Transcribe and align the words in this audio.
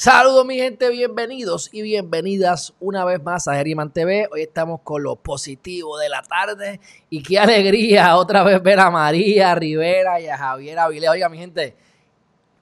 Saludos 0.00 0.46
mi 0.46 0.54
gente, 0.54 0.90
bienvenidos 0.90 1.70
y 1.72 1.82
bienvenidas 1.82 2.72
una 2.78 3.04
vez 3.04 3.20
más 3.20 3.48
a 3.48 3.56
Geriman 3.56 3.92
TV. 3.92 4.28
Hoy 4.30 4.42
estamos 4.42 4.80
con 4.82 5.02
lo 5.02 5.16
positivo 5.16 5.98
de 5.98 6.08
la 6.08 6.22
tarde 6.22 6.78
y 7.10 7.20
qué 7.20 7.36
alegría 7.40 8.16
otra 8.16 8.44
vez 8.44 8.62
ver 8.62 8.78
a 8.78 8.92
María 8.92 9.56
Rivera 9.56 10.20
y 10.20 10.28
a 10.28 10.38
Javier 10.38 10.78
Avilés. 10.78 11.10
Oiga 11.10 11.28
mi 11.28 11.38
gente, 11.38 11.74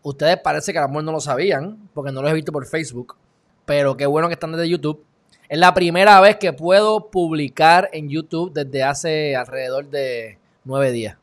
ustedes 0.02 0.38
parece 0.38 0.72
que 0.72 0.78
el 0.78 0.84
amor 0.84 1.04
no 1.04 1.12
lo 1.12 1.20
sabían 1.20 1.90
porque 1.92 2.10
no 2.10 2.22
lo 2.22 2.28
he 2.30 2.32
visto 2.32 2.52
por 2.52 2.64
Facebook, 2.64 3.16
pero 3.66 3.98
qué 3.98 4.06
bueno 4.06 4.28
que 4.28 4.34
están 4.34 4.52
desde 4.52 4.70
YouTube. 4.70 5.04
Es 5.50 5.58
la 5.58 5.74
primera 5.74 6.18
vez 6.22 6.36
que 6.36 6.54
puedo 6.54 7.10
publicar 7.10 7.90
en 7.92 8.08
YouTube 8.08 8.50
desde 8.54 8.82
hace 8.82 9.36
alrededor 9.36 9.90
de 9.90 10.38
nueve 10.64 10.90
días. 10.90 11.18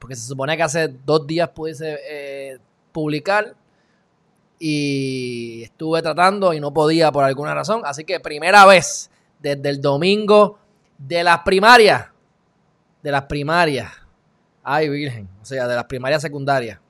Porque 0.00 0.16
se 0.16 0.28
supone 0.28 0.54
que 0.54 0.64
hace 0.64 0.88
dos 0.88 1.26
días 1.26 1.48
pudiese 1.48 1.98
eh, 2.06 2.58
publicar 2.92 3.54
y 4.58 5.62
estuve 5.64 6.02
tratando 6.02 6.52
y 6.52 6.60
no 6.60 6.72
podía 6.72 7.12
por 7.12 7.24
alguna 7.24 7.54
razón. 7.54 7.82
Así 7.84 8.04
que 8.04 8.20
primera 8.20 8.64
vez 8.66 9.10
desde 9.38 9.68
el 9.68 9.80
domingo 9.80 10.58
de 10.98 11.22
las 11.22 11.40
primarias. 11.40 12.06
De 13.02 13.10
las 13.10 13.24
primarias. 13.24 13.92
Ay, 14.62 14.88
virgen. 14.88 15.28
O 15.40 15.44
sea, 15.44 15.68
de 15.68 15.76
las 15.76 15.84
primarias 15.84 16.22
secundarias. 16.22 16.80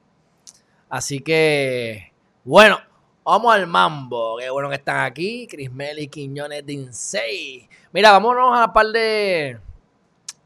Así 0.89 1.21
que, 1.21 2.13
bueno, 2.45 2.79
vamos 3.25 3.55
al 3.55 3.67
mambo. 3.67 4.37
Qué 4.39 4.49
bueno 4.49 4.69
que 4.69 4.77
están 4.77 5.05
aquí. 5.05 5.47
Crismel 5.47 5.99
y 5.99 6.09
Quiñones 6.09 6.65
de 6.65 6.73
Insei. 6.73 7.69
Mira, 7.93 8.13
vámonos 8.13 8.57
a 8.57 8.67
un 8.67 8.73
par 8.73 8.87
de, 8.87 9.59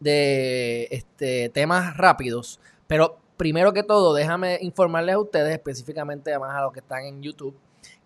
de 0.00 0.88
este, 0.90 1.50
temas 1.50 1.96
rápidos. 1.96 2.58
Pero 2.86 3.19
primero 3.40 3.72
que 3.72 3.82
todo, 3.82 4.12
déjame 4.12 4.58
informarles 4.60 5.14
a 5.14 5.18
ustedes, 5.18 5.50
específicamente 5.54 6.28
además 6.30 6.54
a 6.54 6.60
los 6.60 6.74
que 6.74 6.80
están 6.80 7.06
en 7.06 7.22
YouTube, 7.22 7.56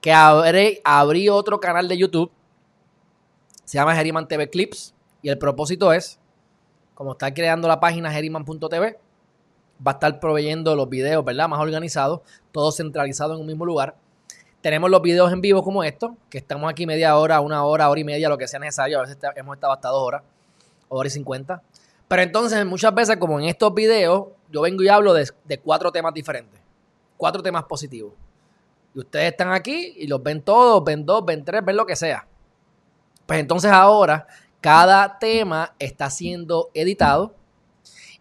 que 0.01 0.13
abrí, 0.13 1.29
otro 1.29 1.59
canal 1.59 1.89
de 1.89 1.99
YouTube. 1.99 2.31
Se 3.65 3.77
llama 3.77 3.97
Geriman 3.97 4.29
TV 4.29 4.49
Clips. 4.49 4.95
Y 5.23 5.31
el 5.31 5.37
propósito 5.37 5.93
es, 5.93 6.21
como 6.95 7.13
está 7.13 7.35
creando 7.35 7.67
la 7.67 7.81
página 7.81 8.13
geriman.tv, 8.13 8.97
va 9.85 9.91
a 9.91 9.95
estar 9.95 10.21
proveyendo 10.21 10.77
los 10.77 10.89
videos, 10.89 11.25
¿verdad? 11.25 11.49
Más 11.49 11.59
organizados, 11.59 12.21
todo 12.53 12.71
centralizado 12.71 13.35
en 13.35 13.41
un 13.41 13.47
mismo 13.49 13.67
lugar. 13.67 13.97
Tenemos 14.61 14.89
los 14.89 15.03
videos 15.03 15.33
en 15.33 15.41
vivo 15.41 15.65
como 15.65 15.83
estos, 15.83 16.13
que 16.31 16.39
estamos 16.39 16.71
aquí 16.71 16.87
media 16.87 17.17
hora, 17.17 17.41
una 17.41 17.65
hora, 17.65 17.91
hora 17.91 18.01
y 18.01 18.05
media, 18.05 18.29
lo 18.29 18.39
que 18.39 18.47
sea 18.47 18.61
necesario. 18.61 19.01
A 19.01 19.03
veces 19.03 19.19
hemos 19.35 19.57
estado 19.57 19.73
hasta 19.73 19.89
dos 19.89 20.01
horas, 20.01 20.23
hora 20.89 21.09
y 21.09 21.11
cincuenta. 21.11 21.61
Pero 22.09 22.23
entonces, 22.23 22.65
muchas 22.67 22.95
veces, 22.95 23.17
como 23.17 23.39
en 23.41 23.47
estos 23.47 23.73
videos, 23.75 24.27
yo 24.51 24.61
vengo 24.61 24.83
y 24.83 24.89
hablo 24.89 25.15
de, 25.15 25.29
cuatro 25.63 25.91
temas 25.91 26.15
diferentes. 26.15 26.61
Cuatro 27.17 27.43
temas 27.43 27.65
positivos. 27.65 28.13
Y 28.95 29.01
ustedes 29.01 29.33
están 29.33 29.53
aquí 29.53 29.95
y 29.97 30.07
los 30.07 30.23
ven 30.23 30.43
todos, 30.43 30.85
ven 30.85 31.05
dos, 31.05 31.25
ven 31.25 31.45
tres, 31.45 31.65
ven 31.65 31.77
lo 31.77 31.87
que 31.87 31.97
sea. 31.97 32.27
Pues 33.27 33.41
entonces 33.41 33.71
ahora, 33.73 34.27
cada 34.61 35.19
tema 35.19 35.75
está 35.79 36.11
siendo 36.11 36.71
editado 36.75 37.35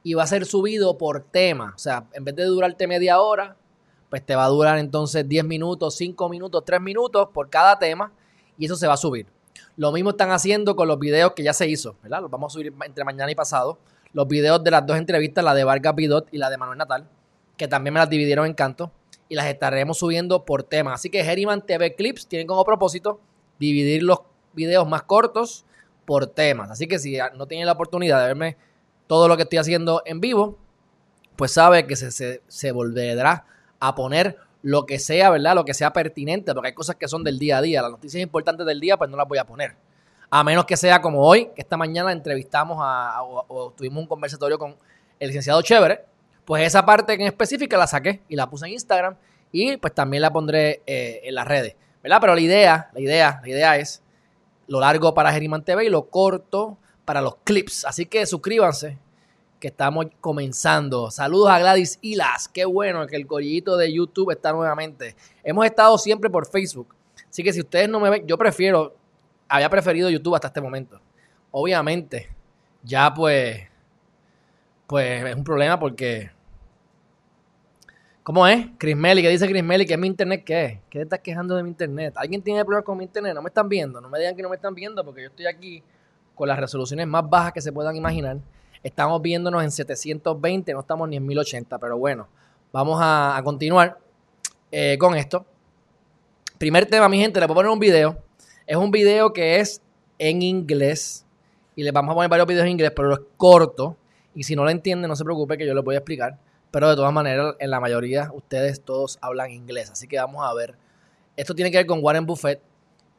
y 0.02 0.14
va 0.14 0.24
a 0.24 0.28
ser 0.28 0.46
subido 0.46 0.98
por 0.98 1.22
tema. 1.22 1.74
O 1.76 1.78
sea, 1.78 2.08
en 2.14 2.24
vez 2.24 2.36
de 2.36 2.46
durarte 2.46 2.88
media 2.88 3.22
hora, 3.22 3.56
pues 4.10 4.26
te 4.26 4.36
va 4.36 4.46
a 4.46 4.50
durar 4.50 4.78
entonces 4.78 5.28
10 5.28 5.46
minutos, 5.46 5.96
5 5.96 6.30
minutos, 6.30 6.64
3 6.66 6.82
minutos 6.82 7.30
por 7.34 7.50
cada 7.50 7.78
tema 7.78 8.12
y 8.58 8.66
eso 8.66 8.76
se 8.76 8.88
va 8.88 8.94
a 8.94 8.98
subir. 8.98 9.28
Lo 9.76 9.92
mismo 9.92 10.12
están 10.12 10.32
haciendo 10.32 10.76
con 10.76 10.88
los 10.88 11.00
videos 11.00 11.34
que 11.34 11.44
ya 11.44 11.54
se 11.54 11.68
hizo, 11.68 11.96
¿verdad? 12.04 12.22
Los 12.22 12.32
vamos 12.32 12.52
a 12.52 12.54
subir 12.54 12.74
entre 12.86 13.04
mañana 13.04 13.32
y 13.32 13.36
pasado. 13.36 13.78
Los 14.14 14.28
videos 14.28 14.64
de 14.64 14.72
las 14.72 14.86
dos 14.86 14.98
entrevistas, 14.98 15.44
la 15.44 15.54
de 15.54 15.64
Vargas 15.64 15.96
Bidot 15.96 16.28
y 16.32 16.38
la 16.38 16.50
de 16.50 16.58
Manuel 16.58 16.78
Natal, 16.78 17.08
que 17.58 17.68
también 17.68 17.94
me 17.94 18.00
las 18.00 18.10
dividieron 18.10 18.46
en 18.46 18.54
canto 18.54 18.92
y 19.30 19.36
las 19.36 19.48
estaremos 19.48 19.98
subiendo 19.98 20.46
por 20.46 20.64
tema. 20.64 20.94
Así 20.94 21.10
que 21.10 21.22
Herriman 21.22 21.66
TV 21.66 21.96
Clips 21.96 22.28
tienen 22.28 22.46
como 22.46 22.64
propósito 22.64 23.20
dividir 23.60 24.04
los 24.04 24.20
videos 24.54 24.88
más 24.88 25.04
cortos 25.04 25.66
por 26.06 26.28
temas. 26.28 26.70
Así 26.70 26.88
que 26.88 27.00
si 27.00 27.18
no 27.36 27.48
tienen 27.48 27.66
la 27.66 27.74
oportunidad 27.74 28.20
de 28.20 28.28
verme 28.28 28.58
todo 29.08 29.28
lo 29.28 29.36
que 29.36 29.44
estoy 29.44 29.58
haciendo 29.58 30.04
en 30.06 30.20
vivo, 30.20 30.58
pues 31.36 31.52
sabe 31.52 31.88
que 31.88 31.96
se, 31.96 32.12
se, 32.12 32.42
se 32.48 32.72
volverá 32.72 33.46
a 33.80 33.96
poner 33.96 34.38
lo 34.64 34.86
que 34.86 34.98
sea, 34.98 35.30
¿verdad? 35.30 35.54
Lo 35.54 35.66
que 35.66 35.74
sea 35.74 35.94
pertinente, 35.94 36.54
porque 36.54 36.70
hay 36.70 36.74
cosas 36.74 36.96
que 36.96 37.08
son 37.08 37.24
del 37.24 37.38
día 37.38 37.58
a 37.58 37.62
día. 37.62 37.82
Las 37.82 37.92
noticias 37.92 38.24
importantes 38.24 38.66
del 38.66 38.80
día, 38.80 38.98
pues 38.98 39.10
no 39.10 39.18
las 39.18 39.28
voy 39.28 39.38
a 39.38 39.46
poner. 39.46 39.76
A 40.30 40.44
menos 40.44 40.66
que 40.66 40.78
sea 40.78 41.02
como 41.02 41.22
hoy, 41.22 41.50
que 41.54 41.62
esta 41.62 41.78
mañana 41.78 42.12
entrevistamos 42.12 42.80
a, 42.82 43.22
o, 43.22 43.72
tuvimos 43.78 44.02
un 44.02 44.08
conversatorio 44.08 44.58
con 44.58 44.76
el 45.20 45.28
licenciado 45.28 45.62
Chévere, 45.62 46.06
pues 46.46 46.66
esa 46.66 46.86
parte 46.86 47.14
en 47.14 47.22
específica 47.22 47.78
la 47.78 47.88
saqué 47.88 48.22
y 48.28 48.36
la 48.36 48.50
puse 48.50 48.66
en 48.66 48.72
Instagram 48.72 49.16
y 49.52 49.78
pues 49.78 49.94
también 49.94 50.22
la 50.22 50.34
pondré 50.34 50.82
eh, 50.88 51.22
en 51.24 51.36
las 51.36 51.48
redes, 51.48 51.76
¿verdad? 52.02 52.18
Pero 52.20 52.34
la 52.34 52.42
idea, 52.42 52.90
la 52.94 53.00
idea, 53.00 53.40
la 53.44 53.50
idea 53.50 53.78
es 53.78 54.02
lo 54.68 54.80
largo 54.80 55.14
para 55.14 55.32
Geriman 55.32 55.64
TV 55.64 55.86
y 55.86 55.90
lo 55.90 56.10
corto 56.10 56.78
para 57.06 57.22
los 57.22 57.36
clips. 57.44 57.86
Así 57.86 58.06
que 58.06 58.26
suscríbanse, 58.26 58.98
que 59.64 59.70
estamos 59.70 60.08
comenzando. 60.20 61.10
Saludos 61.10 61.50
a 61.50 61.58
Gladys 61.58 61.98
Hilas. 62.02 62.50
Qué 62.50 62.66
bueno 62.66 63.08
que 63.08 63.16
el 63.16 63.26
collito 63.26 63.78
de 63.78 63.94
YouTube 63.94 64.32
está 64.32 64.52
nuevamente. 64.52 65.16
Hemos 65.42 65.66
estado 65.66 65.98
siempre 65.98 66.30
por 66.30 66.46
Facebook. 66.46 66.94
Así 67.30 67.44
que 67.44 67.54
si 67.54 67.62
ustedes 67.62 67.88
no 67.88 68.02
me 68.02 68.10
ven, 68.10 68.28
yo 68.28 68.38
prefiero, 68.38 68.94
había 69.48 69.70
preferido 69.70 70.10
YouTube 70.10 70.36
hasta 70.36 70.48
este 70.48 70.60
momento. 70.60 71.00
Obviamente, 71.52 72.30
ya 72.84 73.14
pues, 73.14 73.62
pues 74.86 75.24
es 75.24 75.34
un 75.34 75.46
problema 75.46 75.80
porque... 75.80 76.30
¿Cómo 78.22 78.46
es? 78.46 78.68
Chris 78.78 78.98
Melly, 78.98 79.22
¿qué 79.22 79.30
dice 79.30 79.48
Chris 79.48 79.64
Melly? 79.64 79.86
¿Qué 79.86 79.94
es 79.94 80.00
mi 80.00 80.08
internet? 80.08 80.44
¿Qué? 80.46 80.82
¿Qué 80.90 81.00
te 81.00 81.04
estás 81.04 81.20
quejando 81.22 81.56
de 81.56 81.64
mi 81.64 81.70
internet? 81.70 82.16
¿Alguien 82.18 82.42
tiene 82.42 82.66
problemas 82.66 82.84
con 82.84 82.98
mi 82.98 83.06
internet? 83.06 83.34
No 83.34 83.42
me 83.42 83.48
están 83.48 83.70
viendo. 83.70 84.02
No 84.02 84.10
me 84.10 84.20
digan 84.20 84.36
que 84.36 84.44
no 84.44 84.50
me 84.50 84.58
están 84.58 84.76
viendo 84.76 85.06
porque 85.06 85.22
yo 85.22 85.30
estoy 85.30 85.46
aquí 85.46 85.82
con 86.36 86.50
las 86.50 86.60
resoluciones 86.60 87.08
más 87.08 87.30
bajas 87.30 87.54
que 87.54 87.62
se 87.62 87.72
puedan 87.72 87.96
imaginar. 87.96 88.40
Estamos 88.84 89.22
viéndonos 89.22 89.64
en 89.64 89.72
720, 89.72 90.74
no 90.74 90.82
estamos 90.82 91.08
ni 91.08 91.16
en 91.16 91.26
1080, 91.26 91.80
pero 91.80 91.98
bueno, 91.98 92.28
vamos 92.74 93.00
a, 93.02 93.40
continuar 93.42 93.98
eh, 94.72 94.98
con 95.00 95.16
esto. 95.16 95.46
Primer 96.58 96.86
tema, 96.86 97.08
mi 97.08 97.18
gente, 97.18 97.40
le 97.40 97.46
voy 97.46 97.54
a 97.54 97.56
poner 97.56 97.72
un 97.72 97.80
video. 97.80 98.18
Es 98.68 98.76
un 98.76 98.92
video 98.92 99.32
que 99.32 99.62
es 99.62 99.82
en 100.20 100.42
inglés 100.42 101.26
y 101.78 101.84
le 101.84 101.92
vamos 101.92 102.12
a 102.12 102.16
poner 102.16 102.30
varios 102.30 102.48
videos 102.48 102.66
en 102.66 102.72
inglés, 102.72 102.92
pero 102.94 103.14
es 103.14 103.20
corto. 103.38 103.96
Y 104.36 104.44
si 104.44 104.54
no 104.54 104.66
lo 104.66 104.70
entiende, 104.70 105.08
no 105.08 105.16
se 105.16 105.24
preocupe 105.24 105.58
que 105.58 105.66
yo 105.66 105.74
le 105.74 105.82
voy 105.82 105.96
a 105.96 106.00
explicar. 106.00 106.38
Pero 106.70 106.90
de 106.90 106.96
todas 106.96 107.14
maneras, 107.14 107.56
en 107.60 107.70
la 107.70 107.80
mayoría, 107.80 108.32
ustedes 108.34 108.82
todos 108.82 109.18
hablan 109.22 109.52
inglés. 109.52 109.92
Así 109.92 110.08
que 110.08 110.18
vamos 110.18 110.44
a 110.44 110.54
ver. 110.54 110.76
Esto 111.38 111.56
tiene 111.56 111.72
que 111.72 111.78
ver 111.78 111.86
con 111.86 112.04
Warren 112.04 112.26
Buffett. 112.26 112.60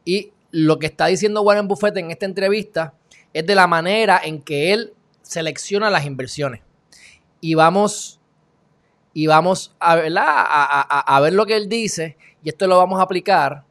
Y 0.04 0.32
lo 0.50 0.78
que 0.78 0.86
está 0.86 1.06
diciendo 1.06 1.40
Warren 1.40 1.68
Buffett 1.68 1.96
en 1.96 2.10
esta 2.10 2.26
entrevista 2.26 2.94
es 3.32 3.46
de 3.46 3.54
la 3.54 3.66
manera 3.66 4.20
en 4.22 4.42
que 4.42 4.72
él 4.72 4.92
selecciona 5.24 5.90
las 5.90 6.04
inversiones. 6.04 6.62
Y 7.40 7.54
vamos, 7.54 8.20
y 9.12 9.26
vamos 9.26 9.74
a, 9.80 9.94
a, 9.94 11.20
ver 11.20 11.32
lo 11.32 11.46
que 11.46 11.56
él 11.56 11.68
dice 11.68 12.16
y 12.42 12.50
esto 12.50 12.66
lo 12.66 12.78
vamos 12.78 13.00
a 13.00 13.02
aplicar 13.02 13.64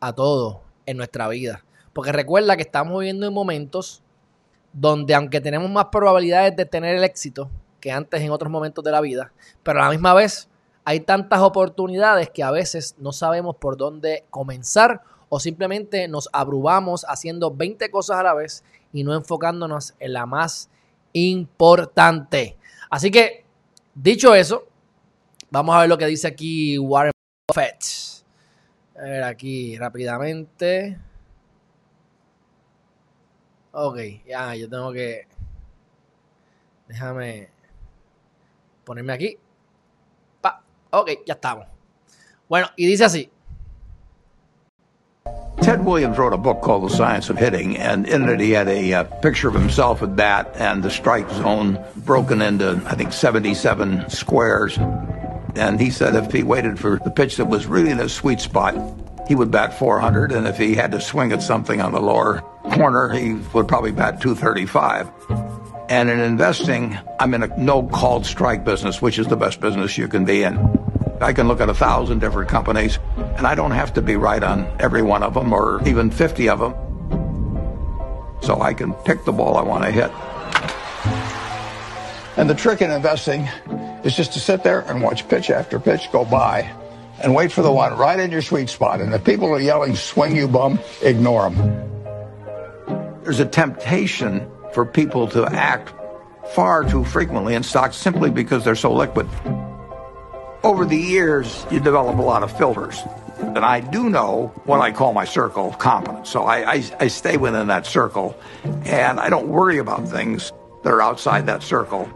a 0.00 0.12
todo 0.12 0.62
en 0.84 0.96
nuestra 0.96 1.28
vida. 1.28 1.64
Porque 1.92 2.12
recuerda 2.12 2.56
que 2.56 2.62
estamos 2.62 2.98
viviendo 2.98 3.26
en 3.26 3.32
momentos 3.32 4.02
donde 4.72 5.14
aunque 5.14 5.40
tenemos 5.40 5.70
más 5.70 5.86
probabilidades 5.86 6.54
de 6.54 6.66
tener 6.66 6.96
el 6.96 7.04
éxito 7.04 7.50
que 7.80 7.90
antes 7.90 8.20
en 8.20 8.30
otros 8.30 8.50
momentos 8.50 8.84
de 8.84 8.90
la 8.90 9.00
vida, 9.00 9.32
pero 9.62 9.80
a 9.80 9.84
la 9.84 9.90
misma 9.90 10.12
vez 10.12 10.48
hay 10.84 11.00
tantas 11.00 11.40
oportunidades 11.40 12.30
que 12.30 12.42
a 12.42 12.50
veces 12.50 12.94
no 12.98 13.12
sabemos 13.12 13.56
por 13.56 13.76
dónde 13.76 14.24
comenzar 14.30 15.02
o 15.28 15.40
simplemente 15.40 16.06
nos 16.08 16.28
abrumamos 16.32 17.04
haciendo 17.08 17.50
20 17.50 17.90
cosas 17.90 18.18
a 18.18 18.22
la 18.22 18.34
vez 18.34 18.62
y 18.92 19.02
no 19.02 19.14
enfocándonos 19.14 19.94
en 19.98 20.12
la 20.12 20.26
más 20.26 20.70
importante. 21.16 22.56
Así 22.90 23.10
que, 23.10 23.44
dicho 23.94 24.34
eso, 24.34 24.66
vamos 25.50 25.74
a 25.74 25.80
ver 25.80 25.88
lo 25.88 25.98
que 25.98 26.06
dice 26.06 26.28
aquí 26.28 26.78
Warren 26.78 27.12
Buffett. 27.48 27.84
A 28.96 29.02
ver 29.02 29.22
aquí 29.22 29.76
rápidamente. 29.78 30.98
Ok, 33.72 33.98
ya, 34.26 34.54
yo 34.54 34.68
tengo 34.68 34.92
que... 34.92 35.26
Déjame 36.88 37.50
ponerme 38.84 39.12
aquí. 39.12 39.36
Pa. 40.40 40.62
Ok, 40.90 41.10
ya 41.26 41.34
estamos. 41.34 41.66
Bueno, 42.48 42.68
y 42.76 42.86
dice 42.86 43.04
así. 43.04 43.30
Ted 45.62 45.84
Williams 45.84 46.18
wrote 46.18 46.32
a 46.32 46.38
book 46.38 46.60
called 46.60 46.88
The 46.88 46.94
Science 46.94 47.30
of 47.30 47.38
Hitting, 47.38 47.76
and 47.76 48.06
in 48.06 48.28
it 48.28 48.40
he 48.40 48.50
had 48.50 48.68
a 48.68 48.92
uh, 48.92 49.04
picture 49.04 49.48
of 49.48 49.54
himself 49.54 50.02
at 50.02 50.14
bat 50.14 50.52
and 50.54 50.82
the 50.82 50.90
strike 50.90 51.28
zone 51.30 51.82
broken 51.96 52.42
into, 52.42 52.80
I 52.86 52.94
think, 52.94 53.12
77 53.12 54.08
squares. 54.10 54.78
And 55.56 55.80
he 55.80 55.90
said 55.90 56.14
if 56.14 56.30
he 56.30 56.42
waited 56.42 56.78
for 56.78 57.00
the 57.02 57.10
pitch 57.10 57.36
that 57.36 57.46
was 57.46 57.66
really 57.66 57.90
in 57.90 57.96
the 57.96 58.08
sweet 58.08 58.40
spot, 58.40 58.74
he 59.26 59.34
would 59.34 59.50
bat 59.50 59.76
400, 59.76 60.30
and 60.30 60.46
if 60.46 60.56
he 60.56 60.74
had 60.74 60.92
to 60.92 61.00
swing 61.00 61.32
at 61.32 61.42
something 61.42 61.80
on 61.80 61.92
the 61.92 62.00
lower 62.00 62.42
corner, 62.74 63.08
he 63.08 63.34
would 63.54 63.66
probably 63.66 63.92
bat 63.92 64.20
235. 64.20 65.10
And 65.88 66.10
in 66.10 66.20
investing, 66.20 66.98
I'm 67.18 67.32
in 67.34 67.42
a 67.42 67.48
no 67.58 67.82
called 67.84 68.26
strike 68.26 68.64
business, 68.64 69.00
which 69.00 69.18
is 69.18 69.26
the 69.26 69.36
best 69.36 69.60
business 69.60 69.96
you 69.96 70.08
can 70.08 70.24
be 70.24 70.42
in. 70.42 70.58
I 71.20 71.32
can 71.32 71.48
look 71.48 71.60
at 71.60 71.68
a 71.68 71.74
thousand 71.74 72.20
different 72.20 72.50
companies 72.50 72.98
And 73.36 73.46
I 73.46 73.54
don't 73.54 73.72
have 73.72 73.94
to 73.94 74.02
be 74.02 74.16
right 74.16 74.42
on 74.42 74.66
every 74.78 75.02
one 75.02 75.22
of 75.22 75.34
them 75.34 75.52
or 75.52 75.86
even 75.86 76.10
50 76.10 76.48
of 76.48 76.58
them. 76.60 76.74
So 78.42 78.60
I 78.60 78.74
can 78.74 78.92
pick 78.92 79.24
the 79.24 79.32
ball 79.32 79.56
I 79.56 79.62
want 79.62 79.84
to 79.84 79.90
hit. 79.90 80.10
And 82.38 82.50
the 82.50 82.54
trick 82.54 82.82
in 82.82 82.90
investing 82.90 83.48
is 84.04 84.14
just 84.14 84.32
to 84.34 84.40
sit 84.40 84.62
there 84.62 84.80
and 84.80 85.02
watch 85.02 85.28
pitch 85.28 85.50
after 85.50 85.80
pitch 85.80 86.10
go 86.12 86.24
by 86.24 86.70
and 87.22 87.34
wait 87.34 87.50
for 87.50 87.62
the 87.62 87.72
one 87.72 87.96
right 87.96 88.18
in 88.18 88.30
your 88.30 88.42
sweet 88.42 88.68
spot. 88.68 89.00
And 89.00 89.12
if 89.14 89.24
people 89.24 89.48
are 89.48 89.60
yelling, 89.60 89.96
swing 89.96 90.36
you 90.36 90.48
bum, 90.48 90.78
ignore 91.02 91.50
them. 91.50 91.92
There's 93.22 93.40
a 93.40 93.46
temptation 93.46 94.48
for 94.72 94.84
people 94.84 95.26
to 95.28 95.44
act 95.46 95.92
far 96.54 96.84
too 96.88 97.04
frequently 97.04 97.54
in 97.54 97.62
stocks 97.62 97.96
simply 97.96 98.30
because 98.30 98.64
they're 98.64 98.76
so 98.76 98.92
liquid. 98.92 99.28
Over 100.62 100.84
the 100.84 100.96
years, 100.96 101.66
you 101.70 101.80
develop 101.80 102.18
a 102.18 102.22
lot 102.22 102.42
of 102.42 102.56
filters. 102.56 103.02
And 103.38 103.58
I 103.58 103.80
do 103.80 104.08
know 104.08 104.52
what 104.64 104.80
I 104.80 104.92
call 104.92 105.12
my 105.12 105.24
circle 105.24 105.68
of 105.68 105.78
competence. 105.78 106.28
So 106.30 106.44
I, 106.44 106.74
I, 106.74 106.84
I 107.00 107.08
stay 107.08 107.36
within 107.36 107.68
that 107.68 107.86
circle 107.86 108.36
and 108.84 109.20
I 109.20 109.28
don't 109.28 109.48
worry 109.48 109.78
about 109.78 110.08
things 110.08 110.52
that 110.82 110.92
are 110.92 111.02
outside 111.02 111.46
that 111.46 111.62
circle. 111.62 112.08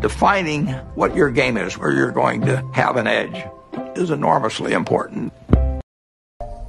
Defining 0.00 0.68
what 0.94 1.14
your 1.14 1.30
game 1.30 1.56
is, 1.56 1.76
where 1.78 1.92
you're 1.92 2.12
going 2.12 2.40
to 2.42 2.64
have 2.72 2.96
an 2.96 3.06
edge, 3.06 3.44
is 3.96 4.10
enormously 4.10 4.72
important. 4.72 5.32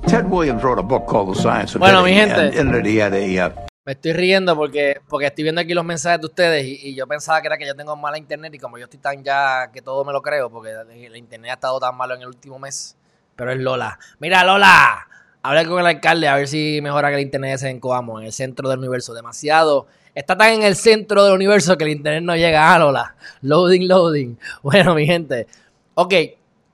Ted 0.07 0.29
Williams 0.29 0.63
wrote 0.63 0.79
a 0.79 0.83
book 0.83 1.05
called 1.07 1.35
The 1.35 1.41
Science 1.41 1.75
of 1.75 1.79
Bueno, 1.79 2.03
mi 2.03 2.13
gente. 2.13 2.57
and 2.57 2.85
he 2.85 2.97
had 2.97 3.13
a 3.13 3.39
uh, 3.39 3.49
Me 3.85 3.93
estoy 3.93 4.13
riendo 4.13 4.55
porque, 4.55 4.99
porque 5.07 5.27
estoy 5.27 5.43
viendo 5.43 5.61
aquí 5.61 5.73
los 5.73 5.85
mensajes 5.85 6.19
de 6.19 6.27
ustedes 6.27 6.65
y, 6.65 6.89
y 6.89 6.95
yo 6.95 7.07
pensaba 7.07 7.41
que 7.41 7.47
era 7.47 7.57
que 7.57 7.65
yo 7.65 7.73
tengo 7.75 7.95
mala 7.95 8.17
internet 8.17 8.53
y 8.53 8.59
como 8.59 8.77
yo 8.77 8.83
estoy 8.83 8.99
tan 8.99 9.23
ya 9.23 9.69
que 9.71 9.81
todo 9.81 10.03
me 10.03 10.11
lo 10.11 10.21
creo 10.21 10.49
porque 10.49 10.73
la 11.09 11.17
internet 11.17 11.51
ha 11.51 11.53
estado 11.53 11.79
tan 11.79 11.95
malo 11.95 12.15
en 12.15 12.21
el 12.21 12.27
último 12.27 12.59
mes. 12.59 12.97
Pero 13.37 13.51
es 13.53 13.59
Lola. 13.59 13.97
Mira, 14.19 14.43
Lola. 14.43 15.07
Habla 15.43 15.65
con 15.65 15.79
el 15.79 15.85
alcalde 15.85 16.27
a 16.27 16.35
ver 16.35 16.49
si 16.49 16.81
mejora 16.81 17.07
que 17.07 17.15
el 17.15 17.21
internet 17.21 17.55
ese 17.55 17.69
en 17.69 17.79
Coamo, 17.79 18.19
en 18.19 18.25
el 18.25 18.33
centro 18.33 18.67
del 18.67 18.79
universo. 18.79 19.13
Demasiado. 19.13 19.87
Está 20.13 20.35
tan 20.35 20.51
en 20.51 20.63
el 20.63 20.75
centro 20.75 21.23
del 21.23 21.33
universo 21.35 21.77
que 21.77 21.85
el 21.85 21.91
internet 21.91 22.23
no 22.23 22.35
llega. 22.35 22.73
Ah, 22.73 22.79
Lola. 22.79 23.15
Loading, 23.41 23.87
loading. 23.87 24.37
Bueno, 24.61 24.93
mi 24.93 25.05
gente. 25.05 25.47
Ok. 25.93 26.13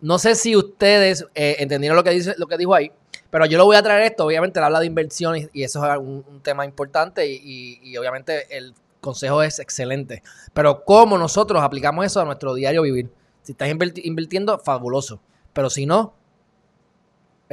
No 0.02 0.18
sé 0.18 0.34
si 0.36 0.56
ustedes 0.56 1.26
eh, 1.36 1.58
entendieron 1.60 1.96
lo 1.96 2.04
que, 2.04 2.10
dice, 2.10 2.34
lo 2.38 2.48
que 2.48 2.58
dijo 2.58 2.74
ahí. 2.74 2.92
Pero 3.30 3.46
yo 3.46 3.58
lo 3.58 3.66
voy 3.66 3.76
a 3.76 3.82
traer 3.82 4.04
esto, 4.04 4.26
obviamente 4.26 4.60
él 4.60 4.66
habla 4.66 4.80
de 4.80 4.86
inversiones 4.86 5.50
y 5.54 5.64
eso 5.64 5.84
es 5.92 5.98
un, 5.98 6.42
tema 6.44 6.66
importante 6.66 7.26
y, 7.26 7.80
y- 7.82 7.98
obviamente 7.98 8.56
el 8.56 8.76
consejo 9.02 9.42
es 9.42 9.58
excelente. 9.58 10.22
Pero 10.54 10.84
cómo 10.84 11.18
nosotros 11.18 11.64
aplicamos 11.64 12.06
eso 12.06 12.22
a 12.22 12.26
nuestro 12.26 12.54
diario 12.54 12.84
vivir. 12.84 13.10
Si 13.42 13.54
estás 13.54 13.70
invirtiendo, 13.70 14.60
fabuloso. 14.60 15.20
Pero 15.52 15.72
si 15.72 15.88
no, 15.88 16.14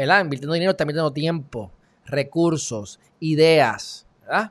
¿verdad? 0.00 0.22
Invirtiendo 0.22 0.54
dinero, 0.54 0.70
estás 0.70 0.84
invirtiendo 0.84 1.12
tiempo, 1.12 1.70
recursos, 2.06 2.98
ideas, 3.20 4.06
¿verdad? 4.22 4.50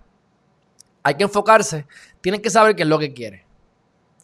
Hay 1.01 1.15
que 1.15 1.23
enfocarse. 1.23 1.85
Tienen 2.21 2.41
que 2.41 2.49
saber 2.49 2.75
qué 2.75 2.83
es 2.83 2.89
lo 2.89 2.99
que 2.99 3.13
quiere. 3.13 3.45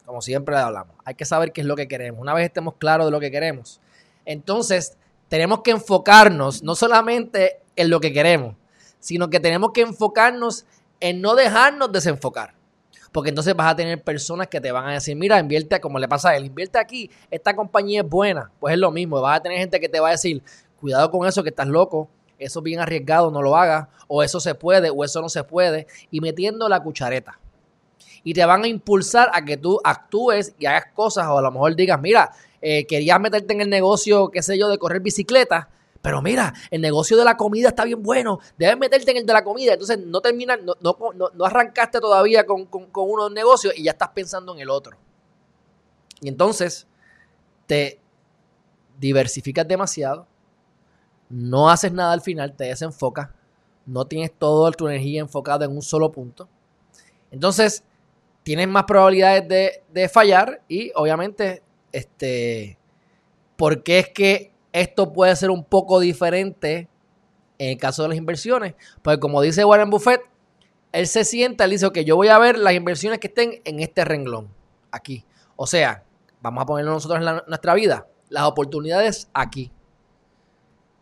Como 0.04 0.22
siempre 0.22 0.56
hablamos. 0.56 0.94
Hay 1.04 1.14
que 1.14 1.24
saber 1.24 1.52
qué 1.52 1.62
es 1.62 1.66
lo 1.66 1.74
que 1.74 1.88
queremos. 1.88 2.20
Una 2.20 2.32
vez 2.32 2.44
estemos 2.46 2.74
claros 2.74 3.06
de 3.06 3.10
lo 3.10 3.18
que 3.18 3.30
queremos, 3.30 3.80
entonces 4.24 4.96
tenemos 5.28 5.62
que 5.62 5.72
enfocarnos 5.72 6.62
no 6.62 6.76
solamente 6.76 7.60
en 7.74 7.90
lo 7.90 7.98
que 8.00 8.12
queremos, 8.12 8.54
sino 9.00 9.28
que 9.28 9.40
tenemos 9.40 9.72
que 9.72 9.80
enfocarnos 9.80 10.64
en 11.00 11.20
no 11.20 11.34
dejarnos 11.34 11.90
desenfocar. 11.90 12.54
Porque 13.10 13.30
entonces 13.30 13.56
vas 13.56 13.72
a 13.72 13.76
tener 13.76 14.02
personas 14.02 14.46
que 14.48 14.60
te 14.60 14.70
van 14.70 14.88
a 14.88 14.92
decir, 14.92 15.16
mira, 15.16 15.38
invierte 15.38 15.80
como 15.80 15.98
le 15.98 16.06
pasa 16.06 16.30
a 16.30 16.36
él, 16.36 16.44
invierte 16.44 16.78
aquí, 16.78 17.10
esta 17.30 17.56
compañía 17.56 18.02
es 18.02 18.08
buena. 18.08 18.50
Pues 18.60 18.74
es 18.74 18.78
lo 18.78 18.90
mismo, 18.90 19.20
vas 19.20 19.38
a 19.38 19.42
tener 19.42 19.58
gente 19.58 19.80
que 19.80 19.88
te 19.88 20.00
va 20.00 20.08
a 20.08 20.10
decir, 20.12 20.42
cuidado 20.80 21.10
con 21.10 21.26
eso 21.26 21.42
que 21.42 21.50
estás 21.50 21.66
loco, 21.68 22.08
eso 22.38 22.60
es 22.60 22.62
bien 22.64 22.80
arriesgado, 22.80 23.30
no 23.30 23.42
lo 23.42 23.56
hagas, 23.56 23.88
o 24.08 24.22
eso 24.22 24.40
se 24.40 24.54
puede, 24.54 24.90
o 24.90 25.04
eso 25.04 25.20
no 25.22 25.28
se 25.28 25.42
puede, 25.44 25.86
y 26.10 26.20
metiendo 26.20 26.68
la 26.68 26.82
cuchareta. 26.82 27.38
Y 28.22 28.34
te 28.34 28.44
van 28.44 28.64
a 28.64 28.68
impulsar 28.68 29.30
a 29.32 29.44
que 29.44 29.56
tú 29.56 29.80
actúes 29.84 30.54
y 30.58 30.66
hagas 30.66 30.86
cosas, 30.94 31.26
o 31.28 31.38
a 31.38 31.42
lo 31.42 31.50
mejor 31.50 31.74
digas, 31.76 32.00
mira, 32.00 32.30
eh, 32.60 32.86
querías 32.86 33.20
meterte 33.20 33.52
en 33.54 33.60
el 33.62 33.70
negocio, 33.70 34.28
qué 34.28 34.42
sé 34.42 34.58
yo, 34.58 34.68
de 34.68 34.78
correr 34.78 35.00
bicicleta, 35.00 35.68
pero 36.02 36.22
mira, 36.22 36.52
el 36.70 36.80
negocio 36.80 37.16
de 37.16 37.24
la 37.24 37.36
comida 37.36 37.68
está 37.68 37.84
bien 37.84 38.02
bueno, 38.02 38.38
debes 38.56 38.78
meterte 38.78 39.10
en 39.10 39.16
el 39.16 39.26
de 39.26 39.32
la 39.32 39.42
comida. 39.42 39.72
Entonces 39.72 39.98
no 39.98 40.20
terminas, 40.20 40.58
no, 40.62 40.74
no, 40.80 40.96
no- 41.34 41.44
arrancaste 41.44 41.98
todavía 42.00 42.46
con, 42.46 42.66
con, 42.66 42.86
con 42.86 43.10
uno 43.10 43.28
de 43.28 43.34
negocios 43.34 43.74
y 43.76 43.82
ya 43.82 43.90
estás 43.92 44.10
pensando 44.10 44.54
en 44.54 44.60
el 44.60 44.70
otro. 44.70 44.96
Y 46.20 46.28
entonces 46.28 46.86
te 47.66 47.98
diversificas 49.00 49.66
demasiado, 49.66 50.26
no 51.28 51.70
haces 51.70 51.92
nada 51.92 52.12
al 52.12 52.20
final, 52.20 52.54
te 52.54 52.64
desenfocas, 52.64 53.30
no 53.84 54.06
tienes 54.06 54.32
toda 54.32 54.70
tu 54.72 54.88
energía 54.88 55.20
enfocada 55.20 55.64
en 55.64 55.72
un 55.72 55.82
solo 55.82 56.10
punto. 56.12 56.48
Entonces, 57.30 57.84
tienes 58.42 58.68
más 58.68 58.84
probabilidades 58.84 59.48
de, 59.48 59.84
de 59.92 60.08
fallar 60.08 60.62
y 60.68 60.92
obviamente, 60.94 61.62
este, 61.92 62.78
¿por 63.56 63.82
qué 63.82 63.98
es 63.98 64.08
que 64.10 64.52
esto 64.72 65.12
puede 65.12 65.34
ser 65.36 65.50
un 65.50 65.64
poco 65.64 66.00
diferente 66.00 66.88
en 67.58 67.70
el 67.70 67.78
caso 67.78 68.02
de 68.02 68.10
las 68.10 68.18
inversiones? 68.18 68.74
Pues 69.02 69.18
como 69.18 69.40
dice 69.42 69.64
Warren 69.64 69.90
Buffett, 69.90 70.20
él 70.92 71.06
se 71.06 71.24
sienta, 71.24 71.64
él 71.64 71.70
dice, 71.70 71.86
ok, 71.86 71.98
yo 71.98 72.16
voy 72.16 72.28
a 72.28 72.38
ver 72.38 72.58
las 72.58 72.72
inversiones 72.72 73.18
que 73.18 73.26
estén 73.26 73.60
en 73.64 73.80
este 73.80 74.04
renglón, 74.04 74.48
aquí. 74.90 75.24
O 75.56 75.66
sea, 75.66 76.04
vamos 76.40 76.62
a 76.62 76.66
ponerlo 76.66 76.92
nosotros 76.92 77.20
en 77.20 77.42
nuestra 77.46 77.74
vida, 77.74 78.06
las 78.28 78.44
oportunidades 78.44 79.28
aquí. 79.34 79.72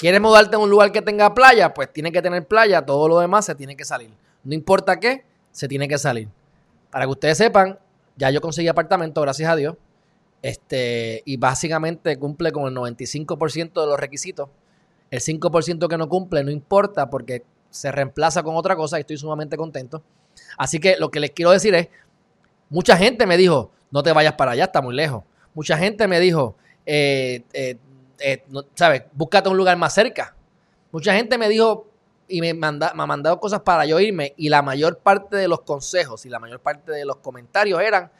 ¿Quieres 0.05 0.21
mudarte 0.21 0.55
a 0.55 0.59
un 0.59 0.69
lugar 0.69 0.93
que 0.93 1.01
tenga 1.01 1.33
playa? 1.33 1.73
Pues 1.73 1.91
tiene 1.91 2.13
que 2.13 2.21
tener 2.21 2.47
playa, 2.47 2.85
todo 2.85 3.09
lo 3.09 3.21
demás 3.21 3.47
se 3.47 3.55
tiene 3.55 3.75
que 3.75 3.87
salir. 3.87 4.11
No 4.43 4.53
importa 4.53 5.01
qué, 5.01 5.25
se 5.51 5.67
tiene 5.67 5.89
que 5.89 5.97
salir. 5.97 6.29
Para 6.91 7.07
que 7.07 7.13
ustedes 7.13 7.39
sepan, 7.39 7.79
ya 8.15 8.29
yo 8.29 8.43
conseguí 8.43 8.69
apartamento, 8.69 9.23
gracias 9.23 9.51
a 9.51 9.57
Dios. 9.57 9.77
Este, 10.43 11.23
y 11.25 11.39
básicamente 11.39 12.19
cumple 12.19 12.53
con 12.53 12.67
el 12.67 12.75
95% 12.75 13.81
de 13.81 13.87
los 13.87 13.99
requisitos. 13.99 14.51
El 15.11 15.21
5% 15.21 15.89
que 15.89 15.97
no 15.97 16.07
cumple 16.07 16.45
no 16.45 16.51
importa 16.51 17.09
porque 17.09 17.43
se 17.71 17.91
reemplaza 17.91 18.43
con 18.43 18.57
otra 18.57 18.77
cosa 18.77 18.99
y 18.99 19.01
estoy 19.01 19.17
sumamente 19.17 19.57
contento. 19.57 20.03
Así 20.59 20.81
que 20.81 20.99
lo 20.99 21.11
que 21.11 21.19
les 21.19 21.31
quiero 21.31 21.51
decir 21.51 21.75
es, 21.75 21.89
mucha 22.69 22.99
gente 22.99 23.25
me 23.25 23.39
dijo, 23.39 23.71
no 23.91 24.03
te 24.03 24.13
vayas 24.13 24.35
para 24.35 24.51
allá, 24.51 24.65
está 24.65 24.83
muy 24.83 24.95
lejos. 24.95 25.25
Mucha 25.55 25.79
gente 25.79 26.07
me 26.09 26.21
dijo, 26.21 26.59
eh, 26.85 27.45
eh, 27.55 27.79
eh, 28.21 28.45
no- 28.49 28.65
¿sabes? 28.75 29.03
Búscate 29.13 29.49
un 29.49 29.57
lugar 29.57 29.77
más 29.77 29.95
cerca. 29.95 30.35
Mucha 30.93 31.15
gente 31.15 31.39
me 31.39 31.49
dijo 31.49 31.89
y 32.29 32.41
me, 32.41 32.55
manda, 32.55 32.93
me 32.95 33.03
ha 33.03 33.07
mandado 33.07 33.39
cosas 33.41 33.61
para 33.61 33.85
yo 33.85 34.01
irme 34.01 34.33
y 34.37 34.49
la 34.49 34.63
mayor 34.63 34.99
parte 34.99 35.37
de 35.37 35.49
los 35.49 35.61
consejos 35.63 36.25
y 36.25 36.29
la 36.31 36.39
mayor 36.39 36.61
parte 36.61 36.93
de 36.93 37.05
los 37.05 37.17
comentarios 37.17 37.81
eran, 37.83 38.11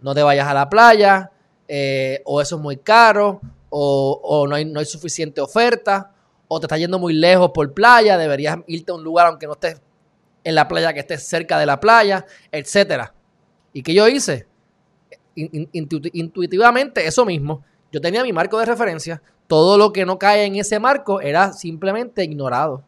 no 0.00 0.14
te 0.14 0.22
vayas 0.22 0.46
a 0.46 0.54
la 0.54 0.68
playa, 0.68 1.30
eh, 1.66 2.20
o 2.26 2.40
eso 2.40 2.56
es 2.56 2.62
muy 2.62 2.76
caro, 2.76 3.40
o, 3.70 4.46
no, 4.48 4.54
hay, 4.54 4.64
no 4.64 4.78
hay 4.78 4.86
suficiente 4.86 5.40
oferta, 5.40 6.12
o 6.46 6.60
te 6.60 6.66
estás 6.66 6.78
yendo 6.78 6.98
muy 6.98 7.12
lejos 7.14 7.50
por 7.52 7.72
playa, 7.72 8.16
deberías 8.18 8.58
irte 8.66 8.92
a 8.92 8.94
un 8.94 9.02
lugar 9.02 9.26
aunque 9.26 9.46
no 9.46 9.54
estés 9.54 9.80
en 10.44 10.54
la 10.54 10.68
playa, 10.68 10.92
que 10.92 11.00
estés 11.00 11.26
cerca 11.26 11.58
de 11.58 11.66
la 11.66 11.80
playa, 11.80 12.24
etcétera. 12.52 13.14
¿Y 13.72 13.82
qué 13.82 13.94
yo 13.94 14.06
hice? 14.06 14.46
In- 15.34 15.48
in- 15.52 15.70
intuiti- 15.88 16.10
intuitivamente 16.12 17.04
eso 17.04 17.24
mismo. 17.24 17.64
Yo 17.94 18.00
tenía 18.00 18.24
mi 18.24 18.32
marco 18.32 18.58
de 18.58 18.66
referencia, 18.66 19.22
todo 19.46 19.78
lo 19.78 19.92
que 19.92 20.04
no 20.04 20.18
cae 20.18 20.46
en 20.46 20.56
ese 20.56 20.80
marco 20.80 21.20
era 21.20 21.52
simplemente 21.52 22.24
ignorado. 22.24 22.82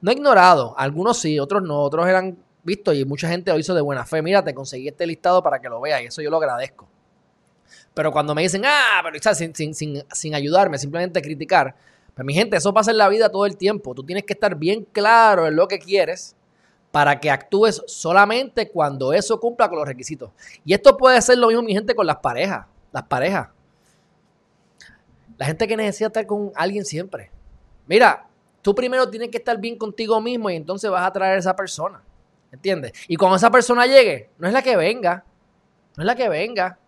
No 0.00 0.10
ignorado, 0.10 0.74
algunos 0.76 1.20
sí, 1.20 1.38
otros 1.38 1.62
no, 1.62 1.80
otros 1.80 2.08
eran 2.08 2.36
vistos 2.64 2.96
y 2.96 3.04
mucha 3.04 3.28
gente 3.28 3.52
lo 3.52 3.60
hizo 3.60 3.74
de 3.74 3.80
buena 3.80 4.04
fe. 4.04 4.22
Mira, 4.22 4.42
te 4.42 4.52
conseguí 4.52 4.88
este 4.88 5.06
listado 5.06 5.40
para 5.40 5.60
que 5.60 5.68
lo 5.68 5.80
veas 5.80 6.02
y 6.02 6.06
eso 6.06 6.20
yo 6.20 6.30
lo 6.30 6.38
agradezco. 6.38 6.88
Pero 7.94 8.10
cuando 8.10 8.34
me 8.34 8.42
dicen, 8.42 8.62
ah, 8.66 9.02
pero. 9.04 9.34
Sin, 9.36 9.54
sin, 9.54 9.72
sin, 9.72 10.02
sin 10.12 10.34
ayudarme, 10.34 10.78
simplemente 10.78 11.22
criticar, 11.22 11.76
pues 12.12 12.26
mi 12.26 12.34
gente, 12.34 12.56
eso 12.56 12.74
pasa 12.74 12.90
en 12.90 12.98
la 12.98 13.08
vida 13.08 13.28
todo 13.28 13.46
el 13.46 13.56
tiempo. 13.56 13.94
Tú 13.94 14.02
tienes 14.02 14.24
que 14.24 14.32
estar 14.32 14.56
bien 14.56 14.84
claro 14.90 15.46
en 15.46 15.54
lo 15.54 15.68
que 15.68 15.78
quieres 15.78 16.34
para 16.90 17.20
que 17.20 17.30
actúes 17.30 17.84
solamente 17.86 18.68
cuando 18.68 19.12
eso 19.12 19.38
cumpla 19.38 19.68
con 19.68 19.78
los 19.78 19.86
requisitos. 19.86 20.32
Y 20.64 20.74
esto 20.74 20.96
puede 20.96 21.22
ser 21.22 21.38
lo 21.38 21.46
mismo, 21.46 21.62
mi 21.62 21.72
gente, 21.72 21.94
con 21.94 22.04
las 22.04 22.16
parejas. 22.16 22.66
Las 22.90 23.04
parejas. 23.04 23.50
La 25.36 25.46
gente 25.46 25.66
que 25.66 25.76
necesita 25.76 26.06
estar 26.06 26.26
con 26.26 26.52
alguien 26.54 26.84
siempre. 26.84 27.30
Mira, 27.86 28.26
tú 28.62 28.74
primero 28.74 29.08
tienes 29.10 29.30
que 29.30 29.38
estar 29.38 29.58
bien 29.58 29.76
contigo 29.76 30.20
mismo 30.20 30.50
y 30.50 30.56
entonces 30.56 30.90
vas 30.90 31.06
a 31.06 31.12
traer 31.12 31.36
a 31.36 31.38
esa 31.38 31.56
persona. 31.56 32.02
¿Entiendes? 32.52 32.92
Y 33.08 33.16
cuando 33.16 33.36
esa 33.36 33.50
persona 33.50 33.86
llegue, 33.86 34.30
no 34.38 34.46
es 34.46 34.52
la 34.52 34.62
que 34.62 34.76
venga. 34.76 35.24
No 35.96 36.02
es 36.02 36.06
la 36.06 36.14
que 36.14 36.28
venga. 36.28 36.78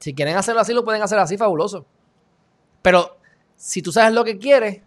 Si 0.00 0.14
quieren 0.14 0.36
hacerlo 0.36 0.60
así, 0.60 0.72
lo 0.72 0.84
pueden 0.84 1.02
hacer 1.02 1.18
así, 1.18 1.36
fabuloso. 1.36 1.86
Pero 2.82 3.18
si 3.54 3.82
tú 3.82 3.92
sabes 3.92 4.12
lo 4.12 4.24
que 4.24 4.38
quieres, 4.38 4.80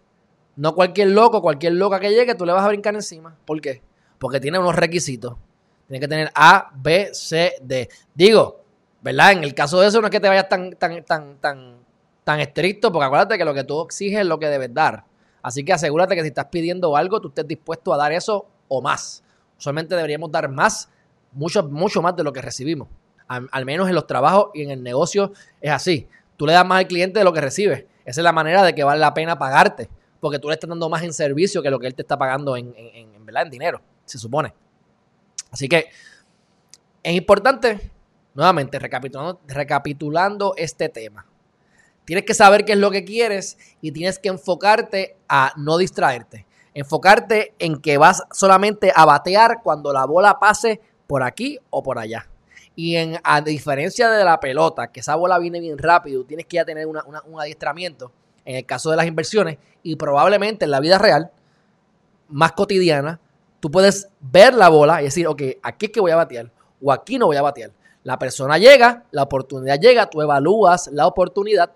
no 0.56 0.74
cualquier 0.74 1.08
loco, 1.08 1.40
cualquier 1.40 1.74
loca 1.74 2.00
que 2.00 2.10
llegue, 2.10 2.34
tú 2.34 2.44
le 2.44 2.52
vas 2.52 2.64
a 2.64 2.68
brincar 2.68 2.94
encima. 2.94 3.36
¿Por 3.44 3.60
qué? 3.60 3.82
Porque 4.18 4.40
tiene 4.40 4.58
unos 4.58 4.74
requisitos. 4.74 5.36
Tiene 5.86 6.00
que 6.00 6.08
tener 6.08 6.30
A, 6.34 6.70
B, 6.74 7.10
C, 7.12 7.54
D. 7.62 7.88
Digo, 8.14 8.62
¿verdad? 9.02 9.32
En 9.32 9.44
el 9.44 9.54
caso 9.54 9.80
de 9.80 9.88
eso 9.88 10.00
no 10.00 10.06
es 10.06 10.10
que 10.10 10.20
te 10.20 10.28
vayas 10.28 10.48
tan, 10.48 10.72
tan, 10.76 11.04
tan, 11.04 11.36
tan, 11.38 11.83
tan 12.24 12.40
estricto, 12.40 12.90
porque 12.90 13.06
acuérdate 13.06 13.38
que 13.38 13.44
lo 13.44 13.54
que 13.54 13.64
tú 13.64 13.82
exiges 13.82 14.20
es 14.20 14.26
lo 14.26 14.38
que 14.38 14.48
debes 14.48 14.72
dar. 14.72 15.04
Así 15.42 15.62
que 15.62 15.74
asegúrate 15.74 16.14
que 16.14 16.22
si 16.22 16.28
estás 16.28 16.46
pidiendo 16.46 16.96
algo, 16.96 17.20
tú 17.20 17.28
estés 17.28 17.46
dispuesto 17.46 17.92
a 17.92 17.98
dar 17.98 18.12
eso 18.12 18.46
o 18.66 18.80
más. 18.80 19.22
Usualmente 19.58 19.94
deberíamos 19.94 20.32
dar 20.32 20.48
más, 20.48 20.88
mucho, 21.32 21.62
mucho 21.64 22.00
más 22.00 22.16
de 22.16 22.24
lo 22.24 22.32
que 22.32 22.40
recibimos. 22.40 22.88
Al, 23.28 23.64
menos 23.64 23.88
en 23.88 23.94
los 23.94 24.06
trabajos 24.06 24.50
y 24.54 24.62
en 24.62 24.70
el 24.70 24.82
negocio 24.82 25.32
es 25.60 25.70
así. 25.70 26.08
Tú 26.36 26.46
le 26.46 26.52
das 26.52 26.66
más 26.66 26.80
al 26.80 26.86
cliente 26.86 27.18
de 27.18 27.24
lo 27.24 27.32
que 27.32 27.40
recibes. 27.40 27.84
Esa 28.04 28.20
es 28.20 28.24
la 28.24 28.32
manera 28.32 28.62
de 28.62 28.74
que 28.74 28.84
vale 28.84 29.00
la 29.00 29.14
pena 29.14 29.38
pagarte, 29.38 29.88
porque 30.20 30.38
tú 30.38 30.48
le 30.48 30.54
estás 30.54 30.68
dando 30.68 30.88
más 30.88 31.02
en 31.02 31.12
servicio 31.12 31.62
que 31.62 31.70
lo 31.70 31.78
que 31.78 31.86
él 31.86 31.94
te 31.94 32.02
está 32.02 32.18
pagando 32.18 32.56
en, 32.56 32.74
en, 32.76 33.14
en, 33.14 33.26
¿verdad? 33.26 33.44
en 33.44 33.50
dinero, 33.50 33.80
se 34.04 34.18
supone. 34.18 34.54
Así 35.50 35.68
que 35.68 35.86
es 37.02 37.14
importante, 37.14 37.90
nuevamente, 38.34 38.78
recapitulando, 38.78 39.40
recapitulando 39.46 40.54
este 40.56 40.88
tema. 40.88 41.26
Tienes 42.04 42.24
que 42.24 42.34
saber 42.34 42.64
qué 42.64 42.72
es 42.72 42.78
lo 42.78 42.90
que 42.90 43.04
quieres 43.04 43.58
y 43.80 43.92
tienes 43.92 44.18
que 44.18 44.28
enfocarte 44.28 45.16
a 45.28 45.52
no 45.56 45.78
distraerte. 45.78 46.46
Enfocarte 46.74 47.54
en 47.58 47.80
que 47.80 47.98
vas 47.98 48.22
solamente 48.32 48.92
a 48.94 49.04
batear 49.04 49.60
cuando 49.62 49.92
la 49.92 50.04
bola 50.04 50.38
pase 50.38 50.80
por 51.06 51.22
aquí 51.22 51.58
o 51.70 51.82
por 51.82 51.98
allá. 51.98 52.28
Y 52.76 52.96
en, 52.96 53.18
a 53.22 53.40
diferencia 53.40 54.10
de 54.10 54.24
la 54.24 54.40
pelota, 54.40 54.90
que 54.90 55.00
esa 55.00 55.14
bola 55.14 55.38
viene 55.38 55.60
bien 55.60 55.78
rápido, 55.78 56.24
tienes 56.24 56.46
que 56.46 56.56
ya 56.56 56.64
tener 56.64 56.86
un 56.86 57.40
adiestramiento 57.40 58.12
en 58.44 58.56
el 58.56 58.66
caso 58.66 58.90
de 58.90 58.96
las 58.96 59.06
inversiones 59.06 59.58
y 59.82 59.96
probablemente 59.96 60.64
en 60.64 60.70
la 60.70 60.80
vida 60.80 60.98
real, 60.98 61.30
más 62.28 62.52
cotidiana, 62.52 63.20
tú 63.60 63.70
puedes 63.70 64.08
ver 64.20 64.54
la 64.54 64.68
bola 64.68 65.00
y 65.00 65.06
decir, 65.06 65.26
ok, 65.26 65.42
aquí 65.62 65.86
es 65.86 65.92
que 65.92 66.00
voy 66.00 66.10
a 66.10 66.16
batear 66.16 66.50
o 66.82 66.92
aquí 66.92 67.18
no 67.18 67.26
voy 67.26 67.36
a 67.36 67.42
batear. 67.42 67.70
La 68.02 68.18
persona 68.18 68.58
llega, 68.58 69.04
la 69.10 69.22
oportunidad 69.22 69.80
llega, 69.80 70.10
tú 70.10 70.20
evalúas 70.20 70.88
la 70.92 71.06
oportunidad. 71.06 71.70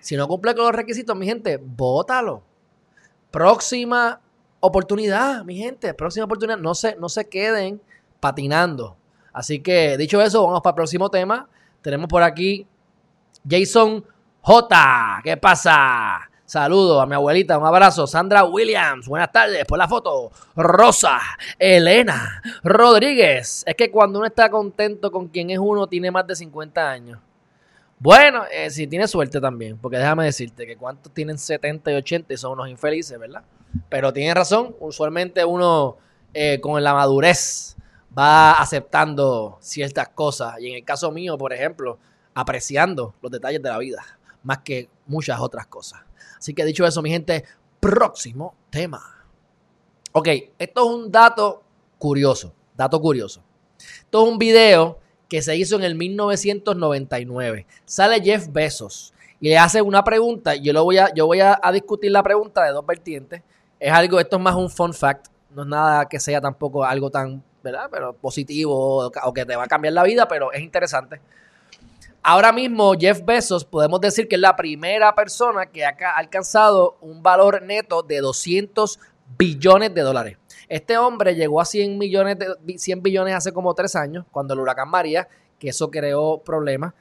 Si 0.00 0.16
no 0.16 0.26
cumple 0.26 0.54
con 0.54 0.64
los 0.64 0.74
requisitos, 0.74 1.16
mi 1.16 1.26
gente, 1.26 1.58
bótalo. 1.58 2.42
Próxima 3.30 4.20
oportunidad, 4.60 5.44
mi 5.44 5.56
gente, 5.56 5.94
próxima 5.94 6.24
oportunidad. 6.24 6.58
No 6.58 6.74
se, 6.74 6.96
no 6.96 7.08
se 7.08 7.28
queden 7.28 7.80
patinando. 8.18 8.96
Así 9.32 9.60
que, 9.60 9.96
dicho 9.96 10.20
eso, 10.20 10.44
vamos 10.44 10.62
para 10.62 10.72
el 10.72 10.76
próximo 10.76 11.10
tema. 11.10 11.48
Tenemos 11.82 12.08
por 12.08 12.22
aquí 12.22 12.66
Jason 13.48 14.04
J. 14.42 15.20
¿Qué 15.22 15.36
pasa? 15.36 16.30
Saludos 16.44 17.00
a 17.00 17.06
mi 17.06 17.14
abuelita, 17.14 17.56
un 17.58 17.64
abrazo. 17.64 18.08
Sandra 18.08 18.42
Williams, 18.44 19.06
buenas 19.06 19.30
tardes. 19.30 19.64
Por 19.66 19.78
la 19.78 19.86
foto, 19.86 20.32
Rosa, 20.56 21.20
Elena, 21.56 22.42
Rodríguez. 22.64 23.62
Es 23.66 23.76
que 23.76 23.90
cuando 23.90 24.18
uno 24.18 24.26
está 24.26 24.50
contento 24.50 25.12
con 25.12 25.28
quien 25.28 25.50
es 25.50 25.58
uno, 25.60 25.86
tiene 25.86 26.10
más 26.10 26.26
de 26.26 26.34
50 26.34 26.90
años. 26.90 27.20
Bueno, 28.02 28.44
eh, 28.50 28.70
si 28.70 28.86
tiene 28.86 29.06
suerte 29.06 29.42
también, 29.42 29.76
porque 29.76 29.98
déjame 29.98 30.24
decirte 30.24 30.66
que 30.66 30.74
cuántos 30.74 31.12
tienen 31.12 31.36
70 31.36 31.92
y 31.92 31.94
80 31.96 32.32
y 32.32 32.36
son 32.38 32.52
unos 32.52 32.70
infelices, 32.70 33.18
¿verdad? 33.18 33.44
Pero 33.90 34.10
tiene 34.10 34.32
razón, 34.32 34.74
usualmente 34.80 35.44
uno 35.44 35.98
eh, 36.32 36.58
con 36.62 36.82
la 36.82 36.94
madurez 36.94 37.76
va 38.18 38.52
aceptando 38.52 39.58
ciertas 39.60 40.08
cosas. 40.08 40.54
Y 40.60 40.70
en 40.70 40.76
el 40.76 40.84
caso 40.84 41.12
mío, 41.12 41.36
por 41.36 41.52
ejemplo, 41.52 41.98
apreciando 42.32 43.14
los 43.20 43.30
detalles 43.30 43.62
de 43.62 43.68
la 43.68 43.76
vida, 43.76 44.02
más 44.44 44.60
que 44.60 44.88
muchas 45.06 45.38
otras 45.38 45.66
cosas. 45.66 46.00
Así 46.38 46.54
que 46.54 46.64
dicho 46.64 46.86
eso, 46.86 47.02
mi 47.02 47.10
gente, 47.10 47.44
próximo 47.80 48.54
tema. 48.70 49.26
Ok, 50.12 50.28
esto 50.58 50.84
es 50.84 50.90
un 50.90 51.12
dato 51.12 51.62
curioso, 51.98 52.54
dato 52.74 52.98
curioso. 52.98 53.42
Esto 53.78 54.24
es 54.24 54.32
un 54.32 54.38
video 54.38 54.98
que 55.30 55.40
se 55.40 55.56
hizo 55.56 55.76
en 55.76 55.84
el 55.84 55.94
1999. 55.94 57.66
Sale 57.86 58.20
Jeff 58.20 58.48
Bezos 58.50 59.14
y 59.40 59.48
le 59.48 59.58
hace 59.58 59.80
una 59.80 60.02
pregunta. 60.02 60.56
Yo, 60.56 60.72
lo 60.72 60.82
voy 60.82 60.98
a, 60.98 61.14
yo 61.14 61.26
voy 61.26 61.38
a, 61.40 61.58
discutir 61.72 62.10
la 62.10 62.22
pregunta 62.22 62.64
de 62.64 62.72
dos 62.72 62.84
vertientes. 62.84 63.40
Es 63.78 63.92
algo, 63.92 64.18
esto 64.18 64.36
es 64.36 64.42
más 64.42 64.56
un 64.56 64.68
fun 64.68 64.92
fact. 64.92 65.28
No 65.54 65.62
es 65.62 65.68
nada 65.68 66.06
que 66.06 66.18
sea 66.18 66.40
tampoco 66.40 66.84
algo 66.84 67.10
tan, 67.10 67.42
¿verdad? 67.62 67.88
Pero 67.90 68.12
positivo 68.12 69.06
o 69.06 69.32
que 69.32 69.46
te 69.46 69.54
va 69.54 69.64
a 69.64 69.68
cambiar 69.68 69.94
la 69.94 70.02
vida, 70.02 70.26
pero 70.26 70.52
es 70.52 70.60
interesante. 70.60 71.20
Ahora 72.22 72.52
mismo 72.52 72.92
Jeff 72.98 73.24
Bezos 73.24 73.64
podemos 73.64 74.00
decir 74.00 74.26
que 74.26 74.34
es 74.34 74.40
la 74.40 74.56
primera 74.56 75.14
persona 75.14 75.66
que 75.66 75.84
ha 75.84 75.94
alcanzado 76.16 76.98
un 77.00 77.22
valor 77.22 77.62
neto 77.62 78.02
de 78.02 78.18
200 78.18 78.98
billones 79.38 79.94
de 79.94 80.00
dólares. 80.02 80.39
Este 80.70 80.96
hombre 80.96 81.34
llegó 81.34 81.60
a 81.60 81.64
100 81.64 81.98
millones 81.98 82.38
de 82.38 82.78
100 82.78 83.02
billones 83.02 83.34
hace 83.34 83.52
como 83.52 83.74
tres 83.74 83.96
años, 83.96 84.24
cuando 84.30 84.54
el 84.54 84.60
huracán 84.60 84.88
María, 84.88 85.28
que 85.58 85.70
eso 85.70 85.90
creó 85.90 86.38
problemas 86.38 86.94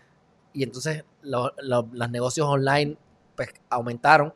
y 0.53 0.63
entonces 0.63 1.05
lo, 1.21 1.53
lo, 1.61 1.87
los 1.91 2.09
negocios 2.09 2.47
online 2.47 2.97
pues, 3.35 3.49
aumentaron 3.69 4.33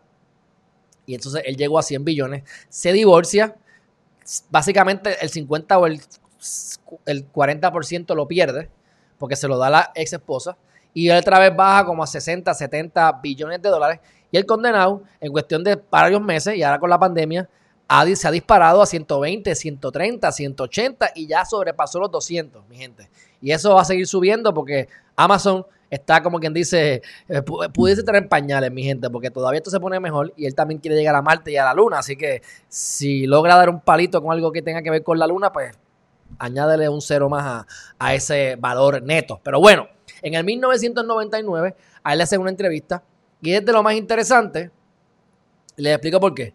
y 1.08 1.16
entonces 1.16 1.42
él 1.46 1.58
llegó 1.58 1.80
a 1.80 1.82
100 1.82 2.06
billones, 2.06 2.44
se 2.70 2.94
divorcia, 2.94 3.56
básicamente 4.52 5.18
el 5.20 5.30
50 5.30 5.80
o 5.80 5.88
el, 5.88 6.00
el 7.08 7.32
40% 7.34 8.16
lo 8.16 8.28
pierde 8.28 8.70
porque 9.18 9.36
se 9.36 9.48
lo 9.48 9.58
da 9.58 9.72
la 9.72 9.92
ex 9.96 10.14
esposa 10.14 10.56
y 10.94 11.10
otra 11.10 11.40
vez 11.40 11.56
baja 11.56 11.86
como 11.86 12.04
a 12.04 12.08
60, 12.08 12.54
70 12.54 13.14
billones 13.14 13.60
de 13.64 13.70
dólares. 13.70 14.00
Y 14.30 14.38
el 14.38 14.46
condenado, 14.46 15.02
en 15.20 15.32
cuestión 15.32 15.64
de 15.64 15.82
varios 15.90 16.22
meses, 16.22 16.56
y 16.56 16.62
ahora 16.62 16.80
con 16.80 16.90
la 16.90 17.00
pandemia, 17.00 17.50
se 18.16 18.28
ha 18.28 18.32
disparado 18.32 18.82
a 18.82 18.86
120, 18.86 19.56
130, 19.56 20.32
180 20.32 21.12
y 21.16 21.28
ya 21.28 21.46
sobrepasó 21.46 22.00
los 22.00 22.12
200, 22.12 22.68
mi 22.68 22.78
gente. 22.78 23.10
Y 23.42 23.52
eso 23.52 23.76
va 23.76 23.82
a 23.82 23.86
seguir 23.86 24.08
subiendo 24.08 24.54
porque 24.54 24.88
Amazon 25.16 25.66
está 25.90 26.24
como 26.24 26.40
quien 26.40 26.54
dice, 26.54 27.04
eh, 27.30 27.42
pudiese 27.42 28.04
en 28.06 28.28
pañales, 28.28 28.72
mi 28.72 28.84
gente, 28.84 29.10
porque 29.10 29.30
todavía 29.30 29.60
esto 29.60 29.70
se 29.70 29.80
pone 29.80 30.00
mejor 30.00 30.34
y 30.36 30.46
él 30.48 30.56
también 30.56 30.80
quiere 30.80 30.98
llegar 30.98 31.16
a 31.16 31.22
Marte 31.22 31.52
y 31.52 31.58
a 31.58 31.66
la 31.66 31.74
Luna. 31.74 32.00
Así 32.00 32.16
que 32.16 32.42
si 32.68 33.28
logra 33.28 33.56
dar 33.56 33.70
un 33.70 33.80
palito 33.80 34.22
con 34.22 34.32
algo 34.32 34.52
que 34.52 34.62
tenga 34.62 34.82
que 34.82 34.90
ver 34.90 35.04
con 35.04 35.20
la 35.20 35.28
Luna, 35.28 35.52
pues 35.52 35.78
añádele 36.40 36.90
un 36.90 37.02
cero 37.02 37.30
más 37.30 37.66
a, 38.00 38.14
ese 38.16 38.56
valor 38.56 39.04
neto. 39.04 39.40
Pero 39.44 39.60
bueno, 39.60 39.88
en 40.22 40.34
el 40.34 40.44
1999, 40.44 41.76
a 42.04 42.12
él 42.12 42.18
le 42.18 42.24
hacen 42.24 42.42
una 42.42 42.50
entrevista 42.50 43.04
y 43.42 43.54
es 43.54 43.64
de 43.64 43.72
lo 43.72 43.84
más 43.84 43.94
interesante. 43.94 44.72
Les 45.76 45.94
explico 45.94 46.20
por 46.20 46.34
qué. 46.34 46.54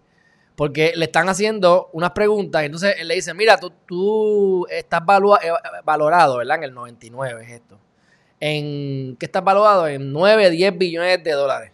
Porque 0.58 0.92
le 0.96 1.04
están 1.04 1.28
haciendo 1.28 1.88
unas 1.92 2.10
preguntas 2.10 2.62
y 2.62 2.66
entonces 2.66 2.96
él 2.98 3.06
le 3.06 3.14
dice, 3.14 3.32
mira, 3.32 3.58
tú, 3.58 3.72
tú 3.86 4.66
estás 4.68 5.00
eh, 5.02 5.52
valorado, 5.84 6.38
¿verdad? 6.38 6.56
En 6.56 6.64
el 6.64 6.74
99 6.74 7.44
es 7.44 7.52
esto. 7.52 7.78
¿En 8.40 9.16
qué 9.18 9.26
estás 9.26 9.44
valorado? 9.44 9.86
En 9.86 10.12
9, 10.12 10.50
10 10.50 10.76
billones 10.76 11.22
de 11.22 11.30
dólares. 11.30 11.70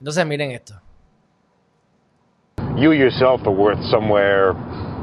Entonces 0.00 0.26
miren 0.26 0.50
esto. 0.50 0.74
You 2.76 2.92
yourself 2.92 3.40
are 3.46 3.56
worth 3.56 3.82
somewhere 3.90 4.50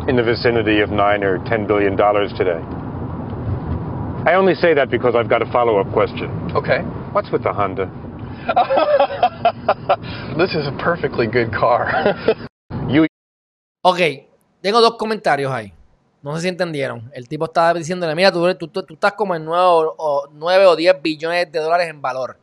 in 0.07 0.15
the 0.15 0.21
vicinity 0.21 0.83
of 0.83 0.91
9 0.91 1.23
or 1.23 1.39
10 1.49 1.65
billion 1.65 1.95
dollars 1.95 2.31
today. 2.37 2.61
I 4.27 4.35
only 4.35 4.53
say 4.53 4.75
that 4.75 4.91
because 4.91 5.15
I've 5.15 5.27
got 5.27 5.41
a 5.41 5.51
follow-up 5.51 5.91
question. 5.91 6.29
Okay. 6.53 6.81
What's 7.13 7.31
with 7.31 7.41
the 7.41 7.51
Honda? 7.51 7.89
this 10.37 10.53
is 10.53 10.67
a 10.67 10.77
perfectly 10.77 11.25
good 11.25 11.51
car. 11.51 12.45
Ok, 13.83 13.99
tengo 14.61 14.79
dos 14.79 14.95
comentarios 14.95 15.51
ahí. 15.51 15.73
No 16.21 16.35
sé 16.35 16.43
si 16.43 16.47
entendieron. 16.49 17.09
El 17.15 17.27
tipo 17.27 17.45
estaba 17.45 17.73
diciéndole, 17.73 18.13
mira, 18.13 18.31
tú, 18.31 18.47
estás 18.47 19.13
como 19.13 19.33
en 19.33 19.43
9 19.43 19.63
o, 19.97 20.27
9 20.31 20.65
o 20.67 20.75
10 20.75 21.01
billones 21.01 21.51
de 21.51 21.59
dólares 21.59 21.89
en 21.89 21.99
valor. 21.99 22.37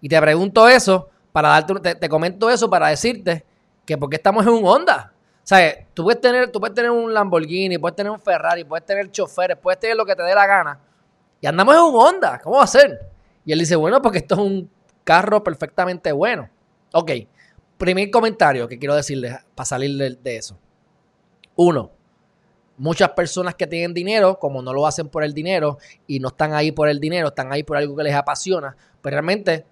Y 0.00 0.08
te 0.08 0.18
pregunto 0.20 0.66
eso, 0.66 1.10
para 1.32 1.50
darte, 1.50 1.74
te, 1.80 1.94
te 1.96 2.08
comento 2.08 2.48
eso 2.48 2.70
para 2.70 2.88
decirte 2.88 3.44
que 3.84 3.98
porque 3.98 4.16
estamos 4.16 4.46
en 4.46 4.54
un 4.54 4.66
Honda. 4.66 5.12
O 5.14 5.46
sea, 5.48 5.86
tú 5.92 6.04
puedes, 6.04 6.20
tener, 6.20 6.50
tú 6.50 6.60
puedes 6.60 6.74
tener 6.74 6.90
un 6.90 7.12
Lamborghini, 7.12 7.76
puedes 7.76 7.96
tener 7.96 8.10
un 8.10 8.20
Ferrari, 8.20 8.64
puedes 8.64 8.86
tener 8.86 9.10
choferes, 9.10 9.58
puedes 9.58 9.78
tener 9.78 9.96
lo 9.96 10.06
que 10.06 10.16
te 10.16 10.22
dé 10.22 10.34
la 10.34 10.46
gana. 10.46 10.80
Y 11.42 11.46
andamos 11.46 11.74
en 11.74 11.82
un 11.82 11.94
Honda. 11.94 12.40
¿Cómo 12.42 12.56
va 12.56 12.64
a 12.64 12.66
ser? 12.66 12.98
Y 13.44 13.52
él 13.52 13.58
dice, 13.58 13.76
bueno, 13.76 14.00
porque 14.00 14.18
esto 14.18 14.34
es 14.34 14.40
un 14.40 14.70
carro 15.04 15.44
perfectamente 15.44 16.10
bueno. 16.10 16.48
Ok. 16.92 17.10
Primer 17.78 18.10
comentario 18.10 18.66
que 18.68 18.78
quiero 18.78 18.94
decirles 18.94 19.36
para 19.54 19.64
salir 19.64 20.18
de, 20.18 20.36
eso. 20.36 20.58
Uno, 21.54 21.92
muchas 22.76 23.10
personas 23.10 23.54
que 23.54 23.66
tienen 23.66 23.94
dinero, 23.94 24.38
como 24.38 24.62
no 24.62 24.72
lo 24.72 24.86
hacen 24.86 25.08
por 25.08 25.22
el 25.22 25.32
dinero 25.32 25.78
y 26.06 26.18
no 26.18 26.28
están 26.28 26.52
ahí 26.54 26.72
por 26.72 26.88
el 26.88 26.98
dinero, 27.00 27.28
están 27.28 27.52
ahí 27.52 27.62
por 27.62 27.76
algo 27.76 27.96
que 27.96 28.02
les 28.02 28.14
apasiona, 28.14 28.76
pues 29.00 29.12
realmente 29.12 29.64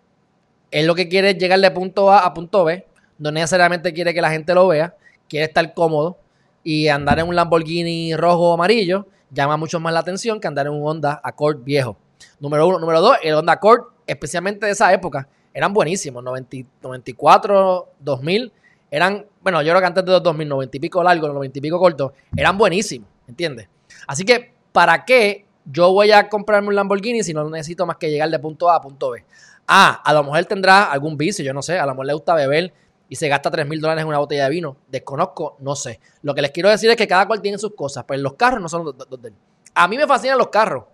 él 0.70 0.86
lo 0.86 0.94
que 0.94 1.08
quiere 1.08 1.34
llegar 1.34 1.60
de 1.60 1.70
punto 1.70 2.10
A 2.10 2.20
a 2.20 2.32
punto 2.32 2.64
B, 2.64 2.86
no 3.18 3.30
necesariamente 3.30 3.92
quiere 3.92 4.14
que 4.14 4.20
la 4.20 4.30
gente 4.30 4.54
lo 4.54 4.68
vea, 4.68 4.96
quiere 5.28 5.46
estar 5.46 5.74
cómodo 5.74 6.18
y 6.62 6.88
andar 6.88 7.18
en 7.18 7.28
un 7.28 7.34
Lamborghini 7.34 8.14
rojo 8.14 8.50
o 8.50 8.54
amarillo 8.54 9.06
llama 9.30 9.56
mucho 9.56 9.80
más 9.80 9.92
la 9.92 10.00
atención 10.00 10.40
que 10.40 10.46
andar 10.46 10.66
en 10.66 10.72
un 10.72 10.86
Honda 10.86 11.20
Accord 11.22 11.62
viejo. 11.62 11.96
Número 12.40 12.66
uno. 12.66 12.78
Número 12.78 13.00
dos, 13.00 13.16
el 13.22 13.34
Honda 13.34 13.54
Accord, 13.54 13.86
especialmente 14.06 14.66
de 14.66 14.72
esa 14.72 14.92
época, 14.92 15.28
eran 15.56 15.72
buenísimos. 15.72 16.22
90, 16.22 16.68
94, 16.82 17.88
2000, 17.98 18.52
eran, 18.90 19.24
bueno, 19.40 19.62
yo 19.62 19.70
creo 19.70 19.80
que 19.80 19.86
antes 19.86 20.04
de 20.04 20.12
los 20.12 20.22
2000, 20.22 20.48
90 20.48 20.76
y 20.76 20.80
pico 20.80 21.02
largo, 21.02 21.28
90 21.28 21.58
y 21.58 21.62
pico 21.62 21.78
corto, 21.78 22.12
eran 22.36 22.58
buenísimos, 22.58 23.08
¿entiendes? 23.26 23.66
Así 24.06 24.26
que, 24.26 24.52
¿para 24.72 25.06
qué 25.06 25.46
yo 25.64 25.92
voy 25.92 26.12
a 26.12 26.28
comprarme 26.28 26.68
un 26.68 26.74
Lamborghini 26.74 27.22
si 27.22 27.32
no 27.32 27.48
necesito 27.48 27.86
más 27.86 27.96
que 27.96 28.10
llegar 28.10 28.28
de 28.28 28.38
punto 28.38 28.68
A 28.68 28.76
a 28.76 28.80
punto 28.82 29.12
B? 29.12 29.24
Ah, 29.66 30.02
a 30.04 30.12
lo 30.12 30.24
mejor 30.24 30.44
tendrá 30.44 30.92
algún 30.92 31.16
vicio, 31.16 31.42
yo 31.42 31.54
no 31.54 31.62
sé. 31.62 31.78
A 31.78 31.86
lo 31.86 31.92
mejor 31.92 32.06
le 32.06 32.12
gusta 32.12 32.34
beber 32.34 32.74
y 33.08 33.16
se 33.16 33.26
gasta 33.26 33.50
3 33.50 33.66
mil 33.66 33.80
dólares 33.80 34.02
en 34.02 34.08
una 34.08 34.18
botella 34.18 34.44
de 34.44 34.50
vino. 34.50 34.76
Desconozco, 34.88 35.56
no 35.60 35.74
sé. 35.74 36.00
Lo 36.20 36.34
que 36.34 36.42
les 36.42 36.50
quiero 36.50 36.68
decir 36.68 36.90
es 36.90 36.96
que 36.96 37.08
cada 37.08 37.26
cual 37.26 37.40
tiene 37.40 37.56
sus 37.56 37.74
cosas, 37.74 38.04
pero 38.06 38.20
los 38.20 38.34
carros 38.34 38.60
no 38.60 38.68
son 38.68 38.84
los 38.84 39.22
de 39.22 39.28
él. 39.28 39.34
A 39.74 39.88
mí 39.88 39.96
me 39.96 40.06
fascinan 40.06 40.36
los 40.36 40.48
carros, 40.48 40.84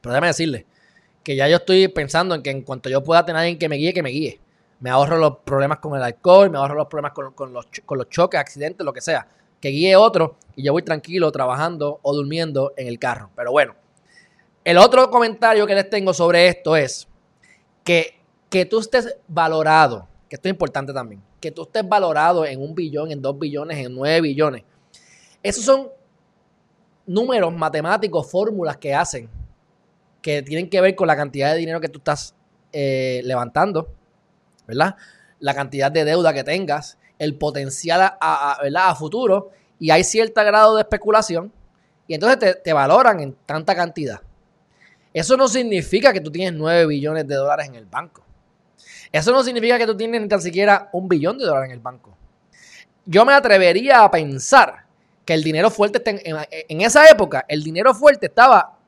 pero 0.00 0.12
déjame 0.12 0.26
decirle 0.26 0.66
que 1.22 1.36
ya 1.36 1.48
yo 1.48 1.56
estoy 1.56 1.88
pensando 1.88 2.34
en 2.34 2.42
que 2.42 2.50
en 2.50 2.62
cuanto 2.62 2.88
yo 2.88 3.02
pueda 3.02 3.24
tener 3.24 3.40
alguien 3.40 3.58
que 3.58 3.68
me 3.68 3.76
guíe, 3.76 3.92
que 3.92 4.02
me 4.02 4.10
guíe. 4.10 4.40
Me 4.80 4.90
ahorro 4.90 5.16
los 5.18 5.38
problemas 5.44 5.78
con 5.78 5.96
el 5.96 6.02
alcohol, 6.02 6.50
me 6.50 6.58
ahorro 6.58 6.74
los 6.74 6.88
problemas 6.88 7.12
con, 7.12 7.52
los, 7.52 7.66
con 7.84 7.98
los 7.98 8.08
choques, 8.08 8.40
accidentes, 8.40 8.84
lo 8.84 8.92
que 8.92 9.00
sea. 9.00 9.28
Que 9.60 9.68
guíe 9.68 9.94
otro 9.94 10.36
y 10.56 10.64
yo 10.64 10.72
voy 10.72 10.82
tranquilo 10.82 11.30
trabajando 11.30 12.00
o 12.02 12.12
durmiendo 12.12 12.72
en 12.76 12.88
el 12.88 12.98
carro. 12.98 13.30
Pero 13.36 13.52
bueno, 13.52 13.76
el 14.64 14.78
otro 14.78 15.08
comentario 15.10 15.66
que 15.66 15.74
les 15.74 15.88
tengo 15.88 16.12
sobre 16.12 16.48
esto 16.48 16.74
es 16.74 17.06
que, 17.84 18.18
que 18.50 18.64
tú 18.64 18.80
estés 18.80 19.16
valorado, 19.28 20.08
que 20.28 20.34
esto 20.34 20.48
es 20.48 20.52
importante 20.52 20.92
también, 20.92 21.22
que 21.40 21.52
tú 21.52 21.62
estés 21.62 21.88
valorado 21.88 22.44
en 22.44 22.60
un 22.60 22.74
billón, 22.74 23.12
en 23.12 23.22
dos 23.22 23.38
billones, 23.38 23.78
en 23.78 23.94
nueve 23.94 24.20
billones. 24.20 24.64
Esos 25.44 25.64
son 25.64 25.88
números 27.06 27.52
matemáticos, 27.52 28.28
fórmulas 28.28 28.76
que 28.76 28.94
hacen, 28.94 29.28
que 30.22 30.42
tienen 30.42 30.70
que 30.70 30.80
ver 30.80 30.94
con 30.94 31.08
la 31.08 31.16
cantidad 31.16 31.52
de 31.52 31.58
dinero 31.58 31.80
que 31.80 31.88
tú 31.88 31.98
estás 31.98 32.34
eh, 32.72 33.20
levantando, 33.24 33.92
¿verdad? 34.66 34.96
La 35.40 35.54
cantidad 35.54 35.90
de 35.90 36.04
deuda 36.04 36.32
que 36.32 36.44
tengas, 36.44 36.96
el 37.18 37.36
potencial 37.36 38.16
a, 38.20 38.58
¿verdad? 38.62 38.88
a 38.88 38.94
futuro, 38.94 39.50
y 39.78 39.90
hay 39.90 40.04
cierto 40.04 40.42
grado 40.44 40.76
de 40.76 40.82
especulación, 40.82 41.52
y 42.06 42.14
entonces 42.14 42.62
te, 42.62 42.72
valoran 42.72 43.20
en 43.20 43.36
tanta 43.46 43.74
cantidad. 43.74 44.20
Eso 45.12 45.36
no 45.36 45.48
significa 45.48 46.12
que 46.12 46.20
tú 46.20 46.30
tienes 46.30 46.58
9 46.58 46.86
billones 46.86 47.26
de 47.26 47.34
dólares 47.34 47.68
en 47.68 47.74
el 47.74 47.86
banco. 47.86 48.24
Eso 49.10 49.32
no 49.32 49.42
significa 49.42 49.76
que 49.76 49.86
tú 49.86 49.96
tienes 49.96 50.20
ni 50.20 50.28
tan 50.28 50.40
siquiera 50.40 50.88
un 50.92 51.08
billón 51.08 51.36
de 51.36 51.44
dólares 51.44 51.68
en 51.68 51.74
el 51.74 51.80
banco. 51.80 52.16
Yo 53.04 53.24
me 53.24 53.34
atrevería 53.34 54.04
a 54.04 54.10
pensar 54.10 54.86
que 55.24 55.34
el 55.34 55.42
dinero 55.42 55.70
fuerte 55.70 56.02
en, 56.04 56.80
esa 56.80 57.08
época, 57.08 57.44
el 57.48 57.62
dinero 57.62 57.94
fuerte 57.94 58.26
estaba 58.26 58.78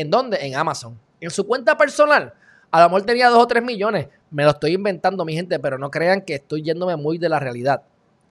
¿en 0.00 0.10
dónde? 0.10 0.38
En 0.40 0.56
Amazon. 0.56 0.98
En 1.20 1.30
su 1.30 1.46
cuenta 1.46 1.76
personal, 1.76 2.32
a 2.70 2.80
lo 2.80 2.88
mejor 2.88 3.02
tenía 3.02 3.28
2 3.28 3.38
o 3.38 3.46
3 3.46 3.62
millones. 3.62 4.08
Me 4.30 4.44
lo 4.44 4.50
estoy 4.50 4.72
inventando, 4.72 5.24
mi 5.24 5.34
gente, 5.34 5.58
pero 5.58 5.78
no 5.78 5.90
crean 5.90 6.22
que 6.22 6.36
estoy 6.36 6.62
yéndome 6.62 6.96
muy 6.96 7.18
de 7.18 7.28
la 7.28 7.38
realidad. 7.38 7.82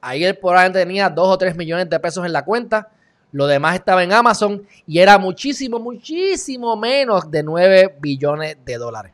Ahí 0.01 0.24
él 0.24 0.38
probablemente 0.38 0.79
tenía 0.79 1.09
2 1.09 1.27
o 1.27 1.38
3 1.38 1.55
millones 1.55 1.89
de 1.89 2.00
pesos 2.00 2.25
en 2.25 2.33
la 2.33 2.45
cuenta 2.45 2.89
lo 3.31 3.45
demás 3.47 3.75
estaba 3.75 4.03
en 4.03 4.13
Amazon 4.13 4.65
y 4.86 5.00
era 5.00 5.17
muchísimo, 5.17 5.79
muchísimo 5.79 6.75
menos 6.77 7.29
de 7.29 7.43
9 7.43 7.97
billones 8.00 8.57
de 8.63 8.77
dólares. 8.77 9.13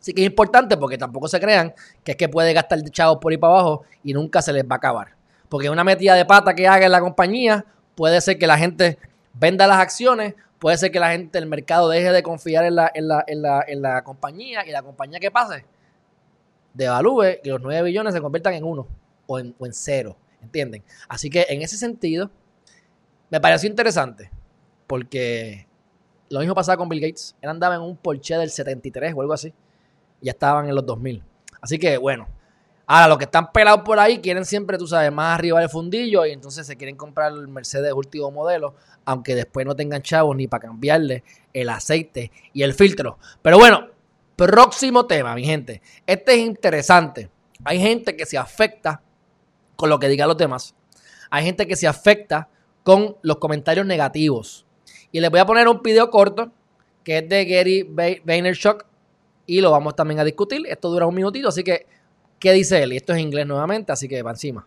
Así 0.00 0.12
que 0.12 0.22
es 0.22 0.26
importante 0.26 0.76
porque 0.76 0.98
tampoco 0.98 1.28
se 1.28 1.40
crean 1.40 1.74
que 2.04 2.12
es 2.12 2.16
que 2.16 2.28
puede 2.28 2.52
gastar 2.52 2.80
chavos 2.90 3.18
por 3.20 3.32
ahí 3.32 3.38
para 3.38 3.54
abajo 3.54 3.82
y 4.02 4.12
nunca 4.12 4.42
se 4.42 4.52
les 4.52 4.64
va 4.64 4.74
a 4.74 4.76
acabar. 4.76 5.08
Porque 5.48 5.70
una 5.70 5.82
metida 5.82 6.14
de 6.14 6.24
pata 6.24 6.54
que 6.54 6.68
haga 6.68 6.86
en 6.86 6.92
la 6.92 7.00
compañía 7.00 7.64
puede 7.94 8.20
ser 8.20 8.38
que 8.38 8.46
la 8.46 8.58
gente 8.58 8.98
venda 9.32 9.66
las 9.66 9.78
acciones, 9.78 10.34
puede 10.64 10.78
ser 10.78 10.90
que 10.90 10.98
la 10.98 11.10
gente, 11.10 11.36
el 11.36 11.44
mercado 11.44 11.90
deje 11.90 12.10
de 12.10 12.22
confiar 12.22 12.64
en 12.64 12.76
la, 12.76 12.90
en 12.94 13.06
la, 13.06 13.22
en 13.26 13.42
la, 13.42 13.62
en 13.68 13.82
la 13.82 14.02
compañía 14.02 14.66
y 14.66 14.70
la 14.70 14.82
compañía 14.82 15.20
que 15.20 15.30
pase 15.30 15.66
devalúe 16.72 17.40
y 17.44 17.50
los 17.50 17.60
9 17.60 17.82
billones 17.82 18.14
se 18.14 18.20
conviertan 18.22 18.54
en 18.54 18.64
uno 18.64 18.86
o 19.26 19.38
en, 19.38 19.54
o 19.58 19.66
en 19.66 19.74
cero. 19.74 20.16
¿Entienden? 20.40 20.82
Así 21.06 21.28
que 21.28 21.44
en 21.50 21.60
ese 21.60 21.76
sentido, 21.76 22.30
me 23.28 23.42
pareció 23.42 23.68
interesante 23.68 24.30
porque 24.86 25.66
lo 26.30 26.40
mismo 26.40 26.54
pasaba 26.54 26.78
con 26.78 26.88
Bill 26.88 27.02
Gates. 27.02 27.36
Él 27.42 27.50
andaba 27.50 27.74
en 27.74 27.82
un 27.82 27.94
Porsche 27.94 28.38
del 28.38 28.48
73 28.48 29.12
o 29.14 29.20
algo 29.20 29.34
así. 29.34 29.52
Y 30.22 30.24
ya 30.24 30.32
estaban 30.32 30.66
en 30.66 30.74
los 30.74 30.86
2000. 30.86 31.22
Así 31.60 31.78
que 31.78 31.98
bueno. 31.98 32.26
Ahora, 32.86 33.08
los 33.08 33.18
que 33.18 33.24
están 33.24 33.50
pelados 33.50 33.82
por 33.82 33.98
ahí 33.98 34.18
quieren 34.18 34.44
siempre, 34.44 34.76
tú 34.76 34.86
sabes, 34.86 35.10
más 35.10 35.38
arriba 35.38 35.60
del 35.60 35.68
fundillo 35.68 36.26
y 36.26 36.32
entonces 36.32 36.66
se 36.66 36.76
quieren 36.76 36.96
comprar 36.96 37.32
el 37.32 37.48
Mercedes 37.48 37.92
último 37.92 38.30
modelo, 38.30 38.74
aunque 39.04 39.34
después 39.34 39.64
no 39.66 39.74
tengan 39.74 40.02
chavos 40.02 40.36
ni 40.36 40.46
para 40.46 40.68
cambiarle 40.68 41.24
el 41.52 41.68
aceite 41.70 42.30
y 42.52 42.62
el 42.62 42.74
filtro. 42.74 43.18
Pero 43.40 43.58
bueno, 43.58 43.88
próximo 44.36 45.06
tema, 45.06 45.34
mi 45.34 45.44
gente. 45.44 45.80
Este 46.06 46.34
es 46.34 46.40
interesante. 46.40 47.30
Hay 47.64 47.80
gente 47.80 48.16
que 48.16 48.26
se 48.26 48.36
afecta 48.36 49.00
con 49.76 49.88
lo 49.88 49.98
que 49.98 50.08
digan 50.08 50.28
los 50.28 50.36
demás. 50.36 50.74
Hay 51.30 51.44
gente 51.44 51.66
que 51.66 51.76
se 51.76 51.86
afecta 51.86 52.48
con 52.82 53.16
los 53.22 53.38
comentarios 53.38 53.86
negativos. 53.86 54.66
Y 55.10 55.20
les 55.20 55.30
voy 55.30 55.40
a 55.40 55.46
poner 55.46 55.68
un 55.68 55.80
video 55.82 56.10
corto 56.10 56.52
que 57.02 57.18
es 57.18 57.28
de 57.28 57.44
Gary 57.44 57.82
Vaynerchuk 58.24 58.84
y 59.46 59.60
lo 59.60 59.70
vamos 59.70 59.94
también 59.94 60.20
a 60.20 60.24
discutir. 60.24 60.62
Esto 60.66 60.88
dura 60.88 61.06
un 61.06 61.14
minutito, 61.14 61.48
así 61.48 61.62
que, 61.62 61.86
¿qué 62.44 62.52
dice 62.52 62.82
él? 62.82 62.92
Y 62.92 62.96
esto 62.98 63.14
es 63.14 63.20
inglés 63.20 63.46
nuevamente, 63.46 63.90
así 63.90 64.06
que 64.06 64.22
va 64.22 64.30
encima. 64.30 64.66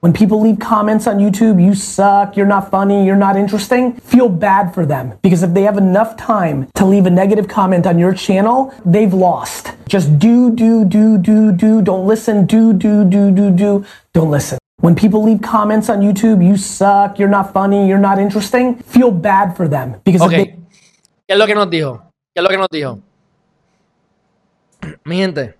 When 0.00 0.12
people 0.12 0.40
leave 0.40 0.58
comments 0.58 1.06
on 1.06 1.18
YouTube, 1.18 1.62
you 1.62 1.74
suck, 1.74 2.34
you're 2.34 2.48
not 2.48 2.70
funny, 2.70 3.04
you're 3.04 3.18
not 3.18 3.36
interesting, 3.36 3.92
feel 4.00 4.30
bad 4.30 4.74
for 4.74 4.86
them. 4.86 5.12
Because 5.22 5.42
if 5.42 5.52
they 5.52 5.62
have 5.62 5.76
enough 5.76 6.16
time 6.16 6.66
to 6.74 6.86
leave 6.86 7.06
a 7.06 7.10
negative 7.10 7.48
comment 7.48 7.86
on 7.86 7.98
your 7.98 8.14
channel, 8.14 8.72
they've 8.84 9.12
lost. 9.12 9.72
Just 9.86 10.18
do, 10.18 10.50
do, 10.50 10.86
do, 10.86 11.18
do, 11.18 11.52
do, 11.52 11.82
don't 11.82 12.06
listen, 12.06 12.46
do, 12.46 12.72
do, 12.72 13.04
do, 13.04 13.30
do, 13.30 13.50
do, 13.50 13.84
don't 14.14 14.30
listen. 14.30 14.58
When 14.80 14.94
people 14.94 15.22
leave 15.22 15.42
comments 15.42 15.90
on 15.90 16.00
YouTube, 16.00 16.42
you 16.42 16.56
suck, 16.56 17.18
you're 17.18 17.28
not 17.28 17.52
funny, 17.52 17.86
you're 17.86 17.98
not 17.98 18.18
interesting, 18.18 18.76
feel 18.76 19.10
bad 19.10 19.54
for 19.54 19.68
them. 19.68 20.00
Because 20.02 20.22
okay. 20.22 20.56
¿Qué 21.28 21.34
es 21.34 21.38
lo 21.38 21.46
que 21.46 21.54
nos 21.54 21.68
dijo? 21.68 22.00
¿Qué 22.34 22.40
es 22.40 22.42
lo 22.42 22.48
que 22.48 22.56
nos 22.56 22.68
dijo? 22.72 22.98
Mi 25.04 25.16
gente, 25.16 25.56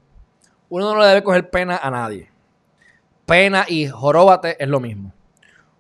uno 0.69 0.95
no 0.95 1.01
le 1.01 1.07
debe 1.07 1.23
coger 1.23 1.51
pena 1.51 1.77
a 1.77 1.91
nadie. 1.91 2.31
Pena 3.27 3.65
y 3.69 3.87
joróbate 3.87 4.57
es 4.63 4.69
lo 4.69 4.81
mismo. 4.81 5.13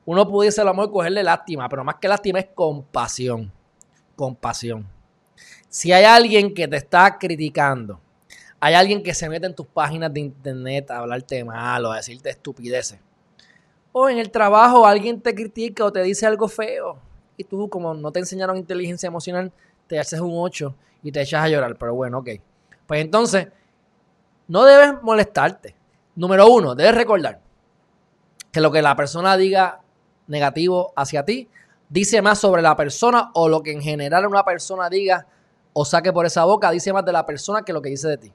Uno 0.05 0.26
pudiese, 0.29 0.62
el 0.62 0.68
amor, 0.68 0.90
cogerle 0.90 1.22
lástima, 1.22 1.68
pero 1.68 1.85
más 1.85 1.96
que 1.96 2.09
lástima 2.09 2.40
es 2.40 2.48
compasión. 2.55 3.53
Compasión. 4.16 4.87
Si 5.68 5.92
hay 5.92 6.05
alguien 6.05 6.53
que 6.53 6.66
te 6.66 6.76
está 6.76 7.18
criticando, 7.18 8.00
hay 8.59 8.74
alguien 8.74 9.03
que 9.03 9.14
se 9.14 9.29
mete 9.29 9.46
en 9.46 9.55
tus 9.55 9.66
páginas 9.66 10.12
de 10.12 10.20
internet 10.20 10.90
a 10.90 10.98
hablarte 10.98 11.44
mal 11.44 11.85
o 11.85 11.92
a 11.92 11.96
decirte 11.96 12.29
estupideces, 12.29 12.98
o 13.92 14.09
en 14.09 14.18
el 14.18 14.31
trabajo 14.31 14.87
alguien 14.87 15.20
te 15.20 15.35
critica 15.35 15.85
o 15.85 15.92
te 15.92 16.03
dice 16.03 16.26
algo 16.26 16.46
feo 16.48 16.98
y 17.37 17.44
tú 17.44 17.68
como 17.68 17.94
no 17.94 18.12
te 18.12 18.20
enseñaron 18.20 18.57
inteligencia 18.57 19.07
emocional, 19.07 19.50
te 19.87 19.98
haces 19.98 20.20
un 20.20 20.33
8 20.35 20.74
y 21.03 21.11
te 21.11 21.22
echas 21.22 21.42
a 21.42 21.48
llorar. 21.48 21.76
Pero 21.76 21.94
bueno, 21.94 22.18
ok. 22.18 22.29
Pues 22.90 23.03
entonces, 23.03 23.46
no 24.48 24.64
debes 24.64 25.00
molestarte. 25.00 25.76
Número 26.16 26.48
uno, 26.48 26.74
debes 26.74 26.96
recordar 26.96 27.38
que 28.50 28.61
lo 28.61 28.72
que 28.72 28.83
la 28.83 28.96
persona 28.96 29.37
diga 29.37 29.81
negativo 30.26 30.92
hacia 30.96 31.24
ti 31.24 31.48
dice 31.88 32.20
más 32.20 32.40
sobre 32.40 32.62
la 32.62 32.74
persona 32.74 33.31
o 33.35 33.48
lo 33.48 33.62
que 33.62 33.70
en 33.70 33.81
general 33.81 34.26
una 34.26 34.44
persona 34.44 34.90
diga 34.90 35.24
o 35.72 35.85
saque 35.85 36.12
por 36.12 36.26
esa 36.26 36.44
boca 36.44 36.68
dice 36.72 36.92
más 36.92 37.05
de 37.05 37.12
la 37.12 37.24
persona 37.24 37.62
que 37.62 37.72
lo 37.72 37.81
que 37.81 37.90
dice 37.90 38.09
de 38.09 38.18
ti. 38.18 38.33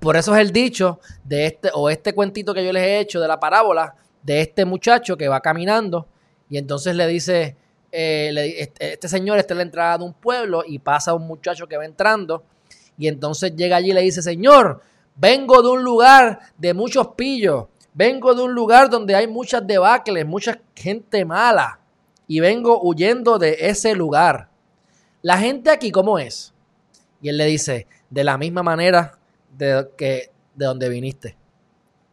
Por 0.00 0.18
eso 0.18 0.34
es 0.34 0.42
el 0.42 0.52
dicho 0.52 1.00
de 1.24 1.46
este 1.46 1.70
o 1.72 1.88
este 1.88 2.14
cuentito 2.14 2.52
que 2.52 2.62
yo 2.62 2.74
les 2.74 2.82
he 2.82 2.98
hecho 2.98 3.20
de 3.20 3.28
la 3.28 3.40
parábola 3.40 3.94
de 4.22 4.42
este 4.42 4.66
muchacho 4.66 5.16
que 5.16 5.28
va 5.28 5.40
caminando 5.40 6.06
y 6.50 6.58
entonces 6.58 6.94
le 6.94 7.06
dice, 7.06 7.56
eh, 7.90 8.54
este, 8.58 8.92
este, 8.92 9.08
señor 9.08 9.38
está 9.38 9.54
en 9.54 9.58
la 9.58 9.64
entrada 9.64 9.96
de 9.96 10.04
un 10.04 10.12
pueblo 10.12 10.62
y 10.66 10.78
pasa 10.78 11.14
un 11.14 11.26
muchacho 11.26 11.66
que 11.66 11.78
va 11.78 11.86
entrando 11.86 12.44
y 12.98 13.08
entonces 13.08 13.54
llega 13.54 13.76
allí 13.76 13.90
y 13.90 13.94
le 13.94 14.02
dice, 14.02 14.22
señor, 14.22 14.80
vengo 15.14 15.62
de 15.62 15.68
un 15.68 15.82
lugar 15.82 16.40
de 16.56 16.74
muchos 16.74 17.08
pillos, 17.08 17.66
vengo 17.94 18.34
de 18.34 18.42
un 18.42 18.54
lugar 18.54 18.90
donde 18.90 19.14
hay 19.14 19.26
muchas 19.26 19.66
debacles, 19.66 20.26
mucha 20.26 20.60
gente 20.74 21.24
mala 21.24 21.80
y 22.26 22.40
vengo 22.40 22.80
huyendo 22.82 23.38
de 23.38 23.56
ese 23.60 23.94
lugar. 23.94 24.48
La 25.22 25.38
gente 25.38 25.70
aquí, 25.70 25.90
¿cómo 25.90 26.18
es? 26.18 26.52
Y 27.20 27.28
él 27.28 27.38
le 27.38 27.46
dice, 27.46 27.86
de 28.10 28.24
la 28.24 28.38
misma 28.38 28.62
manera 28.62 29.18
de, 29.56 29.88
que, 29.96 30.30
de 30.54 30.66
donde 30.66 30.88
viniste. 30.88 31.36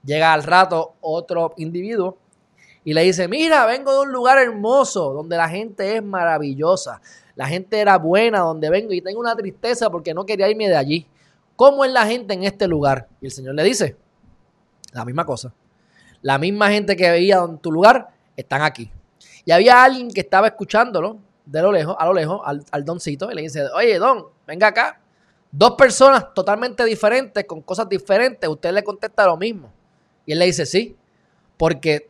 Llega 0.03 0.33
al 0.33 0.43
rato 0.43 0.95
otro 1.01 1.53
individuo 1.57 2.17
y 2.85 2.93
le 2.93 3.03
dice, 3.03 3.27
mira, 3.27 3.65
vengo 3.65 3.93
de 3.93 3.99
un 4.01 4.11
lugar 4.11 4.37
hermoso, 4.37 5.13
donde 5.13 5.37
la 5.37 5.47
gente 5.47 5.95
es 5.95 6.03
maravillosa, 6.03 7.01
la 7.35 7.47
gente 7.47 7.79
era 7.79 7.97
buena 7.97 8.39
donde 8.39 8.69
vengo 8.69 8.93
y 8.93 9.01
tengo 9.01 9.19
una 9.19 9.35
tristeza 9.35 9.89
porque 9.89 10.13
no 10.13 10.25
quería 10.25 10.49
irme 10.49 10.67
de 10.67 10.75
allí. 10.75 11.07
¿Cómo 11.55 11.85
es 11.85 11.91
la 11.91 12.05
gente 12.05 12.33
en 12.33 12.43
este 12.43 12.67
lugar? 12.67 13.07
Y 13.21 13.25
el 13.25 13.31
Señor 13.31 13.55
le 13.55 13.63
dice, 13.63 13.95
la 14.91 15.05
misma 15.05 15.25
cosa. 15.25 15.53
La 16.21 16.37
misma 16.37 16.69
gente 16.69 16.95
que 16.95 17.09
veía 17.09 17.37
en 17.37 17.57
tu 17.57 17.71
lugar 17.71 18.09
están 18.35 18.61
aquí. 18.61 18.91
Y 19.45 19.51
había 19.51 19.83
alguien 19.83 20.09
que 20.09 20.21
estaba 20.21 20.47
escuchándolo 20.47 21.19
de 21.45 21.61
lo 21.61 21.71
lejos, 21.71 21.95
a 21.97 22.05
lo 22.05 22.13
lejos, 22.13 22.41
al, 22.45 22.63
al 22.71 22.85
doncito, 22.85 23.31
y 23.31 23.35
le 23.35 23.41
dice, 23.43 23.65
oye, 23.75 23.97
don, 23.99 24.25
venga 24.47 24.67
acá. 24.67 24.99
Dos 25.51 25.73
personas 25.73 26.33
totalmente 26.33 26.83
diferentes, 26.85 27.45
con 27.45 27.61
cosas 27.61 27.87
diferentes, 27.89 28.49
usted 28.49 28.71
le 28.71 28.83
contesta 28.83 29.25
lo 29.25 29.37
mismo. 29.37 29.71
Y 30.25 30.31
él 30.31 30.39
le 30.39 30.45
dice, 30.45 30.65
sí, 30.65 30.95
porque 31.57 32.09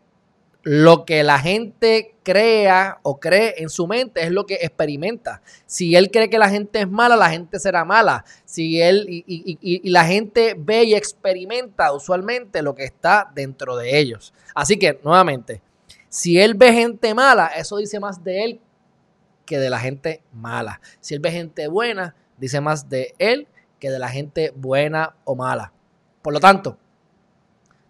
lo 0.64 1.04
que 1.04 1.24
la 1.24 1.40
gente 1.40 2.16
crea 2.24 3.00
o 3.04 3.20
cree 3.20 3.56
en 3.58 3.70
su 3.70 3.86
mente 3.86 4.24
es 4.24 4.32
lo 4.32 4.46
que 4.46 4.56
experimenta. 4.56 5.42
Si 5.66 5.96
él 5.96 6.10
cree 6.10 6.30
que 6.30 6.38
la 6.38 6.50
gente 6.50 6.80
es 6.80 6.90
mala, 6.90 7.18
la 7.18 7.30
gente 7.30 7.60
será 7.60 7.84
mala. 7.84 8.24
Si 8.46 8.82
él 8.82 9.06
y, 9.10 9.24
y 9.28 9.90
la 9.90 10.06
gente 10.06 10.56
ve 10.58 10.86
y 10.86 10.96
experimenta 10.96 11.92
usualmente 11.92 12.62
lo 12.62 12.76
que 12.76 12.86
está 12.86 13.30
dentro 13.36 13.76
de 13.76 14.00
ellos. 14.00 14.34
Así 14.56 14.78
que, 14.80 15.02
nuevamente, 15.04 15.62
si 16.08 16.40
él 16.40 16.54
ve 16.54 16.72
gente 16.72 17.14
mala, 17.14 17.48
eso 17.48 17.78
dice 17.78 18.00
más 18.00 18.24
de 18.24 18.46
él 18.46 18.62
que 19.46 19.60
de 19.60 19.70
la 19.70 19.80
gente 19.80 20.24
mala. 20.32 20.80
Si 21.02 21.14
él 21.14 21.20
ve 21.20 21.32
gente 21.32 21.68
buena, 21.68 22.16
dice 22.38 22.62
más 22.62 22.88
de 22.88 23.14
él 23.20 23.48
que 23.80 23.90
de 23.90 24.00
la 24.00 24.08
gente 24.08 24.54
buena 24.56 25.16
o 25.26 25.36
mala. 25.36 25.74
Por 26.22 26.32
lo 26.32 26.40
tanto, 26.40 26.78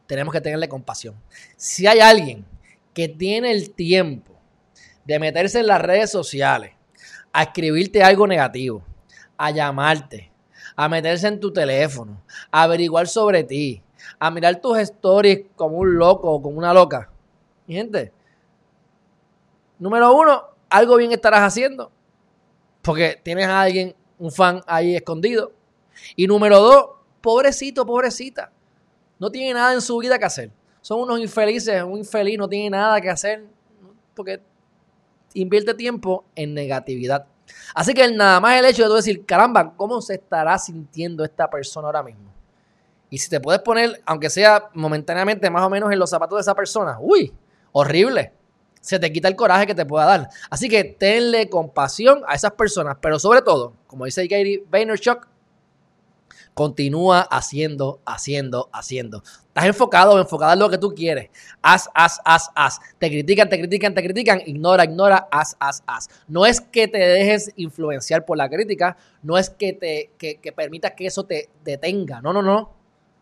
tenemos 0.08 0.34
que 0.34 0.42
tenerle 0.42 0.68
compasión. 0.68 1.16
Si 1.56 1.86
hay 1.86 2.00
alguien 2.00 2.46
que 2.94 3.10
tiene 3.10 3.52
el 3.52 3.74
tiempo 3.74 4.34
de 5.06 5.20
meterse 5.20 5.60
en 5.60 5.68
las 5.68 5.82
redes 5.82 6.12
sociales, 6.12 6.72
a 7.32 7.44
escribirte 7.44 8.04
algo 8.04 8.28
negativo, 8.28 8.84
a 9.38 9.52
llamarte, 9.52 10.32
a 10.76 10.88
meterse 10.88 11.28
en 11.28 11.40
tu 11.40 11.52
teléfono, 11.52 12.22
a 12.52 12.64
averiguar 12.64 13.08
sobre 13.08 13.44
ti, 13.44 13.82
a 14.20 14.32
mirar 14.32 14.62
tus 14.62 14.78
stories 14.78 15.46
como 15.56 15.78
un 15.78 15.96
loco 15.98 16.32
o 16.32 16.42
como 16.42 16.58
una 16.58 16.74
loca. 16.74 17.10
Mi 17.68 17.76
gente, 17.76 18.12
número 19.80 20.14
uno, 20.14 20.44
algo 20.70 20.98
bien 20.98 21.12
estarás 21.12 21.42
haciendo. 21.42 21.92
Porque 22.82 23.20
tienes 23.24 23.48
a 23.48 23.62
alguien, 23.62 23.96
un 24.18 24.32
fan 24.32 24.62
ahí 24.68 24.96
escondido. 24.96 25.54
Y 26.16 26.28
número 26.28 26.60
dos, 26.60 26.86
pobrecito, 27.22 27.86
pobrecita. 27.86 28.52
No 29.20 29.32
tiene 29.32 29.54
nada 29.54 29.74
en 29.74 29.82
su 29.82 29.98
vida 29.98 30.20
que 30.20 30.26
hacer. 30.26 30.52
Son 30.84 31.00
unos 31.00 31.18
infelices, 31.22 31.82
un 31.82 31.98
infeliz 31.98 32.38
no 32.38 32.50
tiene 32.50 32.72
nada 32.72 33.00
que 33.00 33.10
hacer 33.10 33.46
porque 34.14 34.42
invierte 35.34 35.74
tiempo 35.74 36.26
en 36.36 36.54
negatividad. 36.54 37.26
Así 37.74 37.94
que 37.94 38.12
nada 38.12 38.42
más 38.42 38.60
el 38.60 38.66
hecho 38.66 38.84
de 38.84 38.90
tú 38.90 38.96
decir, 38.96 39.26
caramba, 39.26 39.74
¿cómo 39.78 40.02
se 40.02 40.16
estará 40.16 40.58
sintiendo 40.58 41.24
esta 41.24 41.50
persona 41.50 41.88
ahora 41.88 42.04
mismo? 42.04 42.30
Y 43.10 43.18
si 43.18 43.30
te 43.30 43.40
puedes 43.40 43.62
poner, 43.62 44.02
aunque 44.06 44.30
sea 44.30 44.72
momentáneamente 44.74 45.50
más 45.50 45.64
o 45.64 45.70
menos 45.70 45.90
en 45.90 46.00
los 46.00 46.10
zapatos 46.10 46.36
de 46.36 46.42
esa 46.42 46.54
persona, 46.54 46.98
uy, 47.00 47.34
horrible. 47.72 48.34
Se 48.82 49.00
te 49.00 49.10
quita 49.14 49.30
el 49.30 49.38
coraje 49.38 49.66
que 49.66 49.76
te 49.76 49.86
pueda 49.86 50.06
dar. 50.06 50.30
Así 50.50 50.68
que 50.68 50.84
tenle 50.84 51.50
compasión 51.50 52.24
a 52.28 52.36
esas 52.36 52.52
personas, 52.52 52.98
pero 53.00 53.20
sobre 53.20 53.42
todo, 53.42 53.72
como 53.88 54.04
dice 54.04 54.28
Gary 54.28 54.66
Vaynerchuk, 54.70 55.30
Continúa 56.54 57.22
haciendo, 57.22 58.00
haciendo, 58.06 58.70
haciendo. 58.72 59.24
Estás 59.48 59.66
enfocado 59.66 60.14
o 60.14 60.20
enfocada 60.20 60.54
en 60.54 60.60
lo 60.60 60.70
que 60.70 60.78
tú 60.78 60.94
quieres. 60.94 61.30
Haz, 61.62 61.90
haz, 61.94 62.20
haz, 62.26 62.50
haz. 62.54 62.80
Te 63.00 63.10
critican, 63.10 63.50
te 63.50 63.60
critican, 63.60 63.94
te 63.94 64.04
critican. 64.04 64.42
Ignora, 64.46 64.84
ignora, 64.84 65.28
haz, 65.32 65.56
haz, 65.60 65.84
haz. 65.88 66.10
No 66.28 66.46
es 66.46 66.62
que 66.62 66.88
te 66.88 67.00
dejes 67.00 67.52
influenciar 67.56 68.26
por 68.26 68.38
la 68.38 68.50
crítica. 68.50 68.98
No 69.24 69.38
es 69.38 69.50
que 69.50 69.74
te 69.74 70.12
que, 70.18 70.52
permitas 70.52 70.94
que 70.98 71.08
eso 71.08 71.24
te 71.24 71.50
detenga. 71.64 72.22
No, 72.22 72.34
no, 72.34 72.42
no. 72.42 72.74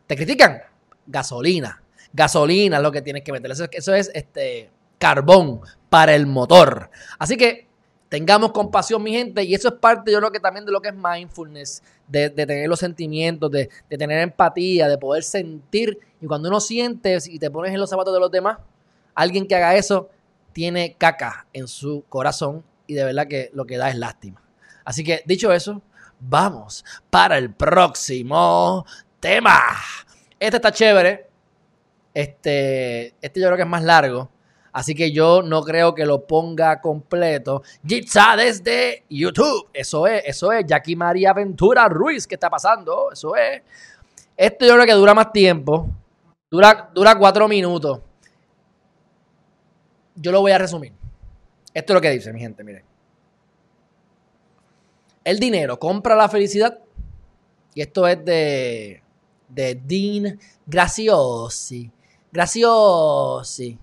Te 0.07 0.15
critican. 0.15 0.61
Gasolina. 1.05 1.81
Gasolina 2.13 2.77
es 2.77 2.83
lo 2.83 2.91
que 2.91 3.01
tienes 3.01 3.23
que 3.23 3.31
meter. 3.31 3.51
Eso, 3.51 3.65
eso 3.71 3.93
es 3.93 4.11
este 4.13 4.69
carbón 4.99 5.61
para 5.89 6.15
el 6.15 6.27
motor. 6.27 6.89
Así 7.17 7.37
que 7.37 7.71
Tengamos 8.11 8.51
compasión, 8.51 9.01
mi 9.01 9.13
gente, 9.13 9.41
y 9.41 9.55
eso 9.55 9.69
es 9.69 9.75
parte, 9.75 10.11
yo 10.11 10.17
creo 10.17 10.33
que 10.33 10.41
también 10.41 10.65
de 10.65 10.71
lo 10.73 10.81
que 10.81 10.89
es 10.89 10.93
mindfulness, 10.93 11.81
de, 12.11 12.29
tener 12.29 12.67
los 12.67 12.79
sentimientos, 12.79 13.49
de, 13.51 13.69
tener 13.89 14.19
empatía, 14.19 14.87
de 14.87 14.97
poder 14.97 15.23
sentir. 15.23 15.97
Y 16.19 16.27
cuando 16.27 16.49
uno 16.49 16.59
siente 16.59 17.17
y 17.25 17.39
te 17.39 17.49
pones 17.49 17.73
en 17.73 17.79
los 17.79 17.89
zapatos 17.89 18.13
de 18.13 18.19
los 18.19 18.31
demás, 18.31 18.57
alguien 19.15 19.47
que 19.47 19.55
haga 19.55 19.75
eso 19.75 20.09
tiene 20.53 20.95
caca 20.97 21.47
en 21.53 21.67
su 21.67 22.03
corazón 22.09 22.63
y 22.85 22.93
de 22.93 23.05
verdad 23.05 23.27
que 23.27 23.49
lo 23.53 23.65
que 23.65 23.77
da 23.77 23.89
es 23.89 23.95
lástima. 23.95 24.41
Así 24.83 25.03
que, 25.03 25.23
dicho 25.25 25.53
eso, 25.53 25.81
vamos 26.19 26.83
para 27.09 27.37
el 27.37 27.53
próximo 27.53 28.85
tema. 29.19 29.59
Este 30.39 30.57
está 30.57 30.71
chévere. 30.71 31.27
Este, 32.13 33.13
este 33.21 33.39
yo 33.39 33.47
creo 33.47 33.55
que 33.55 33.63
es 33.63 33.69
más 33.69 33.83
largo. 33.83 34.29
Así 34.73 34.95
que 34.95 35.11
yo 35.11 35.41
no 35.41 35.63
creo 35.63 35.93
que 35.93 36.05
lo 36.05 36.25
ponga 36.25 36.79
completo. 36.79 37.61
Jitsa 37.85 38.35
desde 38.37 39.03
YouTube. 39.09 39.69
Eso 39.73 40.07
es, 40.07 40.23
eso 40.25 40.51
es. 40.51 40.65
Jackie 40.65 40.95
María 40.95 41.33
Ventura 41.33 41.89
Ruiz. 41.89 42.25
¿Qué 42.25 42.35
está 42.35 42.49
pasando? 42.49 43.11
Eso 43.11 43.35
es. 43.35 43.61
Esto 44.37 44.65
yo 44.65 44.73
creo 44.73 44.85
que 44.85 44.93
dura 44.93 45.13
más 45.13 45.31
tiempo. 45.33 45.89
Dura, 46.49 46.89
dura 46.93 47.17
cuatro 47.17 47.47
minutos. 47.47 47.99
Yo 50.15 50.31
lo 50.31 50.39
voy 50.39 50.51
a 50.51 50.57
resumir. 50.57 50.93
Esto 51.73 51.93
es 51.93 51.95
lo 51.95 52.01
que 52.01 52.09
dice, 52.11 52.31
mi 52.31 52.39
gente, 52.39 52.63
miren. 52.63 52.83
El 55.23 55.37
dinero 55.37 55.77
compra 55.79 56.15
la 56.15 56.29
felicidad. 56.29 56.79
Y 57.73 57.81
esto 57.81 58.07
es 58.07 58.23
de, 58.23 59.03
de 59.49 59.75
Dean 59.75 60.39
Graciosi. 60.65 61.91
Graciosi 62.31 63.77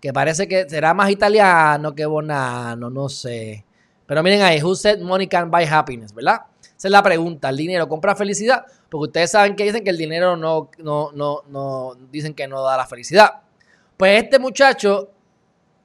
que 0.00 0.12
parece 0.12 0.46
que 0.46 0.68
será 0.68 0.94
más 0.94 1.10
italiano 1.10 1.94
que 1.94 2.06
bonano, 2.06 2.90
no 2.90 3.08
sé. 3.08 3.64
Pero 4.06 4.22
miren 4.22 4.42
ahí, 4.42 4.62
who 4.62 4.74
said 4.74 5.00
money 5.00 5.26
can 5.26 5.50
buy 5.50 5.64
happiness, 5.64 6.14
¿verdad? 6.14 6.42
Esa 6.62 6.88
es 6.88 6.92
la 6.92 7.02
pregunta. 7.02 7.48
¿El 7.48 7.56
dinero 7.56 7.88
compra 7.88 8.14
felicidad? 8.14 8.64
Porque 8.88 9.08
ustedes 9.08 9.32
saben 9.32 9.56
que 9.56 9.64
dicen 9.64 9.84
que 9.84 9.90
el 9.90 9.98
dinero 9.98 10.36
no, 10.36 10.70
no, 10.78 11.10
no, 11.12 11.42
no, 11.48 11.96
dicen 12.10 12.34
que 12.34 12.46
no 12.46 12.62
da 12.62 12.76
la 12.76 12.86
felicidad. 12.86 13.42
Pues 13.96 14.22
este 14.22 14.38
muchacho 14.38 15.10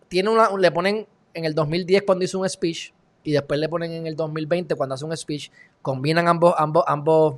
tiene 0.08 0.30
una, 0.30 0.50
le 0.56 0.72
ponen 0.72 1.08
en 1.34 1.46
el 1.46 1.56
2010 1.56 2.04
cuando 2.04 2.24
hizo 2.24 2.40
un 2.40 2.48
speech 2.48 2.94
y 3.24 3.32
después 3.32 3.60
le 3.60 3.68
ponen 3.68 3.92
en 3.92 4.08
el 4.08 4.16
2020 4.16 4.76
cuando 4.76 4.96
hace 4.96 5.06
un 5.06 5.18
speech, 5.18 5.50
combinan 5.82 6.28
ambos, 6.28 6.54
ambos, 6.58 6.84
ambos, 6.88 7.36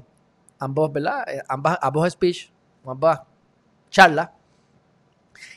ambos, 0.59 0.91
¿verdad? 0.91 1.23
Eh, 1.29 1.41
ambas, 1.47 1.77
ambos 1.81 2.11
speech, 2.11 2.49
ambas 2.85 3.21
charlas 3.89 4.29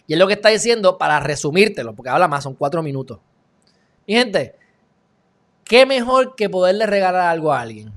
y 0.08 0.14
es 0.14 0.18
lo 0.18 0.26
que 0.26 0.32
está 0.32 0.48
diciendo 0.48 0.96
para 0.96 1.20
resumírtelo, 1.20 1.94
porque 1.94 2.08
habla 2.08 2.26
más, 2.26 2.42
son 2.42 2.54
cuatro 2.54 2.82
minutos. 2.82 3.20
Mi 4.06 4.14
gente, 4.14 4.56
¿qué 5.64 5.84
mejor 5.84 6.34
que 6.34 6.48
poderle 6.48 6.86
regalar 6.86 7.26
algo 7.26 7.52
a 7.52 7.60
alguien? 7.60 7.92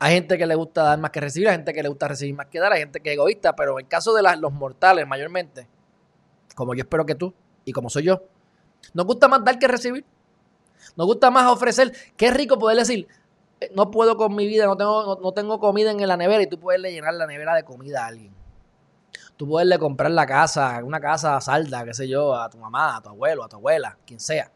Hay 0.00 0.14
gente 0.14 0.38
que 0.38 0.46
le 0.46 0.54
gusta 0.54 0.84
dar 0.84 0.98
más 0.98 1.10
que 1.10 1.20
recibir, 1.20 1.48
hay 1.48 1.56
gente 1.56 1.74
que 1.74 1.82
le 1.82 1.90
gusta 1.90 2.08
recibir 2.08 2.34
más 2.34 2.46
que 2.46 2.58
dar, 2.58 2.72
hay 2.72 2.80
gente 2.80 3.00
que 3.00 3.10
es 3.10 3.14
egoísta, 3.14 3.54
pero 3.54 3.78
en 3.78 3.84
el 3.84 3.88
caso 3.90 4.14
de 4.14 4.22
los 4.38 4.52
mortales 4.54 5.06
mayormente, 5.06 5.68
como 6.54 6.74
yo 6.74 6.80
espero 6.80 7.04
que 7.04 7.14
tú 7.14 7.34
y 7.66 7.72
como 7.72 7.90
soy 7.90 8.04
yo, 8.04 8.22
nos 8.94 9.04
gusta 9.04 9.28
más 9.28 9.44
dar 9.44 9.58
que 9.58 9.68
recibir. 9.68 10.04
Nos 10.96 11.06
gusta 11.06 11.30
más 11.30 11.44
ofrecer. 11.52 11.92
Qué 12.16 12.30
rico 12.30 12.58
poder 12.58 12.78
decir, 12.78 13.06
eh, 13.60 13.70
no 13.74 13.90
puedo 13.90 14.16
con 14.16 14.34
mi 14.34 14.46
vida, 14.46 14.64
no 14.64 14.78
tengo, 14.78 15.18
no 15.22 15.32
tengo 15.32 15.60
comida 15.60 15.90
en 15.90 16.08
la 16.08 16.16
nevera 16.16 16.42
y 16.42 16.46
tú 16.46 16.58
puedes 16.58 16.80
llenar 16.80 17.12
la 17.12 17.26
nevera 17.26 17.54
de 17.54 17.64
comida 17.64 18.04
a 18.04 18.06
alguien 18.06 18.45
tú 19.36 19.48
poderle 19.48 19.78
comprar 19.78 20.10
la 20.10 20.26
casa, 20.26 20.80
una 20.82 21.00
casa 21.00 21.40
salda, 21.40 21.84
qué 21.84 21.94
sé 21.94 22.08
yo, 22.08 22.34
a 22.34 22.48
tu 22.48 22.58
mamá, 22.58 22.96
a 22.96 23.02
tu 23.02 23.10
abuelo, 23.10 23.44
a 23.44 23.48
tu 23.48 23.56
abuela, 23.56 23.96
quien 24.06 24.18
sea. 24.18 24.50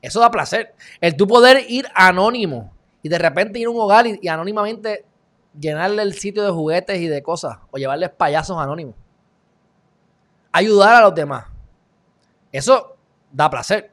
Eso 0.00 0.20
da 0.20 0.30
placer. 0.30 0.74
El 1.00 1.16
tú 1.16 1.26
poder 1.26 1.64
ir 1.68 1.86
anónimo 1.94 2.72
y 3.02 3.08
de 3.08 3.18
repente 3.18 3.58
ir 3.58 3.66
a 3.66 3.70
un 3.70 3.80
hogar 3.80 4.06
y, 4.06 4.28
anónimamente 4.28 5.04
llenarle 5.58 6.02
el 6.02 6.14
sitio 6.14 6.44
de 6.44 6.50
juguetes 6.50 6.98
y 7.00 7.08
de 7.08 7.22
cosas 7.22 7.58
o 7.70 7.78
llevarles 7.78 8.10
payasos 8.10 8.56
anónimos. 8.58 8.94
Ayudar 10.52 10.94
a 10.94 11.00
los 11.02 11.14
demás. 11.14 11.46
Eso 12.52 12.96
da 13.32 13.50
placer. 13.50 13.90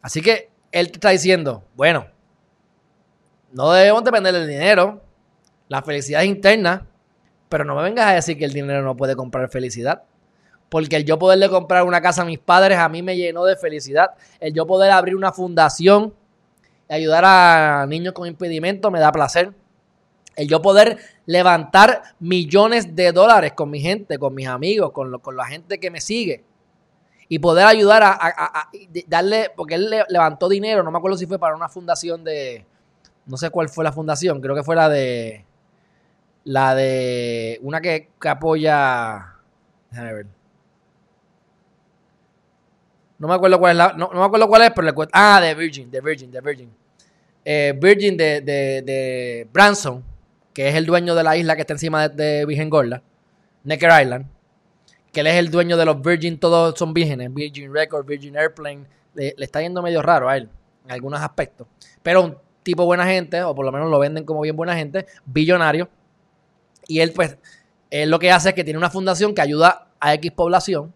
Así 0.00 0.20
que 0.20 0.50
él 0.72 0.90
te 0.90 0.96
está 0.96 1.10
diciendo, 1.10 1.62
bueno, 1.74 2.06
no 3.52 3.70
debemos 3.72 4.02
depender 4.02 4.32
del 4.32 4.48
dinero. 4.48 5.02
La 5.68 5.82
felicidad 5.82 6.22
es 6.22 6.28
interna. 6.28 6.86
Pero 7.52 7.66
no 7.66 7.74
me 7.74 7.82
vengas 7.82 8.06
a 8.06 8.14
decir 8.14 8.38
que 8.38 8.46
el 8.46 8.54
dinero 8.54 8.80
no 8.80 8.96
puede 8.96 9.14
comprar 9.14 9.46
felicidad. 9.50 10.04
Porque 10.70 10.96
el 10.96 11.04
yo 11.04 11.18
poderle 11.18 11.50
comprar 11.50 11.84
una 11.84 12.00
casa 12.00 12.22
a 12.22 12.24
mis 12.24 12.38
padres 12.38 12.78
a 12.78 12.88
mí 12.88 13.02
me 13.02 13.14
llenó 13.14 13.44
de 13.44 13.56
felicidad. 13.56 14.12
El 14.40 14.54
yo 14.54 14.66
poder 14.66 14.90
abrir 14.90 15.14
una 15.14 15.32
fundación 15.32 16.14
y 16.88 16.94
ayudar 16.94 17.24
a 17.26 17.84
niños 17.86 18.14
con 18.14 18.26
impedimento 18.26 18.90
me 18.90 19.00
da 19.00 19.12
placer. 19.12 19.52
El 20.34 20.48
yo 20.48 20.62
poder 20.62 20.96
levantar 21.26 22.14
millones 22.20 22.96
de 22.96 23.12
dólares 23.12 23.52
con 23.52 23.68
mi 23.68 23.80
gente, 23.80 24.16
con 24.16 24.34
mis 24.34 24.48
amigos, 24.48 24.92
con, 24.92 25.18
con 25.18 25.36
la 25.36 25.44
gente 25.44 25.78
que 25.78 25.90
me 25.90 26.00
sigue. 26.00 26.44
Y 27.28 27.38
poder 27.38 27.66
ayudar 27.66 28.02
a, 28.02 28.70
darle, 29.08 29.50
porque 29.54 29.74
él 29.74 29.90
levantó 30.08 30.48
dinero, 30.48 30.82
no 30.82 30.90
me 30.90 30.96
acuerdo 30.96 31.18
si 31.18 31.26
fue 31.26 31.38
para 31.38 31.54
una 31.54 31.68
fundación 31.68 32.24
de, 32.24 32.64
no 33.26 33.36
sé 33.36 33.50
cuál 33.50 33.68
fue 33.68 33.84
la 33.84 33.92
fundación, 33.92 34.40
creo 34.40 34.56
que 34.56 34.62
fue 34.62 34.74
la 34.74 34.88
de, 34.88 35.44
la 36.44 36.74
de 36.74 37.58
una 37.62 37.80
que, 37.80 38.08
apoya. 38.26 39.34
Déjame 39.90 40.14
ver. 40.14 40.26
No 43.18 43.28
me 43.28 43.34
acuerdo 43.34 43.58
cuál 43.58 43.72
es 43.72 43.76
la. 43.76 43.92
No, 43.92 44.10
me 44.10 44.24
acuerdo 44.24 44.48
cuál 44.48 44.62
es, 44.62 44.70
pero 44.74 44.86
le 44.90 45.08
Ah, 45.12 45.40
de 45.40 45.54
Virgin, 45.54 45.90
de 45.90 46.00
Virgin, 46.00 46.30
de 46.30 46.40
Virgin. 46.40 46.70
Eh, 47.44 47.74
Virgin 47.80 48.16
de, 48.16 48.40
de, 48.40 48.82
de, 48.82 49.48
Branson, 49.52 50.02
que 50.52 50.68
es 50.68 50.74
el 50.74 50.86
dueño 50.86 51.14
de 51.14 51.22
la 51.24 51.36
isla 51.36 51.54
que 51.54 51.62
está 51.62 51.74
encima 51.74 52.08
de, 52.08 52.44
Virgen 52.46 52.70
Gorda, 52.70 53.02
Necker 53.64 53.90
Island. 54.02 54.26
que 55.12 55.20
él 55.20 55.26
es 55.26 55.34
el 55.34 55.50
dueño 55.50 55.76
de 55.76 55.84
los 55.84 56.00
Virgin, 56.00 56.38
todos 56.38 56.78
son 56.78 56.94
vírgenes, 56.94 57.34
Virgin 57.34 57.72
Records, 57.72 58.06
Virgin 58.06 58.36
Airplane, 58.36 58.86
le, 59.14 59.34
le 59.36 59.44
está 59.44 59.60
yendo 59.60 59.82
medio 59.82 60.02
raro 60.02 60.28
a 60.28 60.36
él 60.36 60.48
en 60.84 60.92
algunos 60.92 61.20
aspectos. 61.20 61.66
Pero 62.02 62.22
un 62.22 62.36
tipo 62.62 62.84
buena 62.84 63.06
gente, 63.06 63.42
o 63.42 63.54
por 63.54 63.64
lo 63.64 63.72
menos 63.72 63.90
lo 63.90 63.98
venden 63.98 64.24
como 64.24 64.40
bien 64.40 64.56
buena 64.56 64.76
gente, 64.76 65.06
billonario. 65.24 65.88
Y 66.88 67.00
él, 67.00 67.12
pues, 67.12 67.36
él 67.90 68.10
lo 68.10 68.18
que 68.18 68.30
hace 68.30 68.50
es 68.50 68.54
que 68.54 68.64
tiene 68.64 68.78
una 68.78 68.90
fundación 68.90 69.34
que 69.34 69.42
ayuda 69.42 69.88
a 70.00 70.14
X 70.14 70.32
población, 70.32 70.92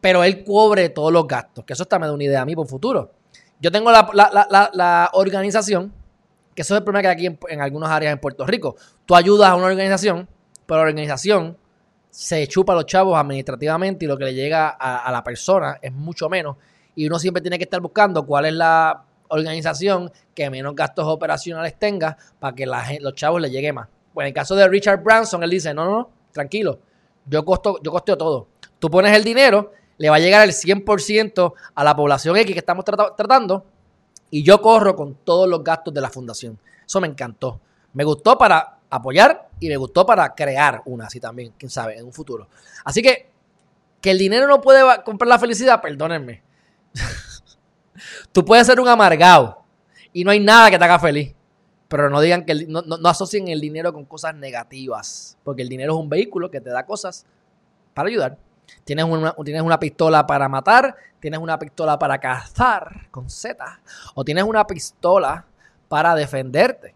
pero 0.00 0.24
él 0.24 0.42
cubre 0.44 0.88
todos 0.88 1.12
los 1.12 1.26
gastos, 1.26 1.64
que 1.64 1.72
eso 1.74 1.82
está 1.84 1.98
me 1.98 2.06
da 2.06 2.12
una 2.12 2.24
idea 2.24 2.42
a 2.42 2.44
mí 2.44 2.54
por 2.56 2.66
futuro. 2.66 3.12
Yo 3.60 3.70
tengo 3.70 3.90
la, 3.92 4.08
la- 4.12 4.46
la- 4.50 4.70
la- 4.72 5.10
organización, 5.12 5.92
que 6.54 6.62
eso 6.62 6.74
es 6.74 6.78
el 6.78 6.84
problema 6.84 7.02
que 7.02 7.08
hay 7.08 7.14
aquí 7.28 7.38
en, 7.48 7.60
algunas 7.60 7.90
áreas 7.90 8.12
en 8.12 8.18
Puerto 8.18 8.44
Rico. 8.44 8.76
Tú 9.06 9.14
ayudas 9.14 9.48
a 9.50 9.54
una 9.54 9.66
organización, 9.66 10.28
pero 10.66 10.78
la 10.82 10.88
organización 10.88 11.56
se 12.10 12.46
chupa 12.46 12.72
a 12.72 12.76
los 12.76 12.86
chavos 12.86 13.16
administrativamente 13.18 14.04
y 14.04 14.08
lo 14.08 14.18
que 14.18 14.24
le 14.26 14.34
llega 14.34 14.68
a, 14.68 15.10
la 15.12 15.22
persona 15.24 15.78
es 15.80 15.92
mucho 15.92 16.28
menos. 16.28 16.56
Y 16.94 17.06
uno 17.06 17.18
siempre 17.18 17.40
tiene 17.40 17.56
que 17.56 17.64
estar 17.64 17.80
buscando 17.80 18.26
cuál 18.26 18.46
es 18.46 18.52
la 18.52 19.04
organización 19.28 20.10
que 20.34 20.50
menos 20.50 20.74
gastos 20.74 21.06
operacionales 21.06 21.78
tenga 21.78 22.18
para 22.38 22.54
que 22.54 22.66
la, 22.66 22.84
los 23.00 23.14
chavos 23.14 23.40
le 23.40 23.48
llegue 23.50 23.72
más. 23.72 23.88
Bueno, 24.14 24.26
en 24.26 24.30
el 24.30 24.34
caso 24.34 24.54
de 24.54 24.68
Richard 24.68 25.02
Branson, 25.02 25.42
él 25.42 25.50
dice, 25.50 25.72
no, 25.74 25.84
no, 25.84 25.90
no, 25.90 26.10
tranquilo, 26.32 26.78
yo, 27.26 27.44
costo, 27.44 27.80
yo 27.82 27.90
costeo 27.90 28.16
todo. 28.16 28.48
Tú 28.78 28.90
pones 28.90 29.16
el 29.16 29.24
dinero, 29.24 29.72
le 29.98 30.10
va 30.10 30.16
a 30.16 30.18
llegar 30.18 30.42
el 30.46 30.52
100% 30.52 31.52
a 31.74 31.84
la 31.84 31.94
población 31.96 32.36
X 32.36 32.52
que 32.52 32.58
estamos 32.58 32.84
trata- 32.84 33.14
tratando 33.16 33.64
y 34.30 34.42
yo 34.42 34.60
corro 34.60 34.96
con 34.96 35.14
todos 35.14 35.48
los 35.48 35.62
gastos 35.62 35.94
de 35.94 36.00
la 36.00 36.10
fundación. 36.10 36.58
Eso 36.86 37.00
me 37.00 37.06
encantó. 37.08 37.60
Me 37.92 38.02
gustó 38.04 38.36
para 38.36 38.78
apoyar 38.90 39.48
y 39.60 39.68
me 39.68 39.76
gustó 39.76 40.04
para 40.04 40.34
crear 40.34 40.82
una 40.86 41.06
así 41.06 41.20
también, 41.20 41.52
quién 41.58 41.70
sabe, 41.70 41.96
en 41.98 42.04
un 42.06 42.12
futuro. 42.12 42.48
Así 42.84 43.00
que, 43.02 43.30
que 44.00 44.10
el 44.10 44.18
dinero 44.18 44.46
no 44.48 44.60
puede 44.60 44.82
comprar 45.04 45.28
la 45.28 45.38
felicidad, 45.38 45.80
perdónenme. 45.80 46.42
Tú 48.32 48.44
puedes 48.44 48.66
ser 48.66 48.80
un 48.80 48.88
amargado 48.88 49.62
y 50.12 50.24
no 50.24 50.30
hay 50.30 50.40
nada 50.40 50.70
que 50.70 50.78
te 50.78 50.84
haga 50.84 50.98
feliz. 50.98 51.34
Pero 51.92 52.08
no 52.08 52.20
digan 52.22 52.46
que 52.46 52.66
no, 52.66 52.80
no- 52.80 52.96
no 52.96 53.08
asocien 53.10 53.48
el 53.48 53.60
dinero 53.60 53.92
con 53.92 54.06
cosas 54.06 54.34
negativas. 54.34 55.36
Porque 55.44 55.60
el 55.60 55.68
dinero 55.68 55.92
es 55.92 55.98
un 56.00 56.08
vehículo 56.08 56.50
que 56.50 56.60
te 56.60 56.70
da 56.70 56.86
cosas 56.86 57.26
para 57.92 58.08
ayudar. 58.08 58.38
Tienes 58.84 59.04
una, 59.04 59.34
tienes 59.44 59.60
una 59.62 59.78
pistola 59.78 60.26
para 60.26 60.48
matar, 60.48 60.96
tienes 61.20 61.38
una 61.38 61.58
pistola 61.58 61.98
para 61.98 62.18
cazar 62.18 63.08
con 63.10 63.28
Z, 63.28 63.62
o 64.14 64.24
tienes 64.24 64.44
una 64.44 64.66
pistola 64.66 65.44
para 65.88 66.14
defenderte, 66.14 66.94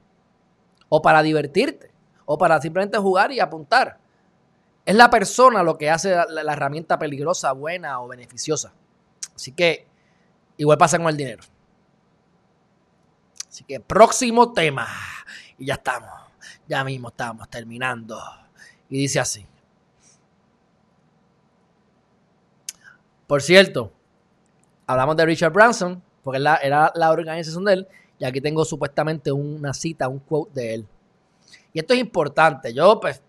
o 0.89 1.03
para 1.03 1.23
divertirte, 1.23 1.91
o 2.25 2.39
para 2.39 2.59
simplemente 2.61 2.97
jugar 2.97 3.31
y 3.33 3.41
apuntar. 3.41 3.99
Es 4.87 4.95
la 4.95 5.11
persona 5.11 5.63
lo 5.63 5.77
que 5.77 5.91
hace 5.91 6.17
la 6.31 6.53
herramienta 6.55 6.99
peligrosa, 6.99 7.53
buena 7.53 8.01
o 8.01 8.09
beneficiosa. 8.09 8.73
Así 9.35 9.53
que 9.53 9.87
igual 10.57 10.79
pasa 10.79 10.97
con 10.97 11.09
el 11.09 11.17
dinero. 11.19 11.43
Así 13.57 13.65
que 13.65 13.81
próximo 13.81 14.53
tema. 14.53 14.87
Y 15.57 15.65
ya 15.65 15.75
estamos. 15.75 16.11
Ya 16.69 16.85
mismo 16.85 17.09
estamos 17.09 17.49
terminando. 17.49 18.21
Y 18.91 18.99
dice 18.99 19.19
así. 19.19 19.47
Por 23.27 23.41
cierto, 23.41 23.95
hablamos 24.87 25.17
de 25.17 25.25
Richard 25.25 25.55
Branson, 25.55 26.03
porque 26.23 26.39
era 26.39 26.93
la 26.95 27.11
organización 27.11 27.65
de 27.65 27.73
él, 27.73 27.89
y 28.19 28.27
aquí 28.27 28.43
tengo 28.43 28.63
supuestamente 28.63 29.33
una 29.33 29.73
cita, 29.73 30.07
un 30.07 30.19
quote 30.19 30.61
de 30.61 30.75
él. 30.75 30.87
Y 31.73 31.79
esto 31.79 31.95
es 31.95 32.01
importante. 32.01 32.75
Yo, 32.75 33.01
pues, 33.01 33.23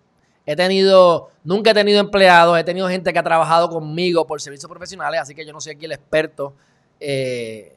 he 0.45 0.57
tenido, 0.57 1.31
nunca 1.45 1.71
he 1.71 1.73
tenido 1.73 2.01
empleados, 2.01 2.59
he 2.59 2.65
tenido 2.65 2.89
gente 2.89 3.13
que 3.13 3.19
ha 3.19 3.23
trabajado 3.23 3.69
conmigo 3.69 4.27
por 4.27 4.41
servicios 4.41 4.69
profesionales, 4.69 5.21
así 5.21 5.33
que 5.33 5.45
yo 5.45 5.53
no 5.53 5.61
soy 5.61 5.75
aquí 5.75 5.85
el 5.85 5.93
experto 5.93 6.53
eh, 6.99 7.76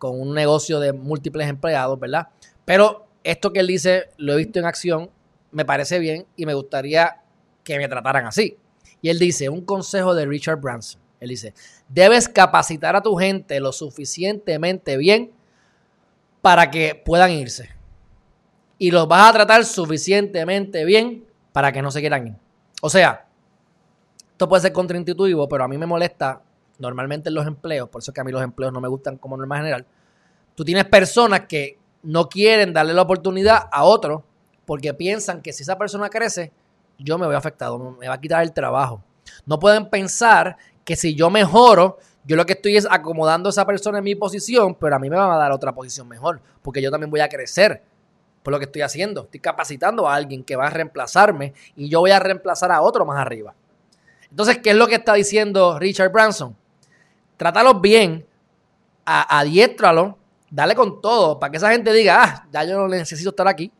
con 0.00 0.18
un 0.18 0.34
negocio 0.34 0.80
de 0.80 0.94
múltiples 0.94 1.46
empleados, 1.46 2.00
¿verdad? 2.00 2.28
Pero 2.64 3.06
esto 3.22 3.52
que 3.52 3.60
él 3.60 3.66
dice, 3.66 4.08
lo 4.16 4.32
he 4.32 4.36
visto 4.38 4.58
en 4.58 4.64
acción, 4.64 5.10
me 5.52 5.66
parece 5.66 5.98
bien 5.98 6.26
y 6.36 6.46
me 6.46 6.54
gustaría 6.54 7.20
que 7.62 7.76
me 7.78 7.86
trataran 7.86 8.26
así. 8.26 8.56
Y 9.02 9.10
él 9.10 9.18
dice, 9.18 9.50
un 9.50 9.60
consejo 9.60 10.14
de 10.14 10.24
Richard 10.24 10.58
Branson. 10.58 11.00
Él 11.20 11.28
dice, 11.28 11.52
debes 11.88 12.30
capacitar 12.30 12.96
a 12.96 13.02
tu 13.02 13.14
gente 13.14 13.60
lo 13.60 13.72
suficientemente 13.72 14.96
bien 14.96 15.32
para 16.40 16.70
que 16.70 16.94
puedan 16.94 17.30
irse. 17.30 17.68
Y 18.78 18.90
los 18.90 19.06
vas 19.06 19.28
a 19.28 19.32
tratar 19.34 19.66
suficientemente 19.66 20.86
bien 20.86 21.26
para 21.52 21.72
que 21.72 21.82
no 21.82 21.90
se 21.90 22.00
quieran 22.00 22.28
ir. 22.28 22.34
O 22.80 22.88
sea, 22.88 23.26
esto 24.30 24.48
puede 24.48 24.62
ser 24.62 24.72
contraintuitivo, 24.72 25.46
pero 25.46 25.64
a 25.64 25.68
mí 25.68 25.76
me 25.76 25.84
molesta 25.84 26.40
normalmente 26.80 27.28
en 27.28 27.34
los 27.34 27.46
empleos, 27.46 27.88
por 27.88 28.02
eso 28.02 28.10
es 28.10 28.14
que 28.14 28.20
a 28.20 28.24
mí 28.24 28.32
los 28.32 28.42
empleos 28.42 28.72
no 28.72 28.80
me 28.80 28.88
gustan 28.88 29.16
como 29.16 29.36
norma 29.36 29.58
general. 29.58 29.86
Tú 30.54 30.64
tienes 30.64 30.86
personas 30.86 31.42
que 31.46 31.78
no 32.02 32.28
quieren 32.28 32.72
darle 32.72 32.94
la 32.94 33.02
oportunidad 33.02 33.68
a 33.70 33.84
otro 33.84 34.24
porque 34.64 34.94
piensan 34.94 35.42
que 35.42 35.52
si 35.52 35.62
esa 35.62 35.76
persona 35.76 36.08
crece, 36.08 36.52
yo 36.98 37.18
me 37.18 37.26
voy 37.26 37.34
afectado, 37.34 37.78
me 37.78 38.08
va 38.08 38.14
a 38.14 38.20
quitar 38.20 38.42
el 38.42 38.52
trabajo. 38.52 39.02
No 39.46 39.58
pueden 39.58 39.88
pensar 39.88 40.56
que 40.84 40.96
si 40.96 41.14
yo 41.14 41.30
mejoro, 41.30 41.98
yo 42.24 42.36
lo 42.36 42.46
que 42.46 42.54
estoy 42.54 42.76
es 42.76 42.86
acomodando 42.90 43.48
a 43.48 43.50
esa 43.50 43.66
persona 43.66 43.98
en 43.98 44.04
mi 44.04 44.14
posición, 44.14 44.74
pero 44.74 44.96
a 44.96 44.98
mí 44.98 45.08
me 45.10 45.16
van 45.16 45.30
a 45.30 45.36
dar 45.36 45.52
otra 45.52 45.72
posición 45.72 46.08
mejor, 46.08 46.40
porque 46.62 46.82
yo 46.82 46.90
también 46.90 47.10
voy 47.10 47.20
a 47.20 47.28
crecer 47.28 47.82
por 48.42 48.52
lo 48.52 48.58
que 48.58 48.64
estoy 48.64 48.82
haciendo. 48.82 49.22
Estoy 49.22 49.40
capacitando 49.40 50.08
a 50.08 50.14
alguien 50.14 50.44
que 50.44 50.56
va 50.56 50.66
a 50.66 50.70
reemplazarme 50.70 51.52
y 51.76 51.88
yo 51.88 52.00
voy 52.00 52.10
a 52.10 52.18
reemplazar 52.18 52.72
a 52.72 52.80
otro 52.80 53.04
más 53.04 53.18
arriba. 53.18 53.54
Entonces, 54.30 54.58
¿qué 54.58 54.70
es 54.70 54.76
lo 54.76 54.86
que 54.86 54.94
está 54.94 55.14
diciendo 55.14 55.78
Richard 55.78 56.12
Branson? 56.12 56.56
Trátalos 57.40 57.80
bien, 57.80 58.26
a- 59.06 59.38
adiéstralo, 59.38 60.18
dale 60.50 60.74
con 60.74 61.00
todo, 61.00 61.40
para 61.40 61.50
que 61.50 61.56
esa 61.56 61.70
gente 61.70 61.90
diga, 61.90 62.22
ah, 62.22 62.46
ya 62.52 62.64
yo 62.64 62.76
no 62.76 62.86
necesito 62.86 63.30
estar 63.30 63.48
aquí, 63.48 63.72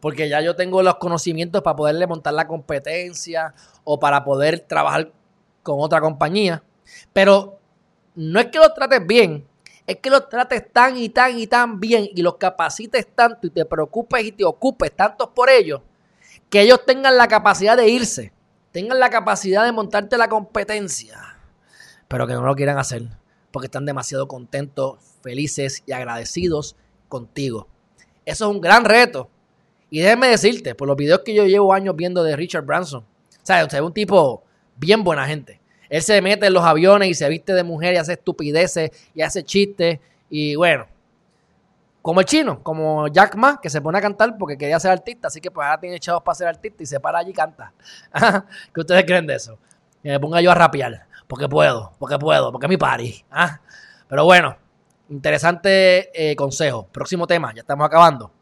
porque 0.00 0.26
ya 0.26 0.40
yo 0.40 0.56
tengo 0.56 0.82
los 0.82 0.94
conocimientos 0.94 1.60
para 1.60 1.76
poderle 1.76 2.06
montar 2.06 2.32
la 2.32 2.46
competencia 2.46 3.52
o 3.84 4.00
para 4.00 4.24
poder 4.24 4.60
trabajar 4.60 5.12
con 5.62 5.80
otra 5.80 6.00
compañía. 6.00 6.62
Pero 7.12 7.58
no 8.14 8.40
es 8.40 8.46
que 8.46 8.56
los 8.58 8.72
trates 8.72 9.06
bien, 9.06 9.46
es 9.86 9.96
que 9.96 10.08
los 10.08 10.26
trates 10.30 10.72
tan 10.72 10.96
y 10.96 11.10
tan 11.10 11.38
y 11.38 11.46
tan 11.46 11.78
bien 11.78 12.08
y 12.14 12.22
los 12.22 12.38
capacites 12.38 13.06
tanto 13.14 13.48
y 13.48 13.50
te 13.50 13.66
preocupes 13.66 14.24
y 14.24 14.32
te 14.32 14.46
ocupes 14.46 14.96
tanto 14.96 15.30
por 15.34 15.50
ellos, 15.50 15.82
que 16.48 16.62
ellos 16.62 16.86
tengan 16.86 17.18
la 17.18 17.28
capacidad 17.28 17.76
de 17.76 17.86
irse, 17.90 18.32
tengan 18.72 18.98
la 18.98 19.10
capacidad 19.10 19.62
de 19.66 19.72
montarte 19.72 20.16
la 20.16 20.30
competencia, 20.30 21.36
pero 22.10 22.26
que 22.26 22.34
no 22.34 22.42
lo 22.42 22.56
quieran 22.56 22.76
hacer, 22.76 23.04
porque 23.52 23.66
están 23.66 23.86
demasiado 23.86 24.26
contentos, 24.26 24.98
felices 25.22 25.84
y 25.86 25.92
agradecidos 25.92 26.74
contigo. 27.08 27.68
Eso 28.24 28.50
es 28.50 28.50
un 28.50 28.60
gran 28.60 28.84
reto. 28.84 29.30
Y 29.90 30.00
déjame 30.00 30.26
decirte, 30.26 30.74
por 30.74 30.88
los 30.88 30.96
videos 30.96 31.20
que 31.20 31.32
yo 31.34 31.46
llevo 31.46 31.72
años 31.72 31.94
viendo 31.94 32.24
de 32.24 32.34
Richard 32.34 32.64
Branson, 32.64 33.02
o 33.04 33.46
sea, 33.46 33.62
usted 33.62 33.78
es 33.78 33.84
un 33.84 33.94
tipo 33.94 34.42
bien 34.74 35.04
buena 35.04 35.24
gente. 35.24 35.60
Él 35.88 36.02
se 36.02 36.20
mete 36.20 36.46
en 36.46 36.52
los 36.52 36.64
aviones 36.64 37.08
y 37.08 37.14
se 37.14 37.28
viste 37.28 37.52
de 37.52 37.62
mujer 37.62 37.94
y 37.94 37.98
hace 37.98 38.14
estupideces 38.14 38.90
y 39.14 39.22
hace 39.22 39.44
chistes. 39.44 40.00
Y 40.28 40.56
bueno, 40.56 40.88
como 42.02 42.18
el 42.18 42.26
chino, 42.26 42.60
como 42.60 43.06
Jack 43.06 43.36
Ma, 43.36 43.60
que 43.62 43.70
se 43.70 43.80
pone 43.80 43.98
a 43.98 44.00
cantar 44.00 44.36
porque 44.36 44.58
quería 44.58 44.80
ser 44.80 44.90
artista, 44.90 45.28
así 45.28 45.40
que 45.40 45.52
pues 45.52 45.64
ahora 45.64 45.78
tiene 45.78 46.00
chavos 46.00 46.24
para 46.24 46.34
ser 46.34 46.48
artista 46.48 46.82
y 46.82 46.86
se 46.86 46.98
para 46.98 47.20
allí 47.20 47.30
y 47.30 47.34
canta. 47.34 47.72
¿Qué 48.74 48.80
ustedes 48.80 49.04
creen 49.04 49.28
de 49.28 49.36
eso? 49.36 49.60
Que 50.02 50.08
me 50.08 50.18
ponga 50.18 50.40
yo 50.40 50.50
a 50.50 50.54
rapear, 50.56 51.06
porque 51.30 51.48
puedo, 51.48 51.92
porque 52.00 52.18
puedo, 52.18 52.50
porque 52.50 52.66
es 52.66 52.70
mi 52.70 52.76
party. 52.76 53.24
¿ah? 53.30 53.60
Pero 54.08 54.24
bueno, 54.24 54.56
interesante 55.10 56.10
eh, 56.12 56.34
consejo. 56.34 56.88
Próximo 56.90 57.24
tema, 57.24 57.54
ya 57.54 57.60
estamos 57.60 57.86
acabando. 57.86 58.32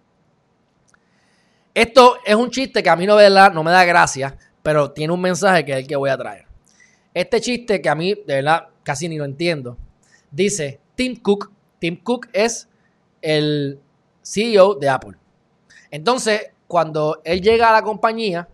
Esto 1.75 2.17
es 2.25 2.35
un 2.35 2.51
chiste 2.51 2.83
que 2.83 2.89
a 2.89 2.97
mí 2.97 3.07
no, 3.07 3.17
¿verdad? 3.17 3.53
no 3.53 3.63
me 3.63 3.73
da 3.73 3.85
gracia, 3.85 4.39
pero 4.63 4.91
tiene 4.93 5.13
un 5.13 5.21
mensaje 5.21 5.67
que 5.67 5.73
es 5.73 5.79
el 5.81 5.87
que 5.87 5.97
voy 5.97 6.09
a 6.09 6.17
traer. 6.17 6.47
Este 7.13 7.43
chiste 7.43 7.83
que 7.83 7.91
a 7.91 7.95
mí, 7.95 8.15
de 8.15 8.37
verdad, 8.37 8.69
casi 8.83 9.07
ni 9.07 9.19
lo 9.19 9.27
entiendo, 9.27 9.77
dice 10.31 10.81
Tim 10.95 11.21
Cook. 11.21 11.53
Tim 11.79 12.03
Cook 12.03 12.29
es 12.33 12.71
el 13.21 13.79
CEO 14.23 14.77
de 14.77 14.89
Apple. 14.89 15.19
Entonces, 15.91 16.53
cuando 16.67 17.21
él 17.23 17.43
llega 17.43 17.69
a 17.69 17.73
la 17.73 17.83
compañía, 17.83 18.49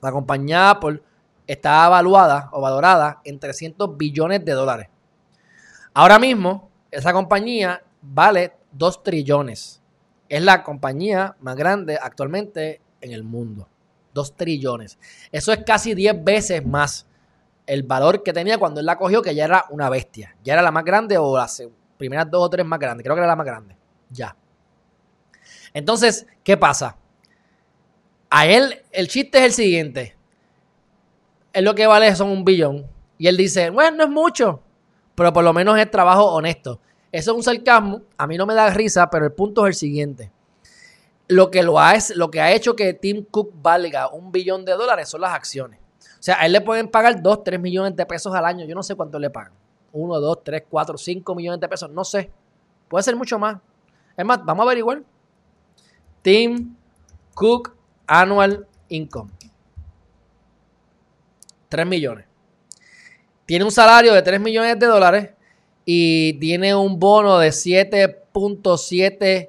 la 0.00 0.12
compañía 0.12 0.70
Apple 0.70 1.02
está 1.48 1.86
evaluada 1.86 2.50
o 2.52 2.60
valorada 2.60 3.20
en 3.24 3.40
300 3.40 3.96
billones 3.96 4.44
de 4.44 4.52
dólares. 4.52 4.88
Ahora 5.94 6.18
mismo, 6.18 6.70
esa 6.90 7.12
compañía 7.12 7.82
vale 8.02 8.52
2 8.72 9.02
trillones. 9.02 9.82
Es 10.28 10.42
la 10.42 10.62
compañía 10.62 11.36
más 11.40 11.56
grande 11.56 11.98
actualmente 12.00 12.82
en 13.00 13.12
el 13.12 13.24
mundo. 13.24 13.66
2 14.12 14.36
trillones. 14.36 14.98
Eso 15.32 15.52
es 15.52 15.64
casi 15.64 15.94
10 15.94 16.22
veces 16.22 16.64
más 16.64 17.06
el 17.66 17.82
valor 17.82 18.22
que 18.22 18.32
tenía 18.32 18.58
cuando 18.58 18.80
él 18.80 18.86
la 18.86 18.96
cogió, 18.96 19.22
que 19.22 19.34
ya 19.34 19.44
era 19.44 19.64
una 19.70 19.88
bestia. 19.88 20.36
Ya 20.44 20.52
era 20.52 20.62
la 20.62 20.70
más 20.70 20.84
grande 20.84 21.16
o 21.16 21.36
las 21.36 21.62
primeras 21.96 22.30
dos 22.30 22.44
o 22.44 22.50
tres 22.50 22.64
más 22.64 22.78
grandes. 22.78 23.04
Creo 23.04 23.16
que 23.16 23.20
era 23.20 23.26
la 23.26 23.36
más 23.36 23.46
grande. 23.46 23.76
Ya. 24.10 24.36
Entonces, 25.72 26.26
¿qué 26.44 26.56
pasa? 26.56 26.96
A 28.30 28.46
él, 28.46 28.82
el 28.90 29.08
chiste 29.08 29.38
es 29.38 29.44
el 29.44 29.52
siguiente. 29.52 30.17
Él 31.58 31.64
lo 31.64 31.74
que 31.74 31.86
vale 31.86 32.14
son 32.14 32.30
un 32.30 32.44
billón. 32.44 32.86
Y 33.18 33.26
él 33.26 33.36
dice, 33.36 33.70
bueno, 33.70 33.96
no 33.96 34.04
es 34.04 34.10
mucho, 34.10 34.60
pero 35.14 35.32
por 35.32 35.42
lo 35.42 35.52
menos 35.52 35.78
es 35.78 35.90
trabajo 35.90 36.32
honesto. 36.32 36.78
Eso 37.10 37.32
es 37.32 37.36
un 37.36 37.42
sarcasmo, 37.42 38.02
a 38.16 38.26
mí 38.26 38.36
no 38.36 38.46
me 38.46 38.54
da 38.54 38.70
risa, 38.70 39.10
pero 39.10 39.24
el 39.24 39.32
punto 39.32 39.66
es 39.66 39.70
el 39.70 39.74
siguiente. 39.74 40.30
Lo 41.26 41.50
que, 41.50 41.62
lo 41.62 41.80
ha, 41.80 41.94
es, 41.94 42.14
lo 42.14 42.30
que 42.30 42.40
ha 42.40 42.52
hecho 42.52 42.76
que 42.76 42.94
Tim 42.94 43.24
Cook 43.24 43.52
valga 43.60 44.08
un 44.08 44.30
billón 44.30 44.64
de 44.64 44.72
dólares 44.72 45.08
son 45.08 45.20
las 45.20 45.34
acciones. 45.34 45.80
O 45.98 46.22
sea, 46.22 46.40
a 46.40 46.46
él 46.46 46.52
le 46.52 46.60
pueden 46.60 46.88
pagar 46.88 47.22
2, 47.22 47.44
3 47.44 47.60
millones 47.60 47.96
de 47.96 48.06
pesos 48.06 48.34
al 48.34 48.44
año. 48.44 48.64
Yo 48.64 48.74
no 48.74 48.82
sé 48.82 48.94
cuánto 48.94 49.18
le 49.18 49.30
pagan. 49.30 49.52
1, 49.92 50.20
2, 50.20 50.44
3, 50.44 50.62
4, 50.68 50.98
5 50.98 51.34
millones 51.34 51.60
de 51.60 51.68
pesos. 51.68 51.90
No 51.90 52.04
sé. 52.04 52.30
Puede 52.88 53.02
ser 53.02 53.16
mucho 53.16 53.38
más. 53.38 53.58
Es 54.16 54.24
más, 54.24 54.44
vamos 54.44 54.64
a 54.64 54.66
averiguar. 54.66 55.02
Tim 56.22 56.74
Cook 57.34 57.74
Annual 58.06 58.66
Income. 58.88 59.37
3 61.68 61.86
millones. 61.86 62.26
Tiene 63.46 63.64
un 63.64 63.70
salario 63.70 64.12
de 64.12 64.22
3 64.22 64.40
millones 64.40 64.76
de 64.78 64.86
dólares 64.86 65.30
y 65.84 66.34
tiene 66.34 66.74
un 66.74 66.98
bono 66.98 67.38
de 67.38 67.48
7.7 67.48 69.48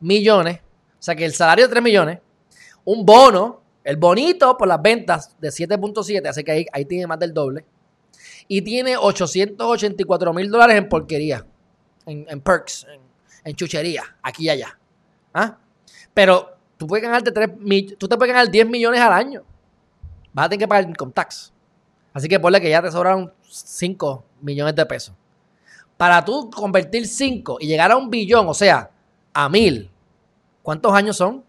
millones. 0.00 0.60
O 0.60 1.02
sea 1.02 1.16
que 1.16 1.24
el 1.24 1.32
salario 1.32 1.66
de 1.66 1.70
3 1.70 1.82
millones, 1.82 2.18
un 2.84 3.06
bono, 3.06 3.62
el 3.84 3.96
bonito 3.96 4.58
por 4.58 4.68
las 4.68 4.82
ventas 4.82 5.34
de 5.40 5.48
7.7, 5.48 6.28
así 6.28 6.44
que 6.44 6.52
ahí, 6.52 6.66
ahí 6.72 6.84
tiene 6.84 7.06
más 7.06 7.18
del 7.18 7.32
doble. 7.32 7.64
Y 8.48 8.60
tiene 8.62 8.96
884 8.96 10.34
mil 10.34 10.50
dólares 10.50 10.76
en 10.76 10.88
porquería, 10.88 11.46
en, 12.04 12.40
perks, 12.40 12.86
en, 13.44 13.54
chuchería, 13.54 14.02
aquí 14.22 14.44
y 14.44 14.50
allá. 14.50 14.78
¿Ah? 15.32 15.58
Pero 16.12 16.56
tú, 16.76 16.86
puedes 16.86 17.02
ganarte 17.02 17.32
3, 17.32 17.50
tú 17.98 18.08
te 18.08 18.16
puedes 18.16 18.34
ganar 18.34 18.50
10 18.50 18.68
millones 18.68 19.00
al 19.00 19.12
año. 19.12 19.44
Vas 20.32 20.46
a 20.46 20.48
tener 20.50 20.60
que 20.60 20.68
pagar 20.68 20.88
income 20.88 21.12
tax. 21.12 21.52
Así 22.18 22.26
que 22.26 22.40
ponle 22.40 22.60
que 22.60 22.68
ya 22.68 22.82
te 22.82 22.90
sobraron 22.90 23.32
5 23.48 24.24
millones 24.40 24.74
de 24.74 24.84
pesos. 24.86 25.14
Para 25.96 26.24
tú 26.24 26.50
convertir 26.50 27.06
5 27.06 27.58
y 27.60 27.68
llegar 27.68 27.92
a 27.92 27.96
un 27.96 28.10
billón, 28.10 28.48
o 28.48 28.54
sea, 28.54 28.90
a 29.32 29.48
mil, 29.48 29.88
¿cuántos 30.60 30.92
años 30.92 31.16
son? 31.16 31.44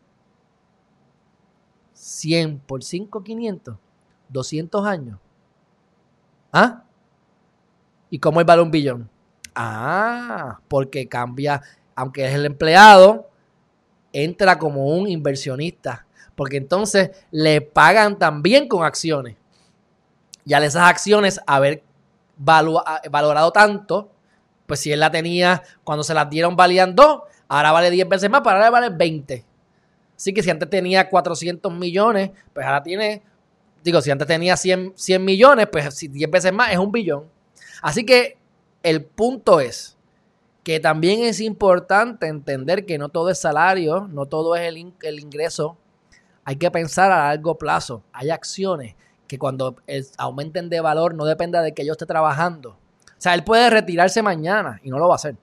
100 1.94 2.60
por 2.60 2.84
5, 2.84 3.24
500. 3.24 3.78
200 4.30 4.86
años. 4.86 5.18
¿Ah? 6.54 6.84
¿Y 8.12 8.20
cómo 8.20 8.40
es 8.40 8.46
vale 8.46 8.62
un 8.62 8.70
billón? 8.70 9.10
Ah, 9.56 10.60
porque 10.68 11.08
cambia, 11.08 11.64
aunque 11.96 12.28
es 12.28 12.36
el 12.36 12.46
empleado, 12.46 13.28
entra 14.14 14.60
como 14.60 14.86
un 14.86 15.08
inversionista. 15.08 16.06
Porque 16.36 16.58
entonces 16.58 17.10
le 17.32 17.60
pagan 17.60 18.20
también 18.20 18.68
con 18.68 18.86
acciones. 18.86 19.36
Y 20.46 20.54
al 20.54 20.64
esas 20.64 20.90
acciones 20.90 21.40
haber 21.46 21.84
valorado 22.38 23.52
tanto, 23.52 24.12
pues 24.66 24.80
si 24.80 24.92
él 24.92 25.00
la 25.00 25.12
tenía 25.12 25.64
cuando 25.84 26.04
se 26.04 26.14
las 26.14 26.30
dieron 26.30 26.56
valían 26.56 26.96
2, 26.96 27.22
ahora 27.48 27.72
vale 27.72 27.92
10 27.92 28.08
veces 28.08 28.30
más, 28.30 28.42
pero 28.42 28.56
ahora 28.56 28.70
vale 28.70 28.90
20. 28.90 29.46
Así 30.16 30.34
que 30.34 30.44
si 30.44 30.50
antes 30.50 30.70
tenía 30.70 31.10
400 31.10 31.74
millones, 31.74 32.32
pues 32.54 32.66
ahora 32.66 32.84
tiene, 32.84 33.24
digo, 33.84 34.02
si 34.02 34.12
antes 34.12 34.28
tenía 34.28 34.58
100, 34.58 34.94
100 34.96 35.26
millones, 35.26 35.68
pues 35.72 35.94
si 35.96 36.08
10 36.08 36.30
veces 36.30 36.54
más 36.54 36.72
es 36.72 36.78
un 36.78 36.92
billón. 36.92 37.26
Así 37.82 38.06
que 38.06 38.38
el 38.84 39.04
punto 39.04 39.60
es 39.60 39.98
que 40.64 40.80
también 40.80 41.22
es 41.22 41.40
importante 41.40 42.28
entender 42.28 42.86
que 42.86 42.98
no 42.98 43.10
todo 43.10 43.30
es 43.30 43.40
salario, 43.40 44.08
no 44.12 44.26
todo 44.26 44.56
es 44.56 44.68
el 44.68 45.20
ingreso. 45.20 45.78
Hay 46.44 46.58
que 46.58 46.70
pensar 46.70 47.12
a 47.12 47.30
largo 47.30 47.58
plazo. 47.58 48.04
Hay 48.12 48.30
acciones 48.30 48.96
que 49.30 49.38
cuando 49.38 49.76
aumenten 50.18 50.70
de 50.70 50.82
valor 50.82 51.14
no 51.14 51.24
dependa 51.24 51.62
de 51.62 51.74
que 51.74 51.86
yo 51.86 51.94
esté 51.94 52.08
trabajando. 52.08 52.72
O 52.72 53.22
sea, 53.22 53.36
él 53.36 53.44
puede 53.44 53.70
retirarse 53.70 54.24
mañana 54.24 54.82
y 54.84 54.90
no 54.90 54.98
lo 54.98 55.08
va 55.08 55.14
a 55.14 55.18
hacer. 55.18 55.36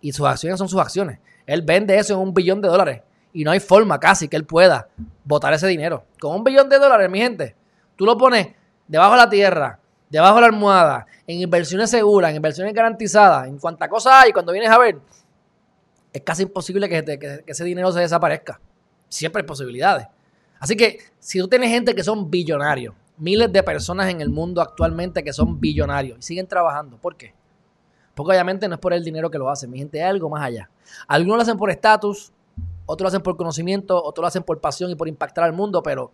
Y 0.00 0.12
sus 0.12 0.26
acciones 0.26 0.58
son 0.58 0.68
sus 0.68 0.80
acciones. 0.80 1.20
Él 1.46 1.62
vende 1.62 1.96
eso 1.96 2.14
en 2.14 2.18
un 2.18 2.34
billón 2.34 2.60
de 2.60 2.68
dólares. 2.68 3.02
Y 3.32 3.44
no 3.44 3.52
hay 3.52 3.60
forma 3.60 4.00
casi 4.00 4.26
que 4.26 4.36
él 4.36 4.44
pueda 4.44 4.88
botar 5.24 5.52
ese 5.52 5.68
dinero. 5.68 6.04
Con 6.20 6.34
un 6.34 6.42
billón 6.42 6.68
de 6.68 6.78
dólares, 6.80 7.08
mi 7.08 7.20
gente, 7.20 7.54
tú 7.94 8.04
lo 8.04 8.18
pones 8.18 8.48
debajo 8.88 9.12
de 9.12 9.18
la 9.18 9.30
tierra, 9.30 9.78
debajo 10.10 10.34
de 10.34 10.40
la 10.40 10.46
almohada, 10.48 11.06
en 11.24 11.40
inversiones 11.40 11.88
seguras, 11.88 12.30
en 12.30 12.36
inversiones 12.36 12.74
garantizadas, 12.74 13.46
en 13.46 13.58
cuanta 13.58 13.88
cosa 13.88 14.22
hay, 14.22 14.32
cuando 14.32 14.50
vienes 14.50 14.70
a 14.70 14.78
ver, 14.78 14.98
es 16.12 16.22
casi 16.22 16.42
imposible 16.42 16.88
que 16.88 17.44
ese 17.46 17.64
dinero 17.64 17.92
se 17.92 18.00
desaparezca. 18.00 18.60
Siempre 19.08 19.42
hay 19.42 19.46
posibilidades. 19.46 20.08
Así 20.58 20.76
que 20.76 20.98
si 21.18 21.38
tú 21.38 21.48
tienes 21.48 21.70
gente 21.70 21.94
que 21.94 22.02
son 22.02 22.30
billonarios, 22.30 22.94
miles 23.18 23.52
de 23.52 23.62
personas 23.62 24.08
en 24.10 24.20
el 24.20 24.30
mundo 24.30 24.60
actualmente 24.60 25.22
que 25.22 25.32
son 25.32 25.60
billonarios 25.60 26.18
y 26.18 26.22
siguen 26.22 26.46
trabajando, 26.46 26.98
¿por 26.98 27.16
qué? 27.16 27.34
Porque 28.14 28.32
obviamente 28.32 28.68
no 28.68 28.74
es 28.74 28.80
por 28.80 28.92
el 28.92 29.04
dinero 29.04 29.30
que 29.30 29.38
lo 29.38 29.50
hacen, 29.50 29.70
mi 29.70 29.78
gente, 29.78 29.98
es 29.98 30.04
algo 30.04 30.30
más 30.30 30.42
allá. 30.42 30.70
Algunos 31.06 31.36
lo 31.36 31.42
hacen 31.42 31.58
por 31.58 31.70
estatus, 31.70 32.32
otros 32.86 33.04
lo 33.04 33.08
hacen 33.08 33.22
por 33.22 33.36
conocimiento, 33.36 34.02
otros 34.02 34.22
lo 34.22 34.28
hacen 34.28 34.42
por 34.42 34.60
pasión 34.60 34.90
y 34.90 34.94
por 34.94 35.08
impactar 35.08 35.44
al 35.44 35.52
mundo, 35.52 35.82
pero 35.82 36.12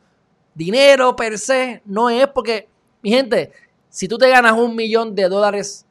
dinero 0.54 1.14
per 1.14 1.38
se 1.38 1.82
no 1.84 2.10
es 2.10 2.26
porque, 2.28 2.68
mi 3.02 3.10
gente, 3.10 3.52
si 3.88 4.08
tú 4.08 4.18
te 4.18 4.28
ganas 4.28 4.52
un 4.52 4.74
millón 4.74 5.14
de 5.14 5.28
dólares 5.28 5.86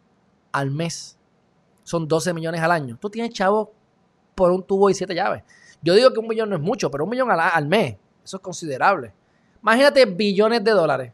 al 0.51 0.71
mes, 0.71 1.17
son 1.83 2.07
12 2.07 2.33
millones 2.33 2.61
al 2.61 2.71
año, 2.71 2.97
tú 2.99 3.09
tienes 3.09 3.31
chavo 3.31 3.71
por 4.35 4.51
un 4.51 4.63
tubo 4.63 4.89
y 4.89 4.93
siete 4.93 5.15
llaves. 5.15 5.43
Yo 5.81 5.93
digo 5.93 6.11
que 6.11 6.19
un 6.19 6.27
millón 6.27 6.49
no 6.49 6.55
es 6.55 6.61
mucho, 6.61 6.91
pero 6.91 7.05
un 7.05 7.09
millón 7.09 7.29
al 7.31 7.67
mes 7.67 7.97
eso 8.23 8.37
es 8.37 8.43
considerable. 8.43 9.13
Imagínate 9.61 10.05
billones 10.05 10.63
de 10.63 10.71
dólares. 10.71 11.13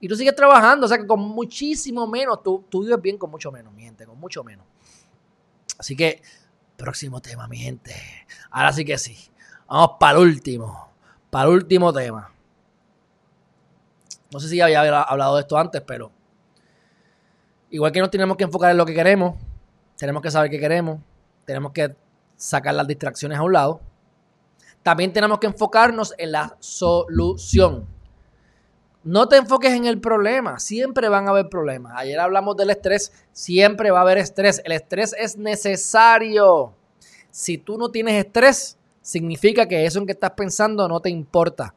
Y 0.00 0.08
tú 0.08 0.16
sigues 0.16 0.34
trabajando, 0.34 0.86
o 0.86 0.88
sea 0.88 0.98
que 0.98 1.06
con 1.06 1.20
muchísimo 1.20 2.06
menos, 2.06 2.42
tú, 2.42 2.64
tú 2.70 2.82
vives 2.82 3.00
bien 3.02 3.18
con 3.18 3.30
mucho 3.30 3.52
menos, 3.52 3.72
mi 3.72 3.82
gente, 3.82 4.06
con 4.06 4.18
mucho 4.18 4.42
menos. 4.42 4.64
Así 5.78 5.94
que, 5.94 6.22
próximo 6.76 7.20
tema, 7.20 7.46
mi 7.48 7.58
gente. 7.58 7.94
Ahora 8.50 8.72
sí 8.72 8.84
que 8.84 8.96
sí. 8.96 9.16
Vamos 9.68 9.96
para 10.00 10.18
el 10.18 10.24
último. 10.24 10.90
Para 11.28 11.48
el 11.48 11.56
último 11.56 11.92
tema. 11.92 12.32
No 14.32 14.40
sé 14.40 14.48
si 14.48 14.60
había 14.60 14.80
hablado 15.02 15.36
de 15.36 15.42
esto 15.42 15.58
antes, 15.58 15.82
pero 15.82 16.10
igual 17.70 17.92
que 17.92 18.00
nos 18.00 18.10
tenemos 18.10 18.36
que 18.36 18.44
enfocar 18.44 18.70
en 18.70 18.76
lo 18.76 18.86
que 18.86 18.94
queremos, 18.94 19.36
tenemos 19.96 20.22
que 20.22 20.30
saber 20.30 20.50
qué 20.50 20.58
queremos, 20.58 21.00
tenemos 21.44 21.72
que 21.72 21.94
sacar 22.36 22.74
las 22.74 22.86
distracciones 22.86 23.38
a 23.38 23.42
un 23.42 23.52
lado 23.52 23.80
también 24.82 25.12
tenemos 25.12 25.38
que 25.38 25.46
enfocarnos 25.46 26.14
en 26.18 26.32
la 26.32 26.56
solución. 26.58 27.86
No 29.02 29.28
te 29.28 29.36
enfoques 29.36 29.72
en 29.72 29.86
el 29.86 29.98
problema, 29.98 30.58
siempre 30.58 31.08
van 31.08 31.26
a 31.26 31.30
haber 31.30 31.48
problemas. 31.48 31.94
Ayer 31.96 32.20
hablamos 32.20 32.56
del 32.56 32.70
estrés, 32.70 33.12
siempre 33.32 33.90
va 33.90 33.98
a 33.98 34.02
haber 34.02 34.18
estrés. 34.18 34.60
El 34.64 34.72
estrés 34.72 35.14
es 35.18 35.38
necesario. 35.38 36.74
Si 37.30 37.56
tú 37.56 37.78
no 37.78 37.90
tienes 37.90 38.22
estrés, 38.22 38.76
significa 39.00 39.66
que 39.66 39.86
eso 39.86 39.98
en 39.98 40.06
que 40.06 40.12
estás 40.12 40.32
pensando 40.32 40.86
no 40.86 41.00
te 41.00 41.08
importa. 41.08 41.74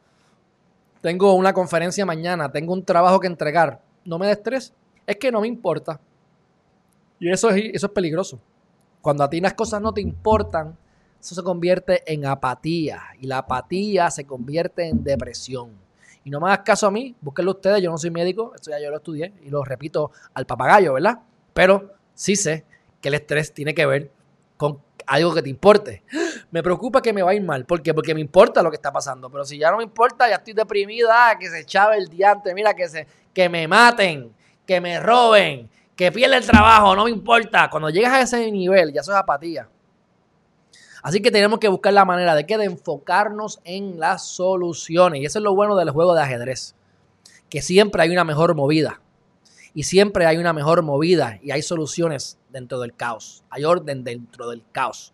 Tengo 1.00 1.34
una 1.34 1.52
conferencia 1.52 2.04
mañana, 2.04 2.52
tengo 2.52 2.72
un 2.72 2.84
trabajo 2.84 3.20
que 3.20 3.26
entregar. 3.26 3.80
¿No 4.04 4.18
me 4.18 4.26
da 4.26 4.32
estrés? 4.32 4.74
Es 5.06 5.16
que 5.16 5.32
no 5.32 5.40
me 5.40 5.48
importa. 5.48 6.00
Y 7.18 7.30
eso 7.30 7.50
es, 7.50 7.70
eso 7.72 7.86
es 7.86 7.92
peligroso. 7.92 8.38
Cuando 9.00 9.24
a 9.24 9.30
ti 9.30 9.40
las 9.40 9.54
cosas 9.54 9.80
no 9.80 9.92
te 9.92 10.00
importan, 10.00 10.76
eso 11.24 11.34
se 11.34 11.42
convierte 11.42 12.02
en 12.12 12.26
apatía 12.26 13.02
y 13.18 13.26
la 13.26 13.38
apatía 13.38 14.10
se 14.10 14.26
convierte 14.26 14.86
en 14.86 15.02
depresión. 15.02 15.70
Y 16.22 16.28
no 16.28 16.38
me 16.38 16.48
hagas 16.48 16.66
caso 16.66 16.86
a 16.86 16.90
mí, 16.90 17.14
búsquenlo 17.18 17.52
ustedes, 17.52 17.82
yo 17.82 17.90
no 17.90 17.96
soy 17.96 18.10
médico, 18.10 18.52
esto 18.54 18.70
ya 18.70 18.78
yo 18.78 18.90
lo 18.90 18.98
estudié 18.98 19.32
y 19.42 19.48
lo 19.48 19.64
repito 19.64 20.12
al 20.34 20.44
papagayo, 20.44 20.92
¿verdad? 20.92 21.20
Pero 21.54 21.94
sí 22.12 22.36
sé 22.36 22.66
que 23.00 23.08
el 23.08 23.14
estrés 23.14 23.54
tiene 23.54 23.72
que 23.72 23.86
ver 23.86 24.10
con 24.58 24.82
algo 25.06 25.32
que 25.32 25.40
te 25.40 25.48
importe. 25.48 26.02
Me 26.50 26.62
preocupa 26.62 27.00
que 27.00 27.14
me 27.14 27.22
va 27.22 27.30
a 27.30 27.34
ir 27.34 27.42
mal. 27.42 27.64
¿Por 27.64 27.82
qué? 27.82 27.94
Porque 27.94 28.14
me 28.14 28.20
importa 28.20 28.62
lo 28.62 28.68
que 28.68 28.76
está 28.76 28.92
pasando. 28.92 29.30
Pero 29.30 29.46
si 29.46 29.56
ya 29.56 29.70
no 29.70 29.78
me 29.78 29.84
importa, 29.84 30.28
ya 30.28 30.36
estoy 30.36 30.52
deprimida, 30.52 31.38
que 31.40 31.48
se 31.48 31.60
echaba 31.60 31.96
el 31.96 32.08
diante, 32.08 32.54
mira, 32.54 32.74
que, 32.74 32.86
se, 32.86 33.06
que 33.32 33.48
me 33.48 33.66
maten, 33.66 34.30
que 34.66 34.78
me 34.78 35.00
roben, 35.00 35.70
que 35.96 36.12
pierda 36.12 36.36
el 36.36 36.46
trabajo, 36.46 36.94
no 36.94 37.04
me 37.04 37.10
importa. 37.10 37.70
Cuando 37.70 37.88
llegas 37.88 38.12
a 38.12 38.20
ese 38.20 38.50
nivel, 38.50 38.92
ya 38.92 39.00
eso 39.00 39.12
es 39.12 39.18
apatía. 39.18 39.68
Así 41.04 41.20
que 41.20 41.30
tenemos 41.30 41.58
que 41.58 41.68
buscar 41.68 41.92
la 41.92 42.06
manera 42.06 42.34
de 42.34 42.46
que 42.46 42.56
de 42.56 42.64
enfocarnos 42.64 43.60
en 43.64 44.00
las 44.00 44.26
soluciones. 44.26 45.20
Y 45.20 45.26
eso 45.26 45.38
es 45.38 45.42
lo 45.42 45.54
bueno 45.54 45.76
del 45.76 45.90
juego 45.90 46.14
de 46.14 46.22
ajedrez. 46.22 46.74
Que 47.50 47.60
siempre 47.60 48.02
hay 48.02 48.10
una 48.10 48.24
mejor 48.24 48.54
movida. 48.54 49.02
Y 49.74 49.82
siempre 49.82 50.24
hay 50.24 50.38
una 50.38 50.54
mejor 50.54 50.82
movida 50.82 51.38
y 51.42 51.50
hay 51.50 51.60
soluciones 51.60 52.38
dentro 52.48 52.80
del 52.80 52.94
caos. 52.94 53.44
Hay 53.50 53.66
orden 53.66 54.02
dentro 54.02 54.48
del 54.48 54.64
caos. 54.72 55.12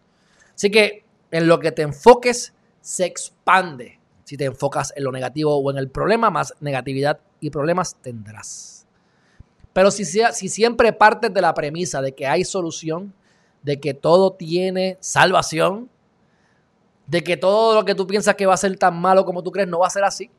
Así 0.55 0.71
que 0.71 1.05
en 1.33 1.49
lo 1.49 1.59
que 1.59 1.73
te 1.73 1.83
enfoques 1.83 2.55
se 2.81 3.05
expande. 3.05 3.99
Si 4.23 4.37
te 4.37 4.45
enfocas 4.45 4.93
en 4.95 5.03
lo 5.03 5.11
negativo 5.11 5.57
o 5.57 5.71
en 5.73 5.79
el 5.79 5.91
problema, 5.91 6.31
más 6.31 6.55
negatividad 6.61 7.19
y 7.41 7.51
problemas 7.51 7.97
tendrás. 8.01 8.87
Pero 9.73 9.91
si, 9.91 10.05
si 10.05 10.49
siempre 10.49 10.93
partes 10.93 11.35
de 11.35 11.41
la 11.41 11.53
premisa 11.53 12.01
de 12.01 12.13
que 12.13 12.29
hay 12.29 12.45
solución, 12.45 13.13
de 13.63 13.81
que 13.81 13.95
todo 13.95 14.33
tiene 14.33 14.97
salvación, 15.01 15.91
de 17.07 17.25
que 17.25 17.37
todo 17.37 17.75
lo 17.75 17.85
que 17.85 17.95
tú 17.95 18.07
piensas 18.07 18.37
que 18.37 18.47
va 18.47 18.55
a 18.55 18.59
ser 18.59 18.77
tan 18.79 19.01
malo 19.01 19.25
como 19.25 19.43
tú 19.43 19.51
crees 19.51 19.69
no 19.69 19.81
va 19.81 19.87
a 19.87 19.91
ser 19.91 20.05
así. 20.05 20.31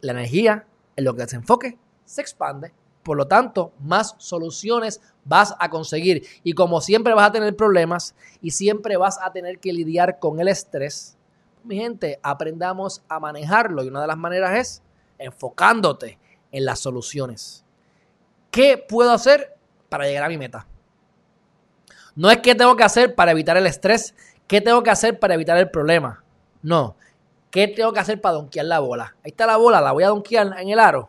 la 0.00 0.12
energía 0.12 0.66
en 0.96 1.04
lo 1.04 1.14
que 1.14 1.28
se 1.28 1.36
enfoque 1.36 1.78
se 2.04 2.20
expande. 2.20 2.72
Por 3.02 3.16
lo 3.16 3.26
tanto, 3.26 3.72
más 3.80 4.14
soluciones 4.18 5.00
vas 5.24 5.54
a 5.58 5.70
conseguir. 5.70 6.26
Y 6.42 6.54
como 6.54 6.80
siempre 6.80 7.14
vas 7.14 7.28
a 7.28 7.32
tener 7.32 7.56
problemas 7.56 8.14
y 8.40 8.52
siempre 8.52 8.96
vas 8.96 9.18
a 9.20 9.32
tener 9.32 9.58
que 9.58 9.72
lidiar 9.72 10.18
con 10.18 10.40
el 10.40 10.48
estrés, 10.48 11.16
mi 11.64 11.76
gente, 11.76 12.18
aprendamos 12.22 13.02
a 13.08 13.20
manejarlo. 13.20 13.84
Y 13.84 13.88
una 13.88 14.00
de 14.00 14.06
las 14.06 14.16
maneras 14.16 14.56
es 14.56 14.82
enfocándote 15.18 16.18
en 16.50 16.64
las 16.64 16.80
soluciones. 16.80 17.64
¿Qué 18.50 18.76
puedo 18.76 19.12
hacer 19.12 19.56
para 19.88 20.06
llegar 20.06 20.24
a 20.24 20.28
mi 20.28 20.38
meta? 20.38 20.66
No 22.14 22.30
es 22.30 22.38
qué 22.38 22.54
tengo 22.54 22.76
que 22.76 22.84
hacer 22.84 23.14
para 23.14 23.30
evitar 23.30 23.56
el 23.56 23.66
estrés, 23.66 24.14
qué 24.46 24.60
tengo 24.60 24.82
que 24.82 24.90
hacer 24.90 25.18
para 25.18 25.34
evitar 25.34 25.56
el 25.58 25.70
problema. 25.70 26.22
No, 26.62 26.96
¿qué 27.50 27.68
tengo 27.68 27.92
que 27.92 28.00
hacer 28.00 28.20
para 28.20 28.34
donkear 28.34 28.66
la 28.66 28.80
bola? 28.80 29.16
Ahí 29.24 29.30
está 29.30 29.46
la 29.46 29.56
bola, 29.56 29.80
la 29.80 29.92
voy 29.92 30.04
a 30.04 30.08
donkear 30.08 30.54
en 30.58 30.68
el 30.68 30.78
aro. 30.78 31.08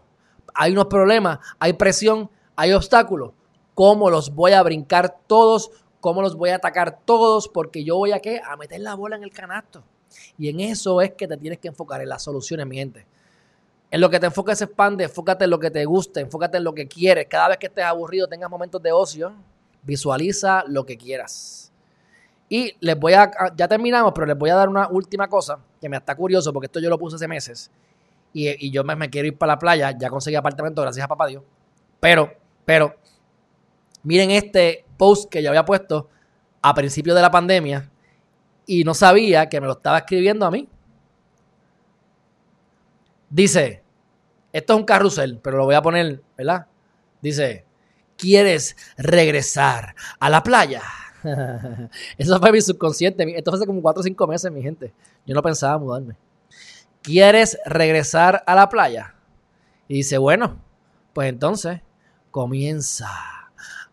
Hay 0.54 0.72
unos 0.72 0.86
problemas, 0.86 1.39
hay 1.60 1.74
presión, 1.74 2.30
hay 2.56 2.74
obstáculos. 2.74 3.32
¿Cómo 3.74 4.10
los 4.10 4.34
voy 4.34 4.54
a 4.54 4.62
brincar 4.62 5.18
todos? 5.28 5.72
¿Cómo 5.99 6.22
los 6.22 6.36
voy 6.36 6.51
a 6.51 6.56
atacar 6.56 6.99
todos? 7.06 7.47
Porque 7.47 7.84
yo 7.84 7.97
voy 7.97 8.12
a 8.12 8.20
qué? 8.20 8.39
A 8.45 8.56
meter 8.56 8.80
la 8.82 8.93
bola 8.93 9.16
en 9.16 9.24
el 9.24 9.32
canasto. 9.32 9.84
Y 10.38 10.49
en 10.49 10.60
eso 10.60 11.01
es 11.01 11.14
que 11.14 11.28
te 11.28 11.38
tienes 11.38 11.60
que 11.60 11.70
enfocar, 11.70 12.01
en 12.01 12.10
las 12.10 12.24
soluciones, 12.24 12.68
mi 12.68 12.78
gente. 12.78 13.06
En 13.89 14.01
lo 14.01 14.10
que 14.10 14.20
te 14.20 14.28
enfocas 14.28 14.62
expande, 14.62 15.04
enfócate 15.04 15.45
en 15.45 15.49
lo 15.51 15.60
que 15.60 15.72
te 15.72 15.86
gusta, 15.86 16.20
enfócate 16.20 16.58
en 16.58 16.64
lo 16.64 16.74
que 16.74 16.88
quieres. 16.88 17.28
Cada 17.30 17.49
vez 17.49 17.58
que 17.58 17.68
estés 17.68 17.84
aburrido, 17.84 18.28
tengas 18.28 18.49
momentos 18.49 18.82
de 18.82 18.91
ocio, 18.91 19.34
visualiza 19.84 20.63
lo 20.67 20.86
que 20.86 20.97
quieras. 20.97 21.71
Y 22.49 22.75
les 22.79 22.99
voy 22.99 23.13
a, 23.13 23.31
ya 23.55 23.67
terminamos, 23.67 24.11
pero 24.13 24.27
les 24.27 24.38
voy 24.38 24.49
a 24.49 24.55
dar 24.55 24.69
una 24.69 24.88
última 24.88 25.27
cosa 25.27 25.59
que 25.81 25.89
me 25.89 25.97
está 25.97 26.15
curioso 26.15 26.53
porque 26.53 26.67
esto 26.67 26.79
yo 26.79 26.89
lo 26.89 26.97
puse 26.97 27.15
hace 27.15 27.27
meses. 27.27 27.71
Y, 28.31 28.71
yo 28.71 28.84
me, 28.84 28.95
me, 28.95 29.09
quiero 29.09 29.27
ir 29.27 29.38
para 29.38 29.53
la 29.53 29.59
playa, 29.59 29.97
ya 29.97 30.09
conseguí 30.09 30.36
apartamento, 30.36 30.81
gracias 30.81 31.03
a 31.03 31.07
papá 31.07 31.27
Dios. 31.27 31.43
Pero, 31.99 32.34
pero, 32.65 32.95
miren 34.03 34.31
este 34.31 34.86
post 34.97 35.29
que 35.29 35.41
yo 35.43 35.49
había 35.49 35.65
puesto 35.65 36.09
a 36.61 36.73
principio 36.73 37.13
de 37.13 37.21
la 37.21 37.29
pandemia 37.29 37.89
y 38.65 38.84
no 38.84 38.93
sabía 38.93 39.49
que 39.49 39.61
me 39.61 39.67
lo 39.67 39.73
estaba 39.73 39.99
escribiendo 39.99 40.45
a 40.45 40.51
mí. 40.51 40.67
Dice, 43.29 43.84
esto 44.51 44.73
es 44.73 44.79
un 44.79 44.86
carrusel, 44.86 45.39
pero 45.41 45.57
lo 45.57 45.65
voy 45.65 45.75
a 45.75 45.81
poner, 45.81 46.21
¿verdad? 46.38 46.67
Dice, 47.21 47.62
¿quieres 48.24 48.78
regresar 48.95 49.95
a 50.17 50.30
la 50.30 50.43
playa? 50.43 50.82
Eso 52.17 52.39
fue 52.39 52.53
mi 52.53 52.61
subconsciente. 52.61 53.38
Esto 53.38 53.51
fue 53.51 53.57
hace 53.57 53.67
como 53.67 53.82
4 53.82 53.99
o 53.99 54.03
5 54.03 54.28
meses, 54.28 54.49
mi 54.49 54.61
gente. 54.61 54.93
Yo 55.26 55.36
no 55.36 55.41
pensaba 55.41 55.78
mudarme. 55.78 56.15
¿Quieres 57.01 57.57
regresar 57.65 58.41
a 58.47 58.55
la 58.55 58.69
playa? 58.69 59.13
Y 59.89 59.95
dice, 59.95 60.17
bueno, 60.17 60.57
pues 61.11 61.28
entonces 61.28 61.82
comienza 62.32 63.09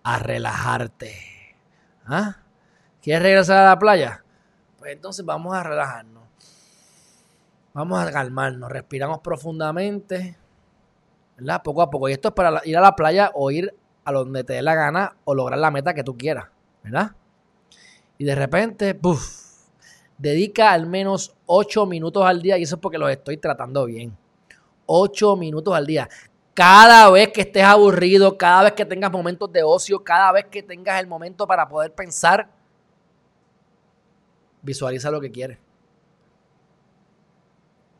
a 0.04 0.18
relajarte. 0.20 1.56
¿Ah? 2.06 2.36
¿Quieres 3.02 3.24
regresar 3.24 3.58
a 3.58 3.70
la 3.70 3.78
playa? 3.80 4.24
Pues 4.78 4.92
entonces 4.92 5.24
vamos 5.24 5.56
a 5.56 5.64
relajarnos. 5.64 6.22
Vamos 7.74 8.00
a 8.00 8.12
calmarnos, 8.12 8.70
respiramos 8.70 9.18
profundamente, 9.18 10.36
¿verdad? 11.36 11.62
Poco 11.64 11.82
a 11.82 11.90
poco. 11.90 12.08
Y 12.08 12.12
esto 12.12 12.28
es 12.28 12.34
para 12.34 12.60
ir 12.64 12.76
a 12.76 12.80
la 12.80 12.94
playa 12.94 13.32
o 13.34 13.50
ir 13.50 13.74
a 14.16 14.20
donde 14.20 14.44
te 14.44 14.54
dé 14.54 14.62
la 14.62 14.74
gana 14.74 15.16
o 15.24 15.34
lograr 15.34 15.58
la 15.58 15.70
meta 15.70 15.94
que 15.94 16.04
tú 16.04 16.16
quieras, 16.16 16.46
¿verdad? 16.82 17.12
Y 18.18 18.24
de 18.24 18.34
repente, 18.34 18.94
¡puf! 18.94 19.40
Dedica 20.18 20.72
al 20.72 20.86
menos 20.86 21.34
8 21.46 21.86
minutos 21.86 22.24
al 22.24 22.42
día 22.42 22.58
y 22.58 22.62
eso 22.62 22.76
es 22.76 22.80
porque 22.80 22.98
los 22.98 23.10
estoy 23.10 23.38
tratando 23.38 23.86
bien. 23.86 24.16
8 24.86 25.36
minutos 25.36 25.74
al 25.74 25.86
día. 25.86 26.08
Cada 26.52 27.08
vez 27.10 27.28
que 27.32 27.42
estés 27.42 27.64
aburrido, 27.64 28.36
cada 28.36 28.64
vez 28.64 28.72
que 28.72 28.84
tengas 28.84 29.10
momentos 29.10 29.50
de 29.50 29.62
ocio, 29.62 30.04
cada 30.04 30.32
vez 30.32 30.46
que 30.46 30.62
tengas 30.62 31.00
el 31.00 31.06
momento 31.06 31.46
para 31.46 31.66
poder 31.66 31.94
pensar, 31.94 32.50
visualiza 34.62 35.10
lo 35.10 35.20
que 35.20 35.30
quieres 35.30 35.58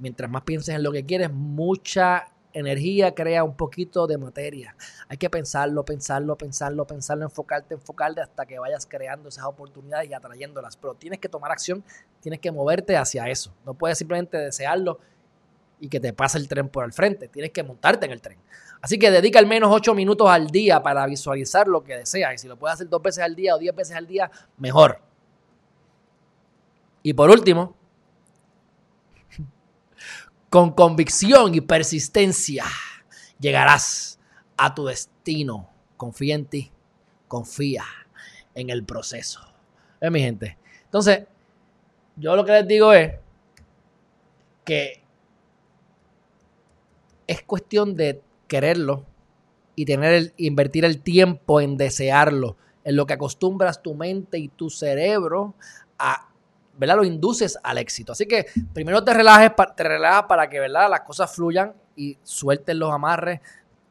mientras 0.01 0.31
más 0.31 0.43
pienses 0.43 0.75
en 0.75 0.83
lo 0.83 0.91
que 0.91 1.05
quieres, 1.05 1.31
mucha 1.31 2.27
energía 2.53 3.14
crea 3.14 3.44
un 3.44 3.57
poquito 3.57 4.07
de 4.07 4.18
materia. 4.18 4.74
Hay 5.09 5.16
que 5.16 5.30
pensarlo, 5.30 5.84
pensarlo, 5.84 6.36
pensarlo, 6.36 6.86
pensarlo, 6.86 7.24
enfocarte, 7.24 7.74
enfocarte 7.74 8.20
hasta 8.20 8.46
que 8.46 8.59
vayas 8.59 8.86
creando 8.86 9.28
esas 9.28 9.44
oportunidades 9.44 10.11
y 10.11 10.14
atrayéndolas. 10.14 10.76
Pero 10.76 10.94
tienes 10.94 11.20
que 11.20 11.28
tomar 11.28 11.53
acción, 11.53 11.84
tienes 12.20 12.40
que 12.40 12.51
moverte 12.51 12.96
hacia 12.96 13.28
eso. 13.28 13.53
No 13.64 13.74
puedes 13.74 13.98
simplemente 13.98 14.36
desearlo 14.38 14.98
y 15.78 15.88
que 15.88 16.01
te 16.01 16.12
pase 16.12 16.38
el 16.38 16.48
tren 16.48 16.68
por 16.68 16.84
el 16.84 16.92
frente. 16.92 17.28
Tienes 17.28 17.53
que 17.53 17.62
montarte 17.62 18.07
en 18.07 18.12
el 18.12 18.20
tren. 18.20 18.38
Así 18.82 18.98
que 18.98 19.11
dedica 19.11 19.38
al 19.38 19.46
menos 19.46 19.70
8 19.72 19.94
minutos 19.94 20.28
al 20.28 20.48
día 20.48 20.82
para 20.82 21.07
visualizar 21.07 21.68
lo 21.68 21.82
que 21.82 21.96
deseas. 21.96 22.34
Y 22.34 22.38
si 22.38 22.48
lo 22.48 22.57
puedes 22.57 22.74
hacer 22.74 22.88
dos 22.88 23.03
veces 23.03 23.24
al 23.24 23.34
día 23.34 23.55
o 23.55 23.59
10 23.59 23.74
veces 23.74 23.96
al 23.96 24.07
día, 24.07 24.30
mejor. 24.57 25.01
Y 27.03 27.14
por 27.14 27.30
último, 27.30 27.76
con 30.51 30.72
convicción 30.72 31.55
y 31.55 31.61
persistencia 31.61 32.64
llegarás 33.38 34.18
a 34.57 34.74
tu 34.74 34.84
destino. 34.84 35.70
Confía 35.96 36.34
en 36.34 36.46
ti. 36.46 36.72
Confía 37.28 37.84
en 38.55 38.68
el 38.68 38.84
proceso. 38.84 39.40
¿Ven, 40.01 40.12
mi 40.12 40.20
gente? 40.20 40.59
Entonces, 40.84 41.26
yo 42.16 42.34
lo 42.34 42.44
que 42.44 42.53
les 42.53 42.66
digo 42.66 42.92
es 42.92 43.14
que 44.64 45.05
es 47.28 47.42
cuestión 47.42 47.94
de 47.94 48.20
quererlo 48.48 49.07
y 49.76 49.84
tener 49.84 50.12
el, 50.12 50.34
invertir 50.36 50.84
el 50.84 51.01
tiempo 51.01 51.61
en 51.61 51.76
desearlo, 51.76 52.57
en 52.82 52.96
lo 52.96 53.07
que 53.07 53.14
acostumbras 53.14 53.82
tu 53.82 53.94
mente 53.94 54.38
y 54.38 54.48
tu 54.48 54.68
cerebro 54.68 55.55
a 55.96 56.30
¿verdad? 56.81 56.97
Lo 56.97 57.05
induces 57.05 57.59
al 57.62 57.76
éxito. 57.76 58.12
Así 58.12 58.24
que 58.24 58.47
primero 58.72 59.05
te 59.05 59.12
relajes, 59.12 59.53
te 59.76 59.85
relajas 59.85 60.24
para 60.24 60.49
que, 60.49 60.59
¿verdad? 60.59 60.89
Las 60.89 61.03
cosas 61.03 61.31
fluyan 61.31 61.74
y 61.95 62.16
suelten 62.22 62.78
los 62.78 62.91
amarres, 62.91 63.41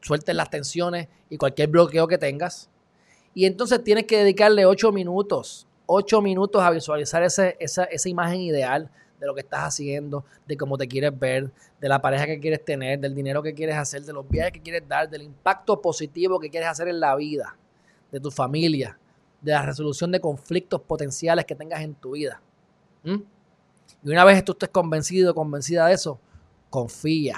suelten 0.00 0.36
las 0.36 0.50
tensiones 0.50 1.06
y 1.28 1.36
cualquier 1.36 1.68
bloqueo 1.68 2.08
que 2.08 2.18
tengas. 2.18 2.68
Y 3.32 3.46
entonces 3.46 3.84
tienes 3.84 4.06
que 4.06 4.18
dedicarle 4.18 4.66
ocho 4.66 4.90
minutos, 4.90 5.68
ocho 5.86 6.20
minutos 6.20 6.60
a 6.62 6.70
visualizar 6.70 7.22
esa, 7.22 7.50
esa 7.50 8.08
imagen 8.08 8.40
ideal 8.40 8.90
de 9.20 9.26
lo 9.26 9.36
que 9.36 9.42
estás 9.42 9.60
haciendo, 9.60 10.24
de 10.48 10.56
cómo 10.56 10.76
te 10.76 10.88
quieres 10.88 11.16
ver, 11.16 11.48
de 11.80 11.88
la 11.88 12.02
pareja 12.02 12.26
que 12.26 12.40
quieres 12.40 12.64
tener, 12.64 12.98
del 12.98 13.14
dinero 13.14 13.40
que 13.40 13.54
quieres 13.54 13.76
hacer, 13.76 14.02
de 14.02 14.12
los 14.12 14.28
viajes 14.28 14.50
que 14.50 14.62
quieres 14.62 14.88
dar, 14.88 15.08
del 15.08 15.22
impacto 15.22 15.80
positivo 15.80 16.40
que 16.40 16.50
quieres 16.50 16.68
hacer 16.68 16.88
en 16.88 16.98
la 16.98 17.14
vida, 17.14 17.56
de 18.10 18.18
tu 18.18 18.32
familia, 18.32 18.98
de 19.40 19.52
la 19.52 19.62
resolución 19.62 20.10
de 20.10 20.18
conflictos 20.18 20.80
potenciales 20.80 21.44
que 21.44 21.54
tengas 21.54 21.82
en 21.82 21.94
tu 21.94 22.12
vida. 22.12 22.42
¿Mm? 23.02 23.22
Y 24.02 24.10
una 24.10 24.24
vez 24.24 24.44
tú 24.44 24.52
estés 24.52 24.70
convencido, 24.70 25.34
convencida 25.34 25.86
de 25.86 25.94
eso, 25.94 26.20
confía 26.70 27.36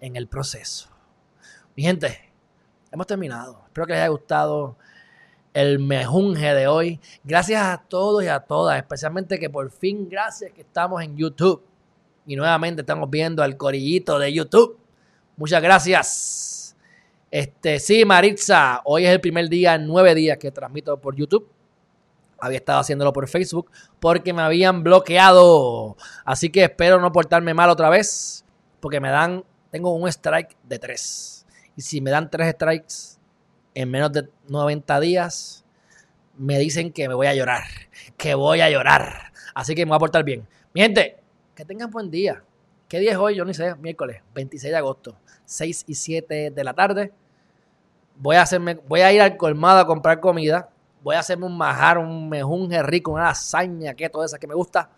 en 0.00 0.16
el 0.16 0.26
proceso. 0.26 0.88
Mi 1.76 1.82
gente, 1.82 2.32
hemos 2.90 3.06
terminado. 3.06 3.62
Espero 3.66 3.86
que 3.86 3.92
les 3.92 4.00
haya 4.02 4.08
gustado 4.08 4.76
el 5.52 5.78
mejunje 5.78 6.54
de 6.54 6.66
hoy. 6.66 7.00
Gracias 7.24 7.62
a 7.62 7.78
todos 7.78 8.24
y 8.24 8.28
a 8.28 8.40
todas, 8.40 8.78
especialmente 8.78 9.38
que 9.38 9.50
por 9.50 9.70
fin, 9.70 10.08
gracias 10.08 10.52
que 10.52 10.62
estamos 10.62 11.02
en 11.02 11.16
YouTube. 11.16 11.62
Y 12.26 12.36
nuevamente 12.36 12.82
estamos 12.82 13.10
viendo 13.10 13.42
al 13.42 13.56
corillito 13.56 14.18
de 14.18 14.32
YouTube. 14.32 14.78
Muchas 15.36 15.62
gracias. 15.62 16.76
Este, 17.30 17.80
sí, 17.80 18.04
Maritza, 18.04 18.80
hoy 18.84 19.04
es 19.04 19.10
el 19.10 19.20
primer 19.20 19.48
día, 19.48 19.76
nueve 19.78 20.14
días 20.14 20.38
que 20.38 20.50
transmito 20.50 20.98
por 21.00 21.16
YouTube 21.16 21.50
había 22.42 22.58
estado 22.58 22.80
haciéndolo 22.80 23.12
por 23.12 23.28
Facebook 23.28 23.70
porque 24.00 24.32
me 24.32 24.42
habían 24.42 24.82
bloqueado. 24.82 25.96
Así 26.24 26.50
que 26.50 26.64
espero 26.64 27.00
no 27.00 27.12
portarme 27.12 27.54
mal 27.54 27.70
otra 27.70 27.88
vez 27.88 28.44
porque 28.80 28.98
me 28.98 29.10
dan, 29.10 29.44
tengo 29.70 29.94
un 29.94 30.08
strike 30.08 30.56
de 30.64 30.80
tres. 30.80 31.46
Y 31.76 31.82
si 31.82 32.00
me 32.00 32.10
dan 32.10 32.28
tres 32.30 32.52
strikes 32.54 32.94
en 33.74 33.88
menos 33.92 34.12
de 34.12 34.28
90 34.48 34.98
días, 34.98 35.64
me 36.36 36.58
dicen 36.58 36.92
que 36.92 37.06
me 37.06 37.14
voy 37.14 37.28
a 37.28 37.34
llorar, 37.34 37.62
que 38.16 38.34
voy 38.34 38.60
a 38.60 38.68
llorar. 38.68 39.32
Así 39.54 39.76
que 39.76 39.86
me 39.86 39.90
voy 39.90 39.96
a 39.96 40.00
portar 40.00 40.24
bien. 40.24 40.44
Mi 40.74 40.80
gente, 40.80 41.18
que 41.54 41.64
tengan 41.64 41.90
buen 41.90 42.10
día. 42.10 42.42
¿Qué 42.88 42.98
día 42.98 43.12
es 43.12 43.18
hoy? 43.18 43.36
Yo 43.36 43.44
ni 43.44 43.54
sé, 43.54 43.72
miércoles, 43.76 44.20
26 44.34 44.72
de 44.72 44.76
agosto, 44.76 45.16
6 45.44 45.84
y 45.86 45.94
7 45.94 46.50
de 46.50 46.64
la 46.64 46.74
tarde. 46.74 47.12
Voy 48.16 48.34
a, 48.34 48.42
hacerme, 48.42 48.80
voy 48.88 49.02
a 49.02 49.12
ir 49.12 49.22
al 49.22 49.36
colmado 49.36 49.78
a 49.78 49.86
comprar 49.86 50.18
comida 50.18 50.71
voy 51.02 51.16
a 51.16 51.20
hacerme 51.20 51.46
un 51.46 51.56
majar, 51.56 51.98
un 51.98 52.28
mejunje 52.28 52.82
rico, 52.82 53.12
una 53.12 53.24
lasaña, 53.24 53.94
que 53.94 54.08
toda 54.08 54.26
esa 54.26 54.38
que 54.38 54.46
me 54.46 54.54
gusta. 54.54 54.90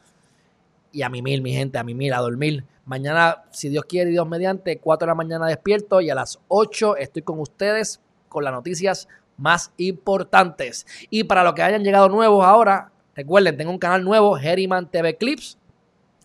Y 0.93 1.03
a 1.03 1.09
mi 1.09 1.23
mil, 1.23 1.43
mi 1.43 1.53
gente, 1.53 1.79
a 1.79 1.85
mi 1.85 1.95
mil, 1.95 2.13
a 2.13 2.19
dormir. 2.19 2.65
Mañana, 2.85 3.45
si 3.51 3.69
Dios 3.69 3.85
quiere 3.87 4.11
y 4.11 4.13
Dios 4.13 4.29
mediante, 4.29 4.79
4 4.79 5.07
de 5.07 5.11
la 5.11 5.15
mañana 5.15 5.47
despierto 5.47 6.01
y 6.01 6.11
a 6.11 6.15
las 6.15 6.39
8 6.49 6.97
estoy 6.97 7.23
con 7.23 7.41
ustedes 7.41 8.01
con 8.29 8.45
las 8.45 8.53
noticias 8.53 9.09
más 9.37 9.73
importantes. 9.79 10.87
Y 11.11 11.25
para 11.25 11.43
los 11.43 11.55
que 11.55 11.63
hayan 11.63 11.83
llegado 11.83 12.09
nuevos 12.09 12.45
ahora, 12.45 12.93
recuerden, 13.15 13.57
tengo 13.57 13.71
un 13.71 13.79
canal 13.79 14.05
nuevo, 14.05 14.39
Herriman 14.39 14.91
TV 14.91 15.17
Clips, 15.17 15.59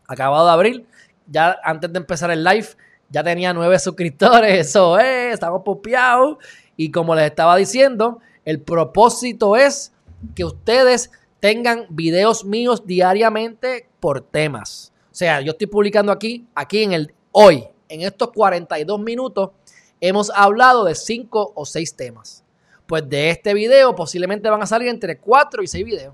acabado 0.08 0.46
de 0.46 0.52
abrir. 0.52 0.86
Ya 1.28 1.58
antes 1.64 1.92
de 1.92 2.00
empezar 2.00 2.32
el 2.32 2.44
live, 2.44 2.68
Ya 3.12 3.24
tenía 3.24 3.54
nueve 3.54 3.80
suscriptores, 3.80 4.68
eso 4.68 5.00
es, 5.00 5.34
estamos 5.34 5.64
popeados. 5.64 6.38
Y 6.76 6.92
como 6.92 7.16
les 7.16 7.26
estaba 7.26 7.56
diciendo, 7.56 8.20
el 8.46 8.62
propósito 8.62 9.56
es 9.56 9.94
que 10.36 10.46
ustedes 10.46 11.12
tengan 11.40 11.86
videos 11.90 12.46
míos 12.46 12.86
diariamente 12.86 13.88
por 14.00 14.22
temas. 14.22 14.92
O 15.12 15.16
sea, 15.16 15.42
yo 15.42 15.52
estoy 15.52 15.68
publicando 15.68 16.12
aquí, 16.12 16.48
aquí 16.56 16.84
en 16.84 16.94
el 16.94 17.14
hoy, 17.32 17.66
en 17.88 18.02
estos 18.02 18.32
42 18.32 19.00
minutos, 19.00 19.52
hemos 20.00 20.30
hablado 20.32 20.84
de 20.86 20.96
cinco 20.96 21.52
o 21.56 21.66
seis 21.66 21.96
temas. 21.96 22.44
Pues 22.86 23.08
de 23.08 23.30
este 23.30 23.54
video 23.54 23.96
posiblemente 23.96 24.50
van 24.50 24.62
a 24.62 24.66
salir 24.66 24.88
entre 24.88 25.18
cuatro 25.18 25.62
y 25.62 25.68
seis 25.68 25.86
videos. 25.86 26.14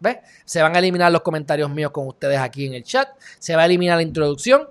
¿Ves? 0.00 0.16
Se 0.44 0.62
van 0.62 0.74
a 0.74 0.78
eliminar 0.78 1.12
los 1.12 1.20
comentarios 1.20 1.70
míos 1.70 1.90
con 1.90 2.06
ustedes 2.08 2.38
aquí 2.38 2.66
en 2.66 2.74
el 2.74 2.82
chat. 2.82 3.08
Se 3.38 3.54
va 3.54 3.62
a 3.62 3.66
eliminar 3.66 3.96
la 3.96 4.02
introducción. 4.02 4.68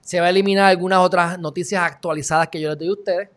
Se 0.00 0.20
va 0.20 0.26
a 0.26 0.30
eliminar 0.30 0.66
algunas 0.66 1.00
otras 1.00 1.38
noticias 1.38 1.82
actualizadas 1.82 2.48
que 2.48 2.60
yo 2.60 2.70
les 2.70 2.78
doy 2.78 2.88
a 2.88 2.92
ustedes. 2.92 3.28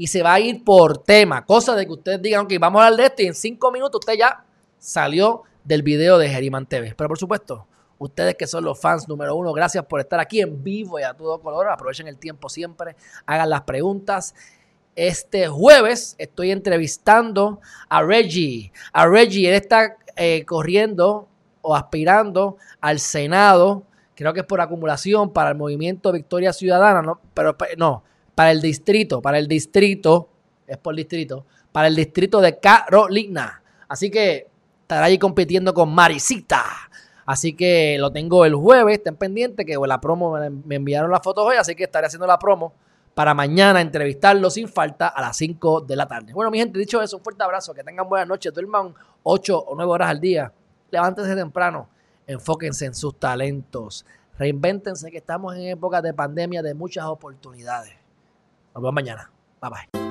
Y 0.00 0.06
se 0.06 0.22
va 0.22 0.32
a 0.32 0.40
ir 0.40 0.64
por 0.64 0.96
tema. 0.96 1.44
Cosa 1.44 1.74
de 1.74 1.84
que 1.84 1.92
ustedes 1.92 2.22
digan, 2.22 2.46
ok, 2.46 2.54
vamos 2.58 2.80
a 2.80 2.86
hablar 2.86 3.00
de 3.00 3.06
esto 3.08 3.22
y 3.22 3.26
en 3.26 3.34
cinco 3.34 3.70
minutos 3.70 3.98
usted 4.00 4.14
ya 4.18 4.46
salió 4.78 5.42
del 5.62 5.82
video 5.82 6.16
de 6.16 6.30
Geriman 6.30 6.64
TV. 6.64 6.94
Pero 6.96 7.08
por 7.08 7.18
supuesto, 7.18 7.66
ustedes 7.98 8.34
que 8.34 8.46
son 8.46 8.64
los 8.64 8.80
fans 8.80 9.06
número 9.06 9.36
uno, 9.36 9.52
gracias 9.52 9.84
por 9.84 10.00
estar 10.00 10.18
aquí 10.18 10.40
en 10.40 10.64
vivo 10.64 10.98
y 10.98 11.02
a 11.02 11.12
todo 11.12 11.38
color. 11.42 11.68
Aprovechen 11.68 12.08
el 12.08 12.16
tiempo 12.16 12.48
siempre. 12.48 12.96
Hagan 13.26 13.50
las 13.50 13.60
preguntas. 13.60 14.34
Este 14.96 15.48
jueves 15.48 16.14
estoy 16.16 16.50
entrevistando 16.50 17.60
a 17.90 18.02
Reggie. 18.02 18.72
A 18.94 19.06
Reggie, 19.06 19.50
él 19.50 19.54
está 19.54 19.98
eh, 20.16 20.46
corriendo 20.46 21.28
o 21.60 21.76
aspirando 21.76 22.56
al 22.80 23.00
Senado, 23.00 23.82
creo 24.14 24.32
que 24.32 24.40
es 24.40 24.46
por 24.46 24.62
acumulación 24.62 25.30
para 25.30 25.50
el 25.50 25.58
movimiento 25.58 26.10
Victoria 26.10 26.54
Ciudadana, 26.54 27.02
¿no? 27.02 27.20
Pero 27.34 27.54
no, 27.76 28.02
para 28.40 28.52
el 28.52 28.62
distrito, 28.62 29.20
para 29.20 29.36
el 29.36 29.46
distrito, 29.46 30.30
es 30.66 30.78
por 30.78 30.96
distrito, 30.96 31.44
para 31.72 31.88
el 31.88 31.94
distrito 31.94 32.40
de 32.40 32.58
Carolina. 32.58 33.62
Así 33.86 34.10
que 34.10 34.48
estará 34.80 35.04
allí 35.04 35.18
compitiendo 35.18 35.74
con 35.74 35.94
Marisita. 35.94 36.64
Así 37.26 37.52
que 37.52 37.98
lo 38.00 38.10
tengo 38.10 38.46
el 38.46 38.54
jueves, 38.54 38.96
estén 38.96 39.16
pendientes 39.16 39.66
que 39.66 39.76
la 39.86 40.00
promo 40.00 40.38
me 40.64 40.76
enviaron 40.76 41.10
las 41.10 41.20
fotos 41.20 41.44
hoy, 41.46 41.56
así 41.56 41.74
que 41.74 41.84
estaré 41.84 42.06
haciendo 42.06 42.26
la 42.26 42.38
promo 42.38 42.72
para 43.12 43.34
mañana 43.34 43.82
entrevistarlo 43.82 44.48
sin 44.48 44.68
falta 44.68 45.08
a 45.08 45.20
las 45.20 45.36
5 45.36 45.82
de 45.82 45.96
la 45.96 46.08
tarde. 46.08 46.32
Bueno, 46.32 46.50
mi 46.50 46.60
gente, 46.60 46.78
dicho 46.78 47.02
eso, 47.02 47.18
un 47.18 47.22
fuerte 47.22 47.44
abrazo, 47.44 47.74
que 47.74 47.84
tengan 47.84 48.08
buenas 48.08 48.26
noches, 48.26 48.54
duerman 48.54 48.94
8 49.22 49.58
o 49.58 49.74
9 49.76 49.92
horas 49.92 50.08
al 50.08 50.18
día, 50.18 50.50
levántense 50.90 51.36
temprano, 51.36 51.90
enfóquense 52.26 52.86
en 52.86 52.94
sus 52.94 53.18
talentos, 53.18 54.06
reinvéntense 54.38 55.10
que 55.10 55.18
estamos 55.18 55.54
en 55.56 55.66
épocas 55.66 56.02
de 56.02 56.14
pandemia 56.14 56.62
de 56.62 56.72
muchas 56.72 57.04
oportunidades. 57.04 57.99
Nos 58.74 58.82
vemos 58.82 58.94
mañana. 58.94 59.30
Bye 59.60 59.70
bye. 59.70 60.09